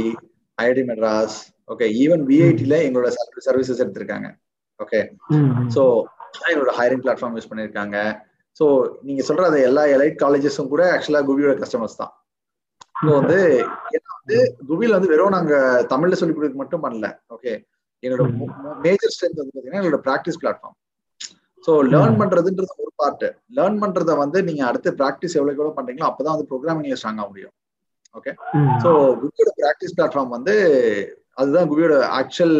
IIT 0.57 0.83
Madras 0.89 1.37
okay 1.73 1.85
even 2.03 2.23
விஐடில 2.29 2.75
எங்களோட 2.87 3.09
சர்வீசஸ் 3.47 3.83
எடுத்திருக்காங்க 3.83 4.27
ஓகே 4.79 4.99
ஸோ 5.75 5.83
எங்களோட 6.51 6.71
ஹைரிங் 6.79 7.03
பிளாட்ஃபார்ம் 7.03 7.35
யூஸ் 7.37 7.49
பண்ணியிருக்காங்க. 7.51 7.97
ஸோ 8.59 8.65
நீங்க 9.01 9.21
சொல்ற 9.27 9.43
அந்த 9.45 9.59
எல்லா 9.67 9.83
எலைட் 9.95 10.21
காலேஜஸும் 10.21 10.71
கூட 10.71 10.83
ஆக்சுவலா 10.93 11.21
குவியோட 11.27 11.53
கஸ்டமர்ஸ் 11.59 11.99
தான். 12.01 12.13
ஸோ 12.99 13.09
வந்து 13.17 13.39
வந்து 14.11 14.37
குவியில் 14.69 14.95
வந்து 14.95 15.11
வெறும் 15.11 15.35
நாங்க 15.35 15.53
தமிழ்ல 15.91 16.17
சொல்லி 16.19 16.35
கொடுக்க 16.35 16.57
மட்டும் 16.57 16.83
பண்ணல 16.85 17.07
ஓகே 17.35 17.51
என்னோட 18.03 18.23
மேஜர் 18.85 19.13
ஸ்ட்ரென்த் 19.13 19.39
வந்து 19.41 19.53
பாத்தீங்கன்னா 19.53 19.81
என்னோட 19.81 19.99
ப்ராக்டிஸ் 20.07 20.39
பிளாட்ஃபார்ம் 20.41 20.75
ஸோ 21.63 21.73
லேர்ன் 21.93 22.17
பண்றதுன்றது 22.19 22.73
ஒரு 22.83 22.91
பார்ட் 22.95 23.25
லேர்ன் 23.55 23.79
பண்றத 23.79 24.11
வந்து 24.15 24.41
நீங்க 24.43 24.61
அடுத்து 24.65 24.89
ப்ராக்டிஸ் 24.99 25.37
எவ்வளவு 25.37 25.55
எவ்வளவு 25.55 25.77
பண்றீங்களோ 25.77 26.09
அப்பதான் 26.09 26.35
வந்து 26.35 26.49
ப்ரோக்ராமிங்ல 26.51 26.97
ஸ்ட்ராங் 26.99 27.21
ஆக 27.21 27.29
முடியும் 27.29 27.53
ஓகே 28.15 28.31
ஸோ 28.83 28.89
குவியோட 29.21 29.51
ப்ராக்டிஸ் 29.59 29.95
பிளாட்ஃபார்ம் 29.97 30.35
வந்து 30.37 30.55
அதுதான் 31.35 31.69
குவியோட 31.71 31.95
ஆக்சுவல் 32.19 32.57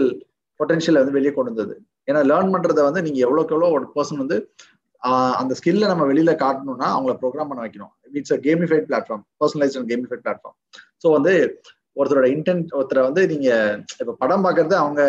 பொட்டன்ஷியல் 0.60 1.00
வந்து 1.00 1.16
வெளியே 1.18 1.32
கொண்டு 1.34 1.52
வந்தது. 1.52 1.74
ஏன்னா 2.08 2.20
லேர்ன் 2.30 2.54
பண்றத 2.54 2.84
வந்து 2.84 3.02
நீங்க 3.02 3.20
எவ்வளோக்கு 3.26 3.54
எவ்வளோ 3.56 3.72
ஒரு 3.72 3.86
பர்சன் 3.96 4.22
வந்து 4.24 4.38
அந்த 5.40 5.54
ஸ்கில்ல 5.60 5.88
நம்ம 5.92 6.04
வெளியில 6.12 6.32
காட்டணும்னா 6.44 6.88
அவங்கள 6.96 7.14
ப்ரோக்ராம் 7.22 7.50
பண்ண 7.52 7.62
வைக்கணும். 7.66 7.92
It's 8.20 8.36
a 8.36 8.40
gamified 8.48 8.86
platform 8.90 9.24
personalise 9.42 9.76
and 9.80 9.90
gamified 9.92 10.24
platform 10.26 10.58
so 11.04 11.10
வந்து 11.18 11.34
ஒருத்தரோட 12.00 12.28
இன்டென்ட் 12.36 12.74
ஒருத்தரை 12.78 13.04
வந்து 13.08 13.22
நீங்க 13.32 13.50
இப்ப 14.02 14.16
படம் 14.24 14.44
பாக்குறது 14.46 14.76
அவங்க 14.84 15.02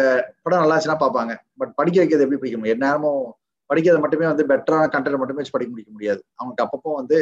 படம் 0.45 0.61
நல்லா 0.63 0.75
இருந்துச்சுன்னா 0.75 1.01
பார்ப்பாங்க. 1.05 1.33
பட் 1.61 1.73
படிக்க 1.81 1.97
வைக்கிறது 2.01 2.25
எப்படி 2.27 2.41
படிக்க 2.43 2.59
முடியும்? 2.61 2.83
நேரமும் 2.85 3.25
படிக்கிறது 3.71 4.01
மட்டுமே 4.05 4.27
வந்து 4.31 4.45
பெட்டரான 4.53 4.85
கண்டென்ட் 4.95 5.21
மட்டுமே 5.23 5.41
வச்சு 5.41 5.57
படிக்க 5.57 5.73
முடிக்க 5.73 5.91
முடியாது. 5.97 6.21
அவங்களுக்கு 6.39 6.65
அப்பப்போ 6.67 6.93
வந்து 7.01 7.19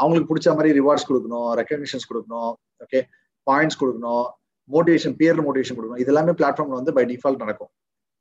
அவங்களுக்கு 0.00 0.28
பிடிச்ச 0.30 0.48
மாதிரி 0.58 0.70
ரிவார்ட்ஸ் 0.80 1.08
கொடுக்கணும் 1.08 1.48
ரெக்கக்னிஷன்ஸ் 1.60 2.08
கொடுக்கணும் 2.10 2.52
ஓகே 2.84 3.00
பாயிண்ட்ஸ் 3.46 3.80
கொடுக்கணும் 3.80 4.26
மோட்டிவேஷன் 4.74 5.16
பியர் 5.20 5.44
மோட்டிவேஷன் 5.46 5.76
கொடுக்கணும். 5.78 6.02
இது 6.02 6.12
எல்லாமே 6.12 6.32
பிளாட்ஃபார்ம்ல 6.40 6.78
வந்து 6.80 6.94
பை 6.98 7.04
டிஃபால்ட் 7.12 7.42
நடக்கும். 7.44 7.70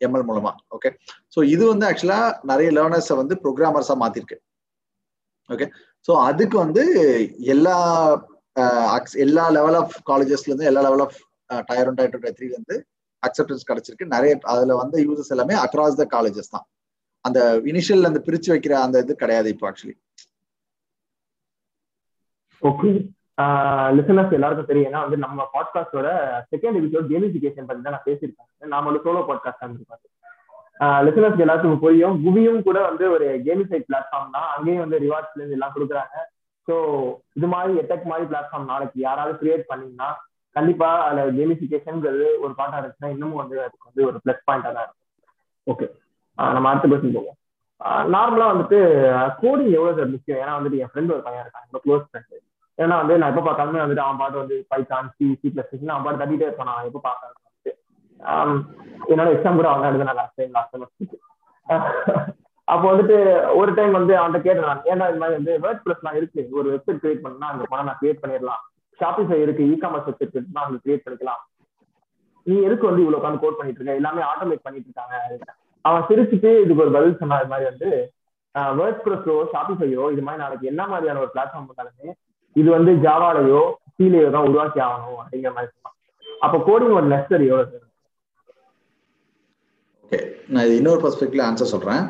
எம்எல் 0.05 0.27
மூலமா 0.29 0.51
ஓகே 0.77 0.89
ஸோ 1.35 1.39
இது 1.53 1.63
வந்து 1.71 1.85
ஆக்சுவலா 1.89 2.19
நிறைய 2.51 2.69
லேர்னர்ஸை 2.77 3.15
வந்து 3.21 3.35
ப்ரோக்ராமர்ஸா 3.43 3.95
மாத்திருக்கு. 4.03 4.37
ஓகே 5.49 5.67
ஸோ 6.07 6.11
அதுக்கு 6.29 6.57
வந்து 6.65 6.83
எல்லா 7.55 7.77
எல்லா 9.25 9.43
லெவல் 9.57 9.77
ஆஃப் 9.81 9.95
காலேஜஸ்ல 10.09 10.51
இருந்து 10.51 10.69
எல்லா 10.69 10.81
level 10.87 11.03
of 11.05 11.17
tier 11.69 11.89
one 11.89 11.97
tier 11.99 12.13
two 12.15 12.21
tier 12.23 12.37
த்ரீல 12.39 12.55
இருந்து 12.57 12.77
அக்செப்டன்ஸ் 13.23 13.67
கிடைச்சிருக்கு. 13.69 14.05
நிறைய 14.15 14.33
அதுல 14.53 14.75
வந்து 14.81 14.97
யூசர்ஸ் 15.07 15.33
எல்லாமே 15.35 15.55
அக்ராஸ் 15.65 16.01
த 16.01 16.05
காலேஜஸ் 16.15 16.53
தான். 16.55 16.65
அந்த 17.25 17.39
இனிஷியல் 17.71 18.09
அந்த 18.09 18.19
பிரிச்சு 18.27 18.49
வைக்கிற 18.53 18.73
அந்த 18.85 18.97
இது 19.03 19.15
கிடையாது 19.23 19.47
இப்போ 19.53 19.65
ஆக்சுவலி 19.69 19.95
ஓகே 22.63 22.91
லிசனர்ஸ் 23.97 24.35
எல்லாருக்கும் 24.37 24.69
தெரியும். 24.69 24.87
ஏன்னா 24.89 25.01
வந்து 25.05 25.17
நம்ம 25.25 25.45
பாட்காஸ்டோட 25.55 26.07
செகண்ட் 26.53 26.77
எபிசோட் 26.79 27.11
கேமிஃபிகேஷன் 27.11 27.67
பத்தி 27.67 27.81
தான் 27.83 27.95
நான் 27.95 28.07
பேசியிருக்கேன். 28.07 28.71
நான் 28.73 28.87
வந்து 28.87 29.03
சோலோ 29.05 29.21
பாட்காஸ்ட் 29.29 29.63
இருந்திருப்பேன் 29.65 30.05
லிசனர்ஸ்க்கு 31.07 31.45
எல்லாத்துக்கும் 31.45 31.83
புரியும். 31.85 32.17
குவியும் 32.25 32.59
கூட 32.67 32.79
வந்து 32.89 33.05
ஒரு 33.15 33.27
கேமிஃபைட் 33.45 33.87
பிளாட்ஃபார்ம் 33.89 34.35
தான். 34.35 34.49
அங்கேயும் 34.55 34.83
வந்து 34.85 34.99
ரிவார்ட்ஸ்ல 35.05 35.41
இருந்து 35.41 35.57
எல்லாம் 35.57 35.73
கொடுக்குறாங்க. 35.75 36.15
ஸோ 36.67 36.75
இது 37.37 37.47
மாதிரி 37.53 37.79
எட்டக் 37.81 38.09
மாதிரி 38.11 38.27
பிளாட்ஃபார்ம் 38.31 38.69
நாளைக்கு 38.71 38.97
யாராவது 39.07 39.33
கிரியேட் 39.41 39.69
பண்ணீங்கன்னா 39.71 40.09
கண்டிப்பா 40.55 40.89
அதுல 41.07 41.25
கேமிஃபிகேஷன்ங்கிறது 41.39 42.27
ஒரு 42.43 42.53
பாட்டா 42.59 42.77
இருந்துச்சுன்னா 42.79 43.13
இன்னமும் 43.15 43.41
வந்து 43.43 43.57
அதுக்கு 43.65 43.89
வந்து 43.89 44.03
ஒரு 44.09 44.17
பிளஸ் 44.23 44.45
பாயிண்டா 44.47 44.71
தான் 44.77 44.85
இருக்கும். 44.87 45.09
ஓகே 45.67 45.87
நம்ம 46.55 46.69
அடுத்த 46.71 46.87
கொஸ்டின் 46.91 47.17
போவோம். 47.17 47.37
நார்மலா 48.13 48.47
வந்துட்டு 48.53 48.79
கோடிங் 49.41 49.73
எவ்வளவு 49.77 49.97
சார் 49.97 50.13
முக்கியம்? 50.13 50.39
ஏன்னா 50.43 50.55
வந்துட்டு 50.57 50.79
என் 50.83 50.91
ஃப்ரெண்ட் 50.93 51.13
ஒரு 51.15 51.25
பையன் 51.27 51.43
இருக்கான். 51.45 51.65
என்னோட 51.67 51.81
க்ளோஸ் 51.85 52.07
ஃப்ரெண்ட் 52.07 52.31
ஏன்னா 52.83 52.95
வந்து 53.01 53.15
நான் 53.19 53.31
எப்போ 53.31 53.43
பார்த்தாலுமே 53.45 53.81
வந்துட்டு 53.83 54.05
அவன் 54.05 54.19
பாட்டு 54.21 54.37
வந்து 54.41 54.57
பைத்தான் 54.71 55.07
சி 55.15 55.25
சி 55.39 55.47
பிளஸ் 55.53 55.73
அவன் 55.93 56.05
பாட்டு 56.05 56.21
தட்டிட்டே 56.21 56.47
இருப்பான். 56.49 56.69
நான் 56.71 56.87
எப்போ 56.89 57.01
பார்த்தாலும் 57.07 57.39
வந்துட்டு 57.45 57.71
என்னோட 59.11 59.29
எக்ஸாம் 59.35 59.59
கூட 59.59 59.69
அவன் 59.71 59.89
எழுதுனா 59.91 60.15
லாஸ்ட் 60.19 60.39
டைம் 60.39 60.55
லாஸ்ட் 60.57 60.73
செமஸ்டருக்கு 60.75 61.17
அப்போ 62.67 62.85
வந்துட்டு 62.91 63.15
ஒரு 63.59 63.71
டைம் 63.77 63.93
வந்து 63.97 64.13
அவன்கிட்ட 64.19 64.41
கேட்டேன் 64.47 64.67
நான் 64.69 64.87
ஏன்னா 64.91 65.05
இது 65.11 65.19
மாதிரி 65.21 65.37
வந்து 65.39 65.53
வேர்ட் 65.63 65.83
பிளஸ்லாம் 65.85 66.17
இருக்கு? 66.19 66.41
ஒரு 66.59 66.67
வெப்சைட் 66.73 66.99
கிரியேட் 67.03 67.23
பண்ணா 67.23 67.47
அங்க 67.51 67.63
போனா 67.69 67.85
நான் 67.87 67.99
கிரியேட் 68.01 68.21
பண்ணிடலாம். 68.23 68.61
ஷாப்பிஃபை 68.99 69.37
இருக்கு 69.45 69.63
இ 69.71 69.75
காமர்ஸ் 69.83 70.07
வெப்சைட் 70.09 70.53
நான் 70.55 70.65
அங்க 70.67 70.79
கிரியேட் 70.83 71.03
பண்ணிக்கலாம். 71.05 71.41
நீ 72.47 72.55
எதுக்கு 72.67 72.89
வந்து 72.89 73.03
இவ்வளவு 73.03 73.19
உட்காந்து 73.19 73.41
கோட் 73.43 73.57
பண்ணிட்டு 73.59 73.79
இருக்க? 73.81 73.99
எல்லாமே 74.01 74.21
ஆட்டோமேட் 74.31 74.65
பண்ணிட்டு 74.65 74.87
இருக்காங்க. 74.89 75.15
அவன் 75.85 76.07
சிரிச்சுட்டு 76.09 76.51
இதுக்கு 76.63 76.83
ஒரு 76.85 76.93
பதில் 76.97 77.19
சொன்னா 77.21 77.39
இது 77.41 77.51
மாதிரி 77.53 77.69
வந்து 77.71 77.89
வேர்ட் 78.79 79.01
ப்ரெஸ்ஸோ 79.05 79.35
ஷாப்பிஃபையோ 79.53 80.05
இது 80.13 80.23
மாதிரி 80.27 80.43
நாளைக்கு 80.43 80.71
என்ன 80.71 80.83
மாதிரியான 80.91 81.21
ஒரு 81.25 81.31
பிளாட்ஃபார்ம் 81.35 81.69
பண்ணாலுமே 81.69 82.09
இது 82.59 82.69
வந்து 82.77 82.91
ஜாவாலையோ 83.05 83.61
சீலையோ 83.95 84.27
தான் 84.35 84.47
உருவாக்கி 84.49 84.79
ஆகணும் 84.87 85.19
அப்படிங்கிற 85.21 85.51
மாதிரி 85.55 85.71
சொன்னான். 85.73 85.95
அப்போ 86.45 86.57
கோடிங் 86.67 86.97
ஒரு 86.99 87.07
நெசரியோ 87.13 87.55
ஓகே 90.03 90.19
நான் 90.53 90.65
இது 90.67 90.77
இன்னொரு 90.81 91.01
பர்ஸ்பெக்டிவ்ல 91.03 91.47
ஆன்சர் 91.47 91.73
சொல்றேன். 91.73 92.03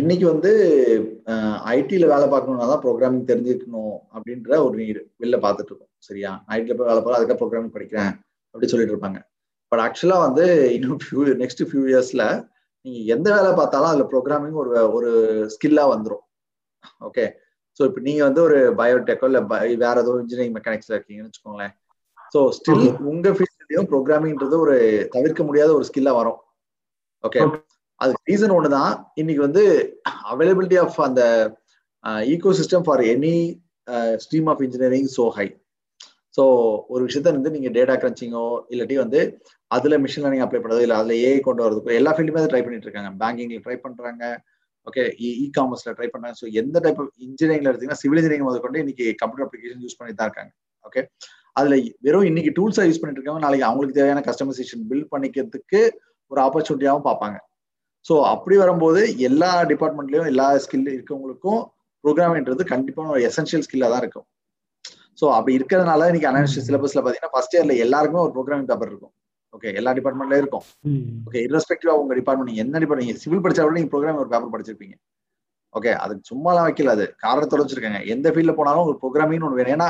இன்னைக்கு 0.00 0.26
வந்து 0.32 0.50
ஐடியில் 1.72 2.12
வேலை 2.12 2.26
பார்க்கணும்னா 2.32 2.68
தான் 2.70 2.82
ப்ரோக்ராமிங் 2.84 3.28
தெரிஞ்சுக்கணும் 3.30 3.96
அப்படின்ற 4.14 4.50
ஒரு 4.66 4.74
நீர் 4.82 5.00
வெளில 5.22 5.38
பார்த்துட்டு 5.44 5.70
இருக்கோம் 5.72 5.92
சரியா? 6.08 6.30
ஐடியில் 6.56 6.78
போய் 6.78 6.90
வேலை 6.90 7.00
பார்க்க 7.02 7.18
அதுக்காக 7.18 7.38
ப்ரோக்ராமிங் 7.42 7.74
படிக்கிறேன் 7.76 8.10
அப்படி 8.54 8.70
சொல்லிட்டு 8.72 8.94
இருப்பாங்க. 8.94 9.20
பட் 9.72 9.82
ஆக்சுவலாக 9.86 10.24
வந்து 10.26 10.44
இன்னும் 10.76 11.02
ஃபியூ 11.04 11.22
நெக்ஸ்ட் 11.42 11.62
ஃபியூ 11.68 11.84
இயர்ஸில் 11.92 12.26
நீங்கள் 12.84 13.10
எந்த 13.14 13.28
வேலை 13.36 13.50
பார்த்தாலும் 13.60 13.90
அதில் 13.92 14.10
ப்ரோக்ராமிங் 14.12 14.58
ஒரு 14.62 14.72
ஒரு 14.96 15.10
ஸ்கில்லாக 15.54 15.92
வந்துடும் 15.94 16.24
ஓகே 17.08 17.24
ஸோ 17.80 17.82
இப்போ 17.88 18.00
நீங்க 18.00 18.22
வந்து 18.24 18.40
ஒரு 18.42 18.58
பயோடெக்கோ 18.80 19.28
இல்லை 19.30 19.40
வேற 19.84 19.94
ஏதோ 20.04 20.12
இன்ஜினியரிங் 20.22 20.56
மெக்கானிக்ஸ்ல 20.58 20.96
இருக்கீங்கன்னு 20.96 21.30
வச்சுக்கோங்களேன். 21.30 21.72
ஸோ 22.34 22.40
ஸ்டில் 22.56 22.84
உங்க 23.12 23.28
ஃபீல்ட்லயும் 23.36 23.88
ப்ரோக்ராமிங்ன்றது 23.92 24.56
ஒரு 24.64 24.76
தவிர்க்க 25.14 25.42
முடியாத 25.48 25.70
ஒரு 25.78 25.86
ஸ்கில்லா 25.88 26.14
வரும். 26.20 26.38
ஓகே 27.24 27.40
அதுக்கு 28.00 28.28
ரீசன் 28.30 28.54
ஒண்ணுதான். 28.56 28.92
இன்னைக்கு 29.14 29.42
வந்து 29.48 29.62
அவைலபிலிட்டி 30.32 30.78
ஆஃப் 30.84 30.96
அந்த 31.00 31.22
ecosystem 32.60 32.86
for 32.86 33.02
any 33.12 33.36
stream 34.22 34.48
of 34.52 34.64
engineering 34.66 35.10
so 35.16 35.26
high 35.36 35.46
so 36.34 36.44
ஒரு 36.88 37.02
விஷயத்த 37.08 37.34
வந்து 37.36 37.54
நீங்க 37.56 37.68
டேட்டா 37.76 37.94
கிரன்ச்சிங்கோ 38.02 38.44
இல்லாட்டி 38.72 38.96
வந்து 39.02 39.20
அதுல 39.70 39.98
மிஷின் 39.98 40.24
லேர்னிங் 40.24 40.44
அப்ளை 40.44 40.60
பண்றது 40.60 40.84
இல்லை 40.86 40.96
அதுல 41.00 41.14
ஏஐ 41.26 41.38
கொண்டு 41.40 41.64
வரதுக்கோ 41.64 41.92
எல்லா 42.00 42.12
ஃபீல்டுமே 42.14 42.42
ட்ரை 42.52 42.62
பண்ணிட்டு 42.62 42.86
இருக்காங்க. 42.88 43.10
பேங்கிங்ல 43.22 43.60
ட்ரை 43.66 43.76
பண்றாங்க. 43.84 44.24
ஓகே 44.86 45.02
இ 45.18 45.46
காமர்ஸ்ல 45.58 45.92
ட்ரை 45.98 46.08
பண்ணாங்க 46.14 46.36
ஸோ 46.40 46.46
எந்த 46.60 46.76
டைப் 46.84 46.98
ஆஃப் 47.02 47.12
இன்ஜினியரிங்ல 47.26 47.70
எடுத்தீங்கன்னா 47.70 48.00
சிவில் 48.02 48.20
இன்ஜினியரிங் 48.20 48.48
முதல் 48.48 48.64
கொண்டு 48.64 48.82
இன்னைக்கு 48.84 49.06
கம்ப்யூட்டர் 49.22 49.46
அப்ளிகேஷன் 49.46 49.82
யூஸ் 49.86 49.98
பண்ணி 50.00 50.14
தான் 50.14 50.28
இருக்காங்க. 50.28 50.52
ஓகே 50.84 51.02
அதுல 51.56 51.74
வெறும் 52.00 52.28
இன்னைக்கு 52.30 52.50
டூல்ஸா 52.58 52.84
யூஸ் 52.88 53.00
பண்ணிட்டு 53.00 53.20
இருக்காங்க 53.20 53.42
நாளைக்கு 53.46 53.66
அவங்களுக்கு 53.68 53.98
தேவையான 54.00 54.22
கஸ்டமைசேஷன் 54.28 54.82
பில்ட் 54.90 55.10
பண்ணிக்கிறதுக்கு 55.12 55.80
ஒரு 56.30 56.40
ஆப்பர்ச்சுனிட்டியாகவும் 56.46 57.06
பார்ப்பாங்க. 57.08 57.36
ஸோ 58.06 58.14
அப்படி 58.32 58.54
வரும்போது 58.62 59.00
எல்லா 59.28 59.50
டிபார்ட்மெண்ட்லயும் 59.72 60.30
எல்லா 60.32 60.46
ஸ்கில் 60.64 60.88
இருக்கவங்களுக்கும் 60.96 61.60
ப்ரோக்ராமிங்ன்றது 62.04 62.64
கண்டிப்பான 62.72 63.12
ஒரு 63.14 63.22
எசென்ஷியல் 63.30 63.64
ஸ்கில்லாக 63.66 63.92
தான் 63.92 64.02
இருக்கும். 64.04 64.26
ஸோ 65.18 65.24
அப்படி 65.36 65.52
இருக்கிறதுனால 65.58 66.08
இன்னைக்கு 66.10 66.30
அனாலிசிஸ் 66.30 66.66
சிலபஸ்ல 66.68 67.00
பார்த்தீங்கன்னா 67.00 67.34
ஃபர்ஸ்ட் 67.34 67.54
இயர்ல 67.56 67.76
எல்லாருக்குமே 67.84 68.24
ஒரு 68.26 68.34
ப்ரோக்ராமிங் 68.36 68.68
பேப்பர் 68.70 68.90
இருக்கும். 68.92 69.14
ஓகே 69.54 69.70
எல்லா 69.78 69.90
டிபார்ட்மெண்ட்லயும் 69.98 70.42
இருக்கும். 70.44 70.64
ஓகே 71.26 71.40
irrespective 71.46 71.90
உங்க 72.02 72.14
டிபார்ட்மெண்ட் 72.18 72.50
நீங்க 72.50 72.62
என்ன 72.66 72.80
டிபார்ட்மெண்ட் 72.82 73.10
நீங்க 73.10 73.22
சிவில் 73.24 73.42
படிச்சா 73.44 73.64
கூட 73.66 73.76
நீங்க 73.78 73.90
ப்ரோக்ராம் 73.92 74.20
ஒரு 74.22 74.30
பேப்பர் 74.32 74.52
படிச்சிருப்பீங்க. 74.54 74.94
ஓகே 75.74 75.92
அதுக்கு 76.04 76.28
சும்மாலாம் 76.30 76.66
வைக்கல 76.68 76.94
அது. 76.96 77.06
காரணத்தோட 77.24 77.62
வச்சிருக்காங்க 77.62 78.00
எந்த 78.14 78.28
ஃபீல்ட்ல 78.34 78.54
போனாலும் 78.58 78.88
ஒரு 78.90 78.96
ப்ரோக்ராமிங் 79.02 79.46
ஒன்று 79.48 79.60
வேணும். 79.60 79.74
ஏன்னா 79.76 79.88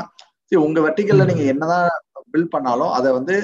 உங்க 0.51 0.79
வெர்டிகல்ல 0.85 1.23
நீங்க 1.29 1.43
என்னதான் 1.51 1.87
பில்ட் 2.33 2.53
பண்ணாலும் 2.55 2.91
அதை 2.97 3.09
வந்து 3.17 3.35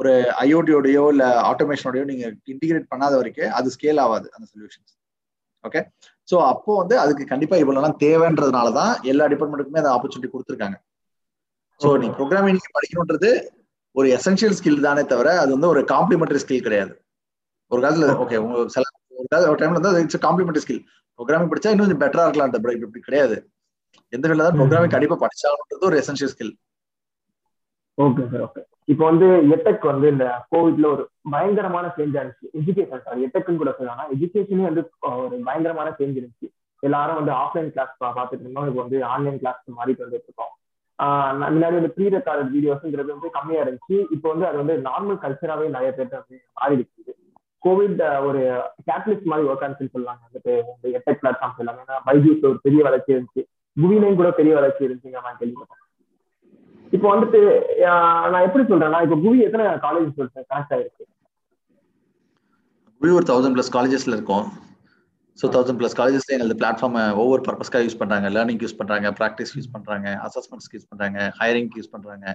ஒரு 0.00 0.12
ஐஓடியோடயோ 0.44 1.02
இல்ல 1.12 1.24
ஆட்டோமேஷனோடயோ 1.50 2.04
நீங்க 2.10 2.24
இன்டிகிரேட் 2.52 2.90
பண்ணாத 2.92 3.12
வரைக்கும் 3.20 3.54
அது 3.58 3.72
ஸ்கேல் 3.74 4.00
ஆகாது 4.04 4.26
அந்த 4.36 4.46
சொல்யூஷன்ஸ் 4.50 4.92
ஓகே 5.64 5.80
ஸோ 6.28 6.36
அப்போ 6.52 6.72
வந்து 6.80 6.96
அதுக்கு 7.02 7.24
கண்டிப்பா 7.32 7.56
இவ்வளவுலாம் 7.62 7.96
தேவைன்றதுனால 8.02 8.68
தான் 8.80 8.92
எல்லா 9.12 9.24
டிபார்ட்மெண்ட்டுக்குமே 9.32 9.82
அந்த 9.82 9.92
ஆப்பர்ச்சுனிட்டி 9.94 10.30
கொடுத்துருக்காங்க. 10.32 10.76
ஸோ 11.80 11.88
நீ 12.02 12.08
ப்ரோக்ராமிங் 12.18 12.60
படிக்கணுன்றது 12.76 13.30
ஒரு 13.96 14.08
எசென்ஷியல் 14.16 14.56
ஸ்கில் 14.58 14.84
தானே 14.86 15.02
தவிர 15.12 15.28
அது 15.42 15.50
வந்து 15.56 15.70
ஒரு 15.72 15.80
காம்ப்ளிமெண்டரி 15.94 16.40
ஸ்கில் 16.42 16.66
கிடையாது. 16.66 16.92
ஒரு 17.70 17.80
காலத்துல 17.84 18.08
ஓகே 18.24 18.38
உங்க 18.44 18.64
சில 18.74 18.84
ஒரு 19.20 19.28
கால 19.32 19.48
ஒரு 19.52 19.60
டைம்ல 19.60 19.80
வந்து 19.80 20.04
இட்ஸ் 20.04 20.24
காம்ப்ளிமெண்டரி 20.26 20.62
ஸ்கில் 20.64 20.82
ப்ரோக்ராமிங் 21.18 21.50
படிச்சா 21.52 21.70
இன்னும் 21.72 21.86
கொஞ்சம் 21.86 22.02
பெட்டரா 22.04 22.24
இருக்கலாம் 22.26 22.52
இப்படி 22.58 22.76
இப்படி 22.78 23.02
கிடையாது. 23.08 23.36
எந்த 24.12 24.24
ஃபீல்ட்ல 24.26 24.46
தான் 24.48 24.58
ப்ரோக்ராமிங் 24.60 24.94
கண்டிப்பா 24.94 25.16
படிச்சாகணுன்றது 25.24 25.88
ஒரு 25.90 25.98
essential 26.02 26.32
skill 26.34 26.54
okay 27.98 28.24
sir 28.32 28.42
okay 28.46 28.62
இப்போ 28.92 29.04
வந்து 29.10 29.28
எட்டெக் 29.54 29.84
வந்து 29.90 30.06
இந்த 30.14 30.24
கோவிட்ல 30.52 30.86
ஒரு 30.94 31.04
பயங்கரமான 31.34 31.86
சேஞ்ச் 31.96 32.16
ஆயிருச்சு 32.18 32.46
எஜுகேஷன் 32.58 33.02
சார் 33.06 33.22
எட்டெக்னு 33.26 33.60
கூட 33.62 33.72
சொல்லலாம் 33.78 34.10
எஜுகேஷனே 34.16 34.66
வந்து 34.68 34.82
ஒரு 35.22 35.36
பயங்கரமான 35.48 35.88
சேஞ்ச் 35.98 36.18
இருந்துச்சு. 36.20 36.48
எல்லாரும் 36.82 37.18
வந்து 37.20 37.32
ஆஃப்லைன் 37.42 37.72
கிளாஸ் 37.74 37.94
பார்த்துட்டு 38.18 38.44
இருந்தோம். 38.44 38.68
இப்போ 38.70 38.80
வந்து 38.84 38.98
ஆன்லைன் 39.14 39.40
கிளாஸ் 39.42 39.62
மாறிட்டு 39.78 40.04
வந்துட்டு 40.04 40.28
இருக்கோம். 40.30 40.52
முன்னாடி 41.54 41.74
வந்து 41.78 41.92
ப்ரீ 41.96 42.06
ரெக்கார்ட் 42.16 42.52
வீடியோஸ்ங்கிறது 42.56 43.10
வந்து 43.14 43.30
கம்மியா 43.38 43.62
இருந்துச்சு. 43.64 43.96
இப்போ 44.14 44.26
வந்து 44.32 44.46
அது 44.48 44.56
வந்து 44.62 44.76
நார்மல் 44.88 45.22
கல்ச்சராகவே 45.24 45.68
நிறைய 45.76 45.90
பேர் 45.96 46.16
வந்து 46.18 46.36
மாறிடுச்சு. 46.60 47.14
கோவிட் 47.64 48.00
ஒரு 48.28 48.42
கேட்டலிஸ்ட் 48.88 49.30
மாதிரி 49.30 49.48
ஒர்க் 49.50 49.64
ஆனிச்சுன்னு 49.66 49.94
சொல்லலாம் 49.94 50.20
வந்துட்டு 50.26 50.52
இந்த 50.72 50.86
எட்டெக் 50.98 51.20
பிளாட்ஃபார்ம்ஸ் 51.22 51.60
எல்லாமே. 51.62 51.82
ஏன்னா 51.86 51.98
பைஜூஸ் 52.08 52.46
ஒரு 52.50 52.58
பெரிய 52.66 52.82
வளர்ச்சி 52.88 53.14
இருந்துச்சு. 53.14 53.44
குவிலையும் 53.82 54.20
கூட 54.20 54.30
பெரிய 54.40 54.52
வளர்ச்சி 54.58 54.86
இருந்துச்சுங்க 54.86 55.22
நான் 55.26 55.40
கேள்விப்பட்டேன். 55.40 55.82
இப்போ 56.96 57.06
வந்துட்டு 57.12 57.40
நான் 58.32 58.46
எப்படி 58.46 58.64
சொல்றேன்னா 58.72 59.00
இப்போ 59.06 59.16
குவி 59.24 59.38
எத்தனை 59.46 59.64
காலேஜ் 59.86 60.10
கனெக்ட் 60.50 60.74
ஆயிருக்கு? 60.76 61.04
குவி 63.00 63.12
ஒரு 63.18 63.28
தௌசண்ட் 63.30 63.56
பிளஸ் 63.56 63.74
காலேஜஸ்ல 63.76 64.16
இருக்கும். 64.18 64.46
ஸோ 65.40 65.46
தௌசண்ட் 65.54 65.78
பிளஸ் 65.80 65.96
காலேஜஸ்ல 66.00 66.34
எங்களுக்கு 66.36 66.60
பிளாட்ஃபார்ம் 66.62 66.96
ஒவ்வொரு 67.22 67.42
பர்பஸ்க்காக 67.48 67.84
யூஸ் 67.86 67.98
பண்றாங்க. 68.02 68.26
லேர்னிங் 68.36 68.62
யூஸ் 68.64 68.78
பண்றாங்க 68.80 69.10
ப்ராக்டிஸ் 69.20 69.52
யூஸ் 69.56 69.72
பண்றாங்க 69.74 70.08
அசஸ்மெண்ட்ஸ்க்கு 70.26 70.78
யூஸ் 70.78 70.90
பண்றாங்க 70.92 71.18
ஹையரிங் 71.40 71.70
யூஸ் 71.78 71.92
பண்றாங்க. 71.94 72.26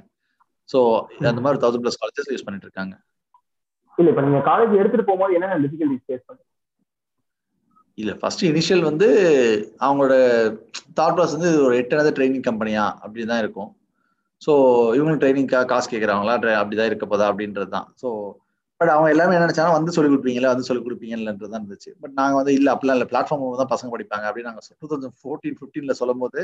ஸோ 0.70 0.80
அந்த 1.32 1.42
மாதிரி 1.46 1.62
தௌசண்ட் 1.64 1.84
பிளஸ் 1.86 2.00
காலேஜஸ் 2.04 2.32
யூஸ் 2.34 2.46
பண்ணிட்டு 2.48 2.68
இருக்காங்க. 2.68 2.94
இல்ல 3.98 4.10
இப்ப 4.12 4.22
நீங்க 4.28 4.42
காலேஜ் 4.52 4.80
எடுத்துட்டு 4.82 5.08
போகும்போது 5.10 5.36
என்னென்ன 5.38 5.60
டிஃபிகல்டிஸ் 5.66 6.06
ஃபேஸ் 6.08 6.26
பண்ணுங்க 6.28 6.48
இல்ல 7.98 8.12
ஃபர்ஸ்ட் 8.20 8.44
இனிஷியல் 8.50 8.84
வந்து 8.88 9.08
அவங்களோட 9.86 10.14
தாட் 11.00 11.16
ப்ராசஸ் 11.18 11.38
வந்து 11.38 11.52
ஒரு 11.66 11.74
எட்டாவது 11.82 12.12
ட்ரைனிங் 12.18 12.46
கம்பெனியா 12.48 12.84
அப்படி 13.04 13.26
தான் 13.32 13.42
இருக்கும். 13.44 13.70
ஸோ 14.46 14.52
இவங்களும் 14.98 15.20
ட்ரைனிங்காக 15.24 15.70
காசு 15.72 15.88
கேட்குறாங்களா 15.92 16.36
அப்படிதான் 16.60 16.90
இருக்க 16.92 17.06
போதா? 17.06 17.26
அப்படின்றது 17.32 17.70
தான் 17.76 17.88
ஸோ 18.02 18.10
பட் 18.82 18.92
அவங்க 18.94 19.10
எல்லாமே 19.14 19.34
என்ன 19.38 19.46
நினைச்சாங்க 19.46 19.74
வந்து 19.78 19.94
சொல்லி 19.96 20.10
கொடுப்பீங்களா 20.12 20.52
வந்து 20.54 20.68
சொல்லி 20.68 20.82
கொடுப்பீங்கன்றது 20.86 21.50
தான் 21.54 21.62
இருந்துச்சு. 21.62 21.92
பட் 22.04 22.14
நாங்கள் 22.20 22.40
வந்து 22.40 22.54
இல்லை 22.60 22.70
அப்படிலாம் 22.74 22.98
இல்லை. 22.98 23.08
பிளாட்ஃபார்ம் 23.12 23.44
தான் 23.62 23.72
பசங்க 23.74 23.90
படிப்பாங்க. 23.96 24.26
அப்படின்னு 24.30 24.50
நாங்கள் 24.52 24.78
டூ 24.82 24.88
தௌசண்ட் 24.92 25.18
ஃபோர்டீன் 25.22 25.58
ஃபிஃப்டீன்ல 25.60 25.96
சொல்லும் 26.02 26.24
போது 26.24 26.42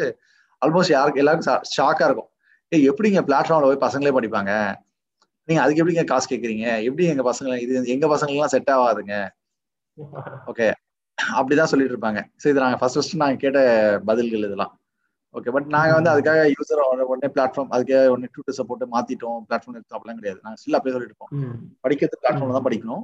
ஆல்மோஸ்ட் 0.61 0.93
யாருக்கு 0.97 1.21
எல்லாருக்கும் 1.23 1.65
ஷாக்காக 1.77 2.07
இருக்கும். 2.09 2.29
ஏ 2.71 2.77
எப்படிங்க 2.91 3.21
பிளாட்ஃபார்ம்ல 3.29 3.69
போய் 3.71 3.83
பசங்களே 3.87 4.13
படிப்பாங்க? 4.17 4.51
நீங்க 5.47 5.61
அதுக்கு 5.63 5.81
எப்படிங்க 5.83 6.03
காசு 6.11 6.27
கேட்குறீங்க 6.33 6.65
எப்படி 6.87 7.05
எங்க 7.13 7.23
பசங்களை 7.31 7.57
இது 7.65 7.93
எங்க 7.95 8.07
பசங்களுக்குலாம் 8.13 8.53
செட் 8.55 8.71
ஆகாதுங்க 8.77 9.15
ஓகே 10.51 10.67
அப்படிதான் 11.39 11.69
சொல்லிட்டு 11.71 11.93
இருப்பாங்க. 11.95 12.19
ஸோ 12.41 12.45
இது 12.51 12.59
நாங்கள் 12.63 12.79
ஃபர்ஸ்ட் 12.81 12.97
ஃபர்ஸ்ட் 12.97 13.15
நாங்கள் 13.21 13.41
கேட்ட 13.43 13.59
பதில்கள் 14.09 14.45
இதெல்லாம். 14.47 14.73
ஓகே 15.35 15.51
பட் 15.55 15.67
நாங்க 15.75 15.93
வந்து 15.97 16.11
அதுக்காக 16.13 16.43
யூசர் 16.55 16.81
உடனே 17.11 17.29
பிளாட்ஃபார்ம் 17.35 17.71
அதுக்காக 17.75 18.05
உடனே 18.13 18.29
டூட்டர்ஸை 18.35 18.63
போட்டு 18.69 18.85
மாத்திட்டோம். 18.93 19.39
பிளாட்ஃபார்ம் 19.49 19.77
எடுத்தோம் 19.79 19.97
அப்படிலாம் 19.97 20.19
கிடையாது. 20.21 20.39
நாங்கள் 20.45 20.59
ஸ்டில் 20.61 20.77
அப்படியே 20.77 20.95
சொல்லிட்டு 20.95 21.13
இருக்கோம் 21.13 21.33
படிக்கிறது 21.85 22.19
பிளாட்ஃபார்ம்ல 22.23 22.55
தான் 22.57 22.67
படிக்கணும். 22.67 23.03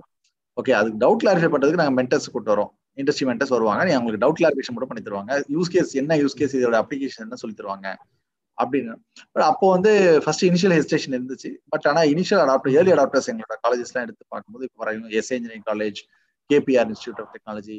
ஓகே 0.57 0.73
அதுக்கு 0.79 0.97
டவுட் 1.03 1.21
கிளாரிஃபை 1.23 1.49
பண்றதுக்கு 1.53 1.81
நாங்கள் 1.81 1.97
மென்டர்ஸ் 1.99 2.31
கூட்டு 2.33 2.51
வரோம். 2.53 2.71
இண்டஸ்ட்ரி 3.01 3.25
மென்டர்ஸ் 3.29 3.53
வருவாங்க. 3.55 3.83
நீ 3.89 3.93
அவங்களுக்கு 3.97 4.23
டவுட் 4.23 4.39
கிளாரிஃபிகேஷன் 4.39 4.75
மட்டும் 4.75 4.91
பண்ணி 4.91 5.05
தருவாங்க. 5.07 5.35
யூஸ் 5.55 5.71
கேஸ் 5.75 5.93
என்ன 6.01 6.17
யூஸ் 6.23 6.37
கேஸ் 6.41 6.55
இதோட 6.59 6.77
அப்ளிகேஷன் 6.83 7.25
என்ன 7.27 7.39
சொல்லி 7.43 7.55
தருவாங்க 7.61 7.87
அப்படின்னு. 8.57 8.93
பட் 9.33 9.45
அப்போ 9.51 9.67
வந்து 9.75 9.91
ஃபர்ஸ்ட் 10.23 10.45
இனிஷியல் 10.49 10.75
ஹெசிடேஷன் 10.77 11.15
இருந்துச்சு. 11.17 11.51
பட் 11.73 11.87
ஆனால் 11.91 12.09
இனிஷியல் 12.13 12.43
அடாப்டர் 12.45 12.75
ஏர்லி 12.79 12.93
அடாப்டர்ஸ் 12.95 13.29
எங்களோட 13.33 13.57
காலேஜஸ்லாம் 13.65 14.05
எடுத்து 14.07 14.25
பார்க்கும்போது 14.33 14.67
இப்போ 14.69 14.91
S 15.21 15.31
engineering 15.37 15.67
college 15.71 16.01
KPR 16.49 16.89
Institute 16.93 17.21
of 17.23 17.31
Technology 17.35 17.77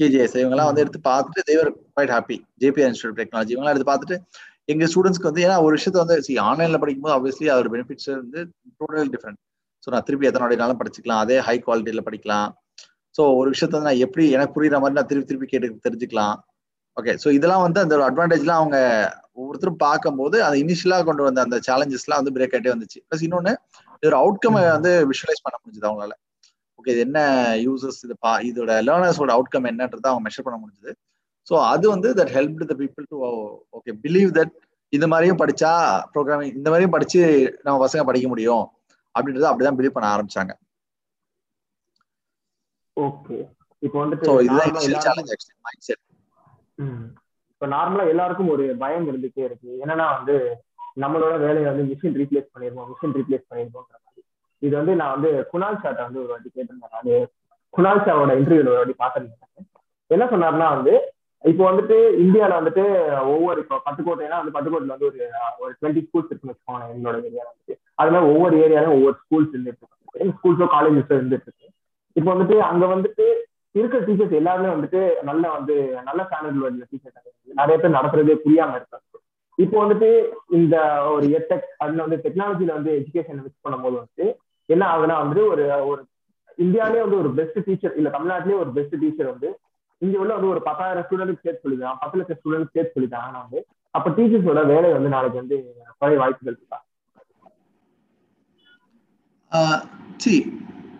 KGS 0.00 0.36
இவங்கெல்லாம் 0.40 0.70
வந்து 0.70 0.82
எடுத்து 0.84 1.00
பார்த்துட்டு 1.10 1.42
they were 1.42 1.70
quite 1.88 2.14
happy 2.16 2.38
JBR 2.62 2.90
Institute 2.92 3.12
of 3.14 3.20
Technology 3.22 3.52
இவங்கெல்லாம் 3.54 3.76
எடுத்து 3.76 3.90
பார்த்துட்டு 3.92 4.18
எங்க 4.72 4.86
ஸ்டூடெண்ட்ஸ்க்கு 4.92 5.30
வந்து 5.30 5.44
ஏன்னா 5.46 5.58
ஒரு 5.66 5.74
விஷயத்த 5.78 5.98
வந்து 6.04 6.16
சி 6.26 6.32
ஆன்லைன்ல 6.48 6.80
படிக்கும்போது 6.80 7.14
ஆப்வியஸ்லி 7.16 7.46
அதோட 7.52 7.70
பெனிஃபிட்ஸ் 7.74 8.10
வந்து 8.14 8.40
டோட்டல் 8.80 9.12
டிஃப்ரெண்ட் 9.14 9.40
ஸோ 9.86 9.90
நான் 9.90 10.06
திருப்பி 10.06 10.28
எத்தனை 10.28 10.56
நாளும் 10.56 10.80
படிச்சுக்கலாம். 10.80 11.22
அதே 11.24 11.36
ஹை 11.40 11.56
குவாலிட்டியில 11.66 12.02
படிக்கலாம். 12.08 12.48
ஸோ 13.14 13.22
ஒரு 13.38 13.48
விஷயத்த 13.54 13.74
வந்து 13.76 13.88
நான் 13.90 14.04
எப்படி 14.06 14.24
எனக்கு 14.30 14.54
புரியுற 14.56 14.76
மாதிரி 14.80 14.96
நான் 14.98 15.10
திருப்பி 15.10 15.28
திருப்பி 15.28 15.46
கேட்டு 15.46 15.86
தெரிஞ்சுக்கலாம். 15.86 16.36
ஓகே 16.96 17.12
ஸோ 17.22 17.28
இதெல்லாம் 17.30 17.64
வந்து 17.66 17.80
அந்த 17.84 17.96
அட்வான்டேஜ்லாம் 18.08 18.60
அவங்க 18.62 18.78
ஒவ்வொருத்தரும் 19.32 19.82
பார்க்கும்போது 19.86 20.36
அந்த 20.44 20.56
இனிஷியலா 20.64 20.98
கொண்டு 21.04 21.22
வந்த 21.22 21.40
அந்த 21.46 21.56
சேலஞ்சஸ்லாம் 21.68 22.20
வந்து 22.20 22.34
பிரேக் 22.36 22.54
ஆகிட்டே 22.54 22.72
வந்துச்சு. 22.74 22.98
ப்ளஸ் 23.06 23.24
இன்னொன்று 23.26 23.52
இதோட 24.02 24.16
அவுட்கம் 24.22 24.58
வந்து 24.76 24.92
விஷுவலைஸ் 25.12 25.44
பண்ண 25.44 25.56
முடிஞ்சது 25.62 25.88
அவங்களால. 25.90 26.14
ஓகே 26.88 26.94
இது 26.94 27.02
என்ன 27.06 27.20
யூசர்ஸ் 27.62 27.98
இது 28.04 28.14
பா 28.18 28.30
இதோட 28.48 28.72
லேர்னர்ஸோட 28.86 29.30
அவுட்கம் 29.34 29.66
என்னன்றதை 29.70 30.08
அவங்க 30.10 30.24
மெஷர் 30.26 30.46
பண்ண 30.46 30.58
முடிஞ்சது. 30.60 30.92
ஸோ 31.46 31.54
அது 31.72 31.84
வந்து 31.90 32.08
that 32.18 32.32
help 32.36 32.62
the 32.62 32.76
people 32.80 33.06
to 33.10 33.16
okay 33.76 33.92
believe 34.04 34.30
that 34.38 34.52
இந்த 34.92 35.06
மாதிரியும் 35.12 35.40
படிச்சா 35.40 35.70
ப்ரோக்ராமிங் 36.14 36.54
இந்த 36.54 36.68
மாதிரியும் 36.70 36.94
படிச்சு 36.94 37.20
நம்ம 37.64 37.76
பசங்க 37.84 38.04
படிக்க 38.08 38.28
முடியும். 38.32 38.64
அப்படின்றத 39.14 39.48
அப்படிதான் 39.50 39.78
பிலீவ் 39.78 39.96
பண்ண 39.96 40.08
ஆரம்பிச்சாங்க. 40.12 40.52
ஓகே 42.96 43.36
இப்போ 43.82 43.96
வந்துட்டு 44.02 44.26
ஸோ 44.28 44.34
இதுதான் 44.46 44.68
normal 44.68 44.78
ஆ 44.78 44.86
இனிஷியல் 44.86 44.88
எல்லாருக்கும் 44.90 45.06
சேலஞ்ச் 45.06 45.32
ஆக்சுவலி 45.34 45.60
மைண்ட் 45.66 45.84
செட் 45.88 46.02
ம். 46.78 47.04
இப்ப 47.52 47.66
நார்மலா 47.74 48.04
எல்லாருக்கும் 48.12 48.52
ஒரு 48.54 48.64
பயம் 48.82 49.08
இருந்துட்டே 49.10 49.42
இருக்கு. 49.46 49.70
என்னன்னா 49.84 50.06
வந்து 50.16 50.36
நம்மளோட 51.02 51.34
வேலையை 51.44 51.66
வந்து 51.70 51.84
மிஷின் 51.90 52.18
ரீப்ளேஸ் 52.20 52.52
பண்ணிருவோம் 52.54 52.88
மிஷின் 52.92 53.16
ரீப்ளேஸ் 53.18 53.48
பண்ணிருவோம்ன்ற 53.50 53.96
மாதிரி 53.96 54.07
இது 54.62 54.74
வந்து 54.80 54.94
நான் 55.00 55.14
வந்து 55.16 55.30
குணால் 55.52 55.80
ஷாட்ட 55.82 56.00
வந்து 56.06 56.22
ஒரு 56.22 56.30
வாட்டி 56.32 56.48
கேட்டிருந்தேன். 56.54 56.96
அது 57.00 57.14
குணால் 57.74 58.04
ஷாவோட 58.06 58.32
இன்டர்வியூல 58.40 58.72
ஒரு 58.72 58.80
வாட்டி 58.80 58.96
பார்த்திருந்தேன் 59.02 59.66
என்ன 60.10 60.26
சொன்னார்னா 60.32 60.68
வந்து 60.76 60.94
இப்போ 61.44 61.62
வந்துட்டு 61.70 61.96
இந்தியால 62.22 62.52
வந்துட்டு 62.60 62.84
ஒவ்வொரு 63.32 63.58
இப்போ 63.64 63.76
பட்டுக்கோட்டைனா 63.86 64.38
வந்து 64.40 64.54
பட்டுக்கோட்டையில 64.54 64.94
வந்து 64.94 65.08
ஒரு 65.10 65.18
ஒரு 65.62 65.72
டுவெண்ட்டி 65.80 66.02
ஸ்கூல்ஸ் 66.06 66.30
இருக்குன்னு 66.30 66.54
வச்சுக்கோங்க 66.54 66.86
எங்களோட 66.94 67.18
ஏரியால 67.28 67.48
வந்துட்டு. 67.50 67.74
அது 68.00 68.10
மாதிரி 68.14 68.30
ஒவ்வொரு 68.32 68.54
ஏரியாலும் 68.64 68.94
ஒவ்வொரு 68.96 69.16
ஸ்கூல்ஸ் 69.22 69.52
இருந்துட்டு 69.54 69.82
இருக்கு. 69.82 70.32
ஸ்கூல்ஸோ 70.38 70.66
காலேஜஸோ 70.74 71.14
இருந்துட்டு 71.18 71.48
இருக்கு. 71.48 71.68
இப்போ 72.16 72.28
வந்துட்டு 72.34 72.56
அங்க 72.70 72.84
வந்துட்டு 72.94 73.26
இருக்கிற 73.74 74.00
டீச்சர்ஸ் 74.08 74.38
எல்லாருமே 74.40 74.70
வந்துட்டு 74.74 75.00
நல்ல 75.28 75.44
வந்து 75.56 75.74
நல்ல 76.08 76.20
ஸ்டாண்டர்ட்ல 76.28 76.64
உள்ள 76.68 76.86
டீச்சர்ஸ் 76.90 77.56
நிறைய 77.60 77.76
பேர் 77.82 77.96
நடத்துறதே 77.98 78.36
புரியாம 78.44 78.76
இருக்காங்க. 78.78 79.04
இப்போ 79.58 79.76
வந்துட்டு 79.84 80.08
இந்த 80.58 80.76
ஒரு 81.14 81.26
எட்டெக் 81.38 81.68
அதுல 81.84 82.02
வந்து 82.06 82.18
டெக்னாலஜில 82.24 82.74
வந்து 82.78 82.92
எஜுகேஷன் 83.00 83.42
மிக்ஸ் 83.44 83.64
பண்ணும்போது 83.66 83.96
வந்துட்டு 84.00 84.26
என்ன 84.68 84.84
ஆகுதுன்னா 84.92 85.16
வந்து 85.24 85.40
ஒரு 85.52 85.64
ஒரு 85.90 86.00
இந்தியாவிலே 86.58 87.02
வந்து 87.04 87.20
ஒரு 87.22 87.30
பெஸ்ட் 87.38 87.58
டீச்சர் 87.66 87.96
இல்ல 87.98 88.08
தமிழ்நாட்டிலேயே 88.16 88.60
ஒரு 88.64 88.70
பெஸ்ட் 88.76 88.96
டீச்சர் 89.02 89.32
வந்து 89.32 89.48
இங்க 90.02 90.16
உள்ள 90.22 90.32
வந்து 90.36 90.52
ஒரு 90.54 90.60
பத்தாயிரம் 90.68 91.04
ஸ்டூடெண்ட் 91.06 91.42
சேர்த்து 91.44 91.64
சொல்லிக்கலாம் 91.64 92.00
பத்து 92.02 92.18
லட்சம் 92.18 92.38
ஸ்டூடெண்ட் 92.40 92.74
சேர்த்து 92.76 92.96
சொல்லிட்டாங்கன்னா 92.96 93.40
வந்து 93.44 93.60
அப்ப 93.94 94.10
டீச்சர்ஸோட 94.16 94.62
வேலை 94.72 94.88
வந்து 94.96 95.14
நாளைக்கு 95.14 95.40
வந்து 95.42 95.56
குறைய 96.00 96.18
வாய்ப்புகள் 96.22 96.56
இருக்கா? 96.58 96.78
சி 100.22 100.32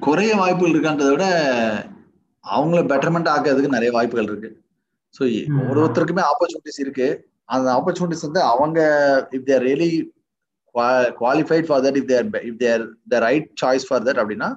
குறைய 0.07 0.33
வாய்ப்புகள் 0.41 0.75
இருக்கான்றதை 0.75 1.11
விட 1.15 1.27
அவங்கள 2.45 2.81
பெட்டர்மெண்ட் 2.93 3.33
ஆக்கிறதுக்கு 3.35 3.77
நிறைய 3.77 3.91
வாய்ப்புகள் 3.97 4.29
இருக்கு. 4.31 4.51
ஸோ 5.15 5.23
ஒருத்தருக்குமே 5.75 6.23
ஆப்பர்ச்சுனிட்டிஸ் 6.31 6.83
இருக்கு. 6.85 7.09
அந்த 7.55 7.69
ஆப்பர்ச்சுனிட்டிஸ் 7.77 8.27
வந்து 8.27 8.41
அவங்க 8.53 8.79
if 9.37 9.49
they're 9.51 9.67
really 9.69 9.91
qualified 11.21 11.69
for 11.69 11.83
that 11.87 11.99
if 12.01 12.09
they're 12.13 12.27
if 12.51 12.59
they're 12.65 12.83
the 13.13 13.19
right 13.27 13.49
choice 13.63 13.87
for 13.89 14.05
that 14.09 14.21
அப்படின்னா 14.23 14.49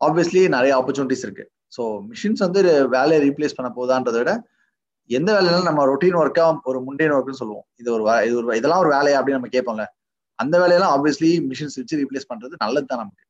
ஆப்வியஸ்லி 0.00 0.42
நிறைய 0.56 0.72
ஆப்பர்ச்சுனிட்டிஸ் 0.80 1.24
இருக்கு. 1.26 1.44
ஸோ 1.76 1.82
மிஷின்ஸ் 2.10 2.42
வந்து 2.46 2.60
வேலையை 2.96 3.18
ரீப்ளேஸ் 3.26 3.56
பண்ண 3.58 3.68
போதான்றத 3.78 4.16
விட 4.22 4.32
எந்த 5.10 5.28
வேலையினாலும் 5.36 5.68
நம்ம 5.70 5.82
ரொட்டீன் 5.90 6.18
ஒர்க்கா 6.22 6.44
ஒரு 6.70 6.78
முண்டேன் 6.86 7.14
ஒர்க்னு 7.16 7.40
சொல்லுவோம். 7.40 7.66
இது 7.80 7.88
ஒரு 7.96 8.04
இது 8.28 8.36
ஒரு 8.40 8.56
இதெல்லாம் 8.60 8.82
ஒரு 8.84 8.90
வேலையா 8.96 9.18
அப்படின்னு 9.18 9.38
நம்ம 9.38 9.50
கேட்போம்ல. 9.56 9.84
அந்த 10.38 10.54
வேலையெல்லாம் 10.62 10.94
ஆப்வியஸ்லி 10.96 11.30
மிஷின்ஸ் 11.50 11.78
வச்சு 11.80 12.00
ரீப்ளேஸ் 12.00 12.30
பண்றது 12.30 12.54
நல்லது 12.64 12.88
தான் 12.90 13.02
நமக்கு. 13.02 13.24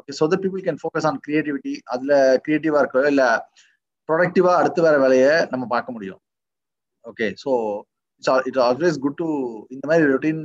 Okay 0.00 0.14
so 0.18 0.26
that 0.32 0.42
people 0.44 0.64
can 0.66 0.80
focus 0.82 1.06
on 1.10 1.20
creativity 1.26 1.74
அதுல 1.94 2.12
கிரியேட்டிவா 2.46 2.80
இருக்கோ 2.82 3.04
இல்லை 3.12 3.28
ப்ரொடக்டிவா 4.08 4.52
அடுத்து 4.60 4.80
வர 4.86 4.94
வேலையை 5.04 5.32
நம்ம 5.52 5.64
பார்க்க 5.74 5.96
முடியும். 5.96 6.20
Okay 7.04 7.26
so 7.42 7.50
it's 8.22 8.48
it's 8.48 8.64
always 8.64 8.98
good 9.00 9.16
to 9.16 9.28
இந்த 9.70 9.84
மாதிரி 9.88 10.04
ரொட்டீன் 10.12 10.42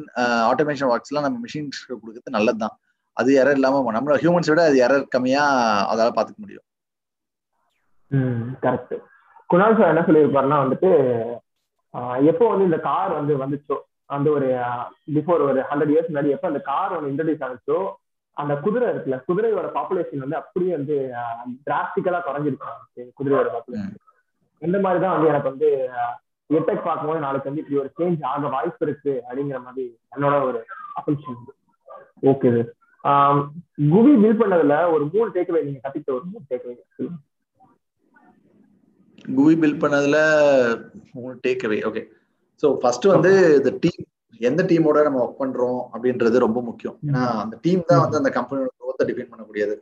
ஆட்டோமேஷன் 0.50 0.92
ஒர்க்ஸ்லாம் 0.92 1.26
நம்ம 1.26 1.40
மிஷின்ஸ் 1.44 1.80
கொடுக்கறது 1.90 2.36
நல்லது 2.38 2.62
தான் 2.64 2.76
அது 3.18 3.30
எரர் 3.42 3.60
இல்லாம 3.60 3.84
நம்மளோட 3.94 4.18
ஹியூமன்ஸ் 4.24 4.50
விட 4.52 4.64
அது 4.70 4.78
எரர் 4.86 5.06
கம்மியா 5.14 5.44
அதால 5.92 6.10
பாத்துக்க 6.18 6.40
முடியும். 6.44 6.66
கரெக்ட் 8.62 8.96
குணால் 9.50 9.78
சார் 9.78 9.92
என்ன 9.94 10.04
சொல்லியிருப்பாருன்னா 10.08 10.58
வந்துட்டு 10.64 10.90
எப்போ 12.30 12.46
வந்து 12.52 12.68
இந்த 12.68 12.80
கார் 12.88 13.12
வந்து 13.18 13.34
வந்துச்சோ 13.44 13.78
அந்த 14.16 14.28
ஒரு 14.32 14.48
பிஃபோர் 15.16 15.42
ஒரு 15.48 15.62
ஹண்ட்ரட் 15.70 15.94
இயர்ஸ் 15.94 16.10
முன்னாடி 16.10 16.34
எப்போ 16.36 16.48
அந்த 16.50 16.62
கார் 16.70 16.96
வந்து 16.96 17.12
இன்ட்ரடியூஸ் 17.12 17.46
ஆனிச்சோ 17.48 17.80
அந்த 18.38 18.54
குதிரை 18.66 18.88
இருக்குல்ல 18.92 19.18
குதிரையோட 19.28 19.68
பாப்புலேஷன் 19.78 20.24
வந்து 20.26 20.40
அப்படியே 20.42 20.74
வந்து 20.76 20.96
டிராஸ்டிக்கலா 21.68 22.20
குறைஞ்சிருக்கு 22.28 23.06
குதிரையோட 23.20 23.50
பாப்புலேஷன் 23.56 23.96
இந்த 24.62 24.78
மாதிரி 24.86 25.02
தான் 25.04 25.16
வந்து 25.16 25.32
எனக்கு 25.32 25.52
வந்து 25.52 25.70
எட்டக் 26.50 26.88
பார்க்கும்போது 26.88 27.20
நாளைக்கு 27.20 27.50
வந்து 27.50 27.62
இப்படி 27.62 27.80
ஒரு 27.82 27.90
சேஞ்ச் 27.98 28.22
ஆக 28.24 28.50
வாய்ப்பு 28.56 28.86
இருக்கு 28.88 29.14
அப்படிங்கிற 29.28 29.60
மாதிரி 29.64 29.86
என்னோட 30.16 30.36
ஒரு 30.50 30.60
அசம்ஷன் 31.00 31.40
ஓகே 32.32 32.52
குவி 33.92 34.14
பில் 34.22 34.40
பண்ணதுல 34.42 34.76
ஒரு 34.94 35.04
மூணு 35.14 35.30
டேக்அவே 35.36 35.64
நீங்க 35.66 35.80
கத்துக்கிட்ட 35.84 36.14
ஒரு 36.18 36.26
மூணு 36.26 36.46
டேக்அவே 36.52 36.76
குவி 39.36 39.56
பில்ட் 39.62 39.82
பண்ணதுல 39.84 40.18
take 41.46 41.66
away 41.66 41.80
okay 41.90 42.04
so 42.64 42.68
first 42.82 43.06
வந்து 43.06 43.32
இந்த 43.58 43.72
டீம் 43.80 44.06
எந்த 44.42 44.62
டீமோட 44.64 45.04
நம்ம 45.04 45.20
ஒர்க் 45.24 45.42
பண்றோம் 45.42 45.80
அப்படின்றது 45.94 46.38
ரொம்ப 46.44 46.60
முக்கியம். 46.62 46.96
ஏன்னா 47.08 47.24
அந்த 47.44 47.56
டீம் 47.62 47.84
தான் 47.86 48.02
வந்து 48.02 48.18
அந்த 48.18 48.30
கம்பெனியோட 48.30 48.70
க்ரோத்தை 48.80 49.06
டிஃபைன் 49.10 49.32
பண்ணக்கூடியது. 49.32 49.76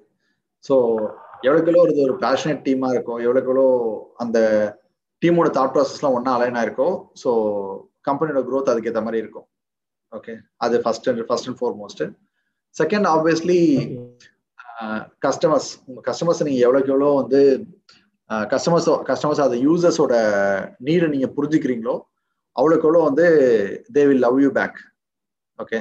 ஸோ 0.64 0.76
எவ்வளோக்குள்ளோ 1.46 1.82
ஒரு 1.86 1.94
ஒரு 2.06 2.14
பேஷனேட் 2.22 2.64
டீமா 2.66 2.90
இருக்கும் 2.94 3.20
எவ்வளோக்குள்ளோ 3.20 3.66
அந்த 4.16 4.38
டீமோட 5.26 5.50
தாட் 5.58 5.76
ப்ராசஸ்லாம் 5.76 6.16
ஒன்றா 6.20 6.34
அலைன் 6.38 6.58
ஆயிருக்கோ 6.62 6.90
ஸோ 7.24 7.30
கம்பெனியோட 8.10 8.42
க்ரோத் 8.48 8.72
அதுக்கேற்ற 8.72 9.02
மாதிரி 9.06 9.22
இருக்கும். 9.24 9.48
ஓகே 10.14 10.34
அது 10.66 10.76
first 10.84 11.08
and 11.12 11.24
first 11.30 11.48
and 11.50 11.60
foremost 11.62 12.04
second 12.76 13.08
obviously 13.14 13.60
customers 15.26 15.70
உங்க 15.88 16.00
கஸ்டமர்ஸ் 16.08 16.46
நீங்கள் 16.48 16.66
எவ்வளோக்கு 16.68 16.92
எவ்வளோ 16.94 17.10
வந்து 17.22 17.40
கஸ்டமர்ஸோ 18.54 18.94
கஸ்டமர்ஸ் 19.10 19.42
அது 19.46 19.56
யூசர்ஸோட 19.68 20.14
நீடை 20.88 21.08
நீங்க 21.14 21.28
புரிஞ்சுக்கிறீங்களோ 21.38 21.96
அவ்வளோக்கு 22.56 22.88
எவ்வளோ 22.88 23.02
வந்து 23.08 23.26
they 23.96 24.04
will 24.10 24.24
love 24.26 24.40
you 24.46 24.50
back 24.60 24.78
okay 25.60 25.80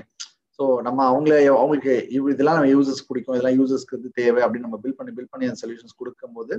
so 0.59 0.64
நம்ம 0.87 1.00
அவங்கள 1.11 1.37
அவங்களுக்கு 1.61 1.94
இவ் 2.16 2.26
இதெல்லாம் 2.33 2.59
நம்ம 2.59 2.70
யூசர்ஸ் 2.74 3.07
பிடிக்கும். 3.09 3.37
இதெல்லாம் 3.37 3.57
யூசர்ஸ்க்கு 3.61 3.96
வந்து 3.98 4.11
தேவை 4.20 4.40
அப்படின்னு 4.44 4.66
நம்ம 4.68 4.80
பில் 4.85 4.98
பண்ணி 4.98 5.12
பில் 5.16 5.30
பண்ணி 5.33 5.48
அந்த 5.48 5.61
சொல்யூஷன்ஸ் 5.62 6.00
கொடுக்கும்போது 6.00 6.54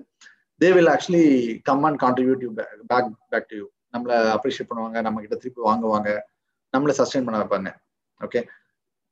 they 0.62 0.68
will 0.76 0.92
actually 0.96 1.26
come 1.70 1.86
and 1.88 2.00
contribute 2.04 2.44
you 2.46 2.52
back 2.92 3.10
back 3.34 3.50
to 3.52 3.58
you 3.62 3.66
நம்மளை 3.96 4.18
அப்ரிஷியேட் 4.36 4.70
பண்ணுவாங்க 4.70 5.02
நம்ம 5.08 5.22
கிட்ட 5.24 5.36
திருப்பி 5.42 5.62
வாங்குவாங்க 5.70 6.10
நம்மளை 6.74 6.94
சஸ்டைன் 7.00 7.26
பண்ண 7.28 7.38
வைப்பாங்க. 7.42 7.70
ஓகே 8.22 8.40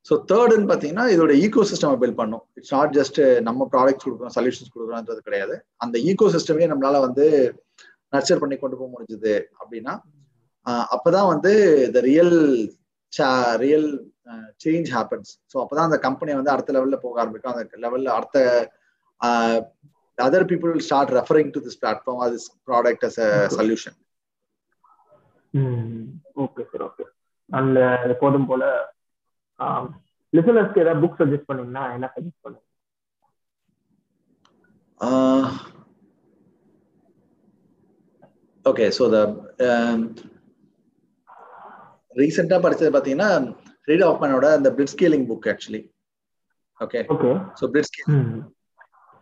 ஸோ 0.08 0.14
தேர்டுன்னு 0.30 0.68
பார்த்தீங்கன்னா 0.70 1.04
இதோட 1.14 1.32
ஈகோ 1.44 1.62
சிஸ்டம் 1.70 2.00
பில்ட் 2.02 2.18
பண்ணும். 2.22 2.42
இட்ஸ் 2.58 2.74
நாட் 2.76 2.92
ஜஸ்ட் 2.96 3.20
நம்ம 3.46 3.66
ப்ராடக்ட்ஸ் 3.74 4.04
கொடுக்குறோம் 4.06 4.34
சொல்யூஷன்ஸ் 4.36 4.72
கொடுக்குறோன்றது 4.74 5.20
கிடையாது. 5.28 5.54
அந்த 5.84 5.96
ஈகோ 6.10 6.26
சிஸ்டமே 6.34 6.66
நம்மளால 6.72 6.98
வந்து 7.06 7.26
நர்ச்சர் 8.12 8.42
பண்ணி 8.42 8.56
கொண்டு 8.62 8.78
போக 8.80 8.88
முடிஞ்சது 8.94 9.34
அப்படின்னா 9.60 9.94
அப்போதான் 10.96 11.30
வந்து 11.32 11.52
the 11.94 12.00
real 12.10 12.36
real 13.62 13.88
change 14.64 14.90
happens 14.96 15.32
so 15.52 15.56
அப்போதான் 15.62 15.88
அந்த 15.88 15.98
கம்பெனி 16.06 16.32
வந்து 16.38 16.52
அடுத்த 16.54 16.74
லெவலில் 16.76 17.02
போக 17.06 17.20
ஆரம்பிக்கும். 17.22 17.54
அந்த 17.54 17.80
லெவலில் 17.84 18.14
அடுத்த 18.18 18.38
other 20.18 20.46
people 20.50 20.72
start 20.86 21.12
referring 21.18 21.52
to 21.54 21.62
this 21.66 21.78
platform 21.82 22.22
this 22.34 22.48
product 22.68 23.04
as 23.08 23.20
a 23.20 23.30
solution 23.56 23.96
okay 26.44 26.62
sir 26.70 26.84
okay 26.88 27.04
and 27.50 27.78
எப்போதும் 28.14 28.48
போல 28.50 28.64
லிசனர்ஸ்க்கு 30.32 30.82
ஏதாவது 30.84 31.02
புக் 31.02 31.20
சஜஸ்ட் 31.20 31.48
பண்ணீங்கன்னா 31.50 31.84
என்ன 31.96 32.06
சஜஸ்ட் 32.14 32.42
பண்ணுங்க 32.44 32.62
ஓகே 38.64 38.86
ஸோ 38.98 39.04
த 39.14 39.18
ரீசெண்டாக 42.16 42.62
படிச்சது 42.64 42.90
பார்த்தீங்கன்னா 42.90 43.30
ரீட் 43.88 44.06
ஆஃப்மனோட 44.08 44.46
அந்த 44.58 44.68
blitz 44.74 44.92
scaling 44.94 45.26
book 45.30 45.48
actually 45.52 45.82
okay 46.80 47.00
so 47.60 47.64
blitz 47.72 47.88
scale 47.90 48.12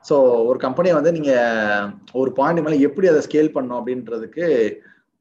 so 0.04 0.14
ஒரு 0.48 0.58
கம்பெனியை 0.64 0.94
வந்து 0.98 1.12
நீங்க 1.16 1.32
ஒரு 2.20 2.30
பாயிண்ட் 2.38 2.64
மேலே 2.64 2.78
எப்படி 2.88 3.08
அதை 3.10 3.20
ஸ்கேல் 3.26 3.54
பண்ணும் 3.56 3.78
அப்படின்றதுக்கு 3.80 4.46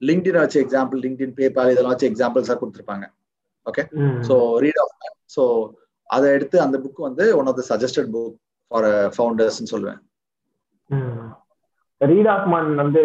லிங்க்டின் 0.01 0.41
வச்சு 0.43 0.61
எக்ஸாம்பிள் 0.63 1.01
லிங்க்டின் 1.05 1.35
பேபால் 1.39 1.71
இதெல்லாம் 1.73 1.93
வச்சு 1.95 2.09
எக்ஸாம்பிள்ஸாக 2.11 2.57
கொடுத்துருப்பாங்க. 2.61 3.05
Okay 3.65 3.83
so 4.27 4.35
Reid 4.63 4.79
Hoff 4.83 4.95
so 5.35 5.43
அதை 6.09 6.27
எடுத்து 6.37 6.57
அந்த 6.65 6.77
புக் 6.85 7.07
வந்து 7.07 7.25
one 7.39 7.49
of 7.49 7.59
the 7.59 7.65
suggested 7.71 8.09
book 8.15 8.37
for 8.71 8.87
ஃபவுண்டர்ஸ்னு 9.15 9.71
சொல்லுவேன். 9.73 9.99
ரீட் 12.01 12.29
ஆஃப்மான் 12.35 12.69
வந்து 12.83 13.01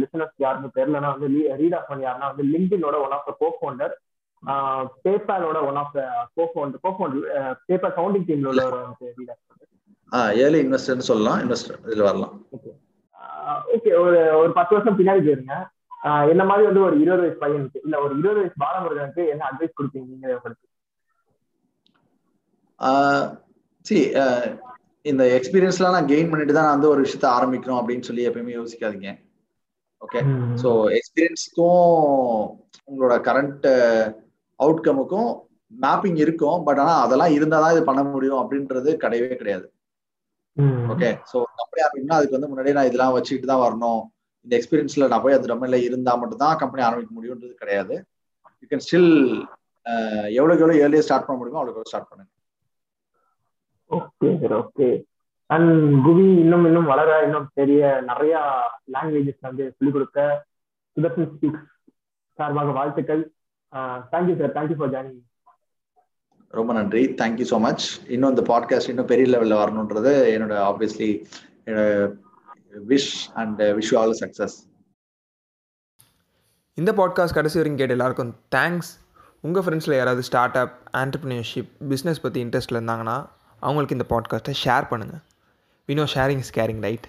லிசனர்ஸ் 0.00 0.36
யாருன்னு 0.44 0.70
தெரியலனா 0.78 1.10
வந்து 1.14 1.28
ரீட் 1.60 1.76
ஆஃப்மான் 1.78 2.04
யாருன்னா 2.06 2.28
வந்து 2.32 2.44
லிங்க்டினோட 2.54 2.96
one 3.04 3.14
of 3.16 3.28
the 3.28 3.34
co 3.42 3.48
founder 3.56 3.94
பேபாலோட 5.04 5.58
one 5.68 5.78
of 5.82 5.94
the 5.96 6.02
co 6.36 6.44
founder 6.52 6.82
co 6.84 6.90
founder 6.96 7.24
PayPal 7.68 7.94
founding 7.96 8.26
டீம்ல 8.30 8.50
ரீட் 9.18 9.32
ஆஃப்மான் 9.34 9.63
ஏர்லி 10.42 10.58
இன்வெஸ்டர்னு 10.64 11.08
சொல்லலாம். 11.10 11.38
இன்வெஸ்டர் 11.44 11.78
இதுல 11.86 12.04
வரலாம். 12.08 12.34
ஓகே 13.76 13.92
ஒரு 14.02 14.18
ஒரு 14.40 14.50
பத்து 14.58 14.74
வருஷம் 14.74 14.98
பின்னாடி 14.98 15.22
போயிருங்க. 15.26 15.54
என்ன 16.32 16.42
மாதிரி 16.48 16.64
வந்து 16.68 16.82
ஒரு 16.86 16.96
இருபது 17.02 17.22
வயசு 17.24 17.38
பையனுக்கு 17.42 17.82
இல்ல 17.86 17.94
ஒரு 18.04 18.12
இருபது 18.20 18.40
வயசு 18.40 18.56
பாலமுருகனுக்கு 18.62 19.22
என்ன 19.32 19.44
அட்வைஸ் 19.48 19.76
கொடுப்பீங்க? 19.78 20.06
நீங்க 20.14 20.26
உங்களுக்கு? 20.38 20.66
சி 23.88 23.98
இந்த 25.10 25.22
எக்ஸ்பீரியன்ஸ்லாம் 25.36 25.94
நான் 25.96 26.10
கெயின் 26.10 26.30
பண்ணிட்டு 26.30 26.54
தான் 26.56 26.66
நான் 26.66 26.76
வந்து 26.76 26.92
ஒரு 26.92 27.00
விஷயத்த 27.04 27.26
ஆரம்பிக்கணும் 27.36 27.80
அப்படின்னு 27.80 28.06
சொல்லி 28.08 28.26
எப்பயுமே 28.28 28.56
யோசிக்காதீங்க. 28.58 29.10
ஓகே 30.02 30.20
ஸோ 30.62 30.70
எக்ஸ்பீரியன்ஸ்க்கும் 30.98 31.82
உங்களோட 32.88 33.14
கரண்ட் 33.28 33.68
அவுட்கமுக்கும் 34.60 35.30
மேப்பிங் 35.84 36.18
இருக்கும். 36.24 36.58
பட் 36.66 36.80
ஆனால் 36.82 37.02
அதெல்லாம் 37.04 37.34
இருந்தால் 37.36 37.64
தான் 37.64 37.74
இது 37.76 37.82
பண்ண 37.90 38.02
முடியும் 38.14 38.40
அப்படின்றது 38.42 38.90
கிடையவே 39.04 39.36
கிடையாது. 39.42 39.66
ஓகே 40.92 41.08
ஸோ 41.30 41.36
கம்பெனி 41.60 41.82
ஆரம்பிக்கணும்னா 41.84 42.18
அதுக்கு 42.18 42.36
வந்து 42.36 42.50
முன்னாடியே 42.50 42.74
நான் 42.76 42.88
இதெல்லாம் 42.88 43.14
வச்சுக்கிட்டு 43.14 43.48
தான் 43.52 43.64
வரணும். 43.64 44.02
இந்த 44.46 44.54
எக்ஸ்பீரியன்ஸ்ல 44.58 45.08
நான் 45.12 45.22
போய் 45.24 45.36
அந்த 45.36 45.48
டொமைன்ல 45.50 45.78
இருந்தா 45.86 46.12
மட்டும் 46.20 46.42
தான் 46.44 46.60
கம்பெனி 46.62 46.82
ஆரம்பிக்க 46.86 47.12
முடியும்ன்றது 47.16 47.54
கிடையாது. 47.62 47.94
யூ 48.62 48.66
கேன் 48.72 48.84
ஸ்டில் 48.86 49.10
எவ்வளோக்கு 50.38 50.62
எவ்வளோ 50.64 50.78
ஏர்லியாக 50.84 51.06
ஸ்டார்ட் 51.06 51.26
பண்ண 51.26 51.36
முடியுமோ 51.40 51.60
அவ்வளோக்கு 51.60 51.90
ஸ்டார்ட் 51.92 52.10
பண்ணுங்க. 52.10 52.30
Okay 53.90 54.28
sir 54.42 54.54
okay 54.62 54.88
and 55.50 55.72
Guvi 56.06 56.26
இன்னும் 56.44 56.66
இன்னும் 56.68 56.90
வளர 56.92 57.10
இன்னும் 57.26 57.48
பெரிய 57.58 57.82
நிறைய 58.10 58.34
லாங்குவேஜஸ் 58.94 59.46
வந்து 59.48 59.64
சொல்லிக் 59.76 59.96
கொடுக்க 59.96 60.20
சுதர்ஷன் 60.96 61.30
ஸ்பீக்ஸ் 61.34 61.66
சார்பாக 62.38 62.72
வாழ்த்துக்கள். 62.78 63.22
Thank you 64.12 64.36
sir 64.40 64.54
thank you 64.56 64.76
for 64.78 64.92
joining 64.94 65.20
ரொம்ப 66.50 66.72
நன்றி. 66.72 67.06
தேங்க்யூ 67.06 67.46
ஸோ 67.50 67.60
மச் 67.60 67.84
இன்னும் 68.08 68.30
இந்த 68.30 68.42
பாட்காஸ்ட் 68.42 68.88
இன்னும் 68.88 69.06
பெரிய 69.06 69.38
லெவலில் 69.38 69.60
வரணுன்றது 69.62 70.12
என்னோட 70.34 70.54
obviously 70.70 71.08
wish 72.88 73.10
and 73.34 73.62
wish 73.62 73.96
all 73.96 74.14
success 74.20 74.56
இந்த 76.78 76.92
பாட்காஸ்ட் 76.92 77.34
கடைசி 77.34 77.58
வரைக்கும் 77.58 77.76
கேட்ட 77.76 77.92
எல்லாருக்கும் 77.92 78.34
தேங்க்ஸ் 78.54 78.92
உங்கள் 79.40 79.64
ஃப்ரெண்ட்ஸில் 79.64 79.96
யாராவது 79.96 80.22
ஸ்டார்ட் 80.22 80.56
அப் 80.56 80.74
ஆண்டர்பிரினர்ஷிப் 80.96 81.70
பிஸ்னஸ் 81.88 82.20
பற்றி 82.20 82.44
இன்ட்ரெஸ்ட்டில் 82.44 82.78
இருந்தாங்கன்னா 82.78 83.16
அவங்களுக்கு 83.60 83.94
இந்த 83.94 84.06
பாட்காஸ்ட்டை 84.10 84.54
ஷேர் 84.64 84.88
பண்ணுங்கள் 84.90 85.22
Vino 85.88 86.04
sharing 86.14 86.38
is 86.38 86.52
caring 86.52 86.82
right 86.82 87.06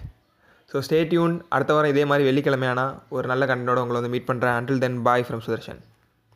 so 0.70 0.78
stay 0.78 1.08
tune 1.08 1.42
அடுத்த 1.48 1.74
வாரம் 1.74 1.90
இதே 1.90 2.04
மாதிரி 2.04 2.28
வெள்ளிக்கிழமையானா 2.28 2.86
ஒரு 3.08 3.28
நல்ல 3.28 3.46
கண்டனோட 3.46 3.78
உங்களை 3.78 4.00
வந்து 4.00 4.08
மீட் 4.08 4.28
பண்ணுறேன் 4.30 4.56
until 4.58 4.78
then 4.78 5.02
bye 5.02 5.26
from 5.28 5.44
Sudarshan 5.44 5.80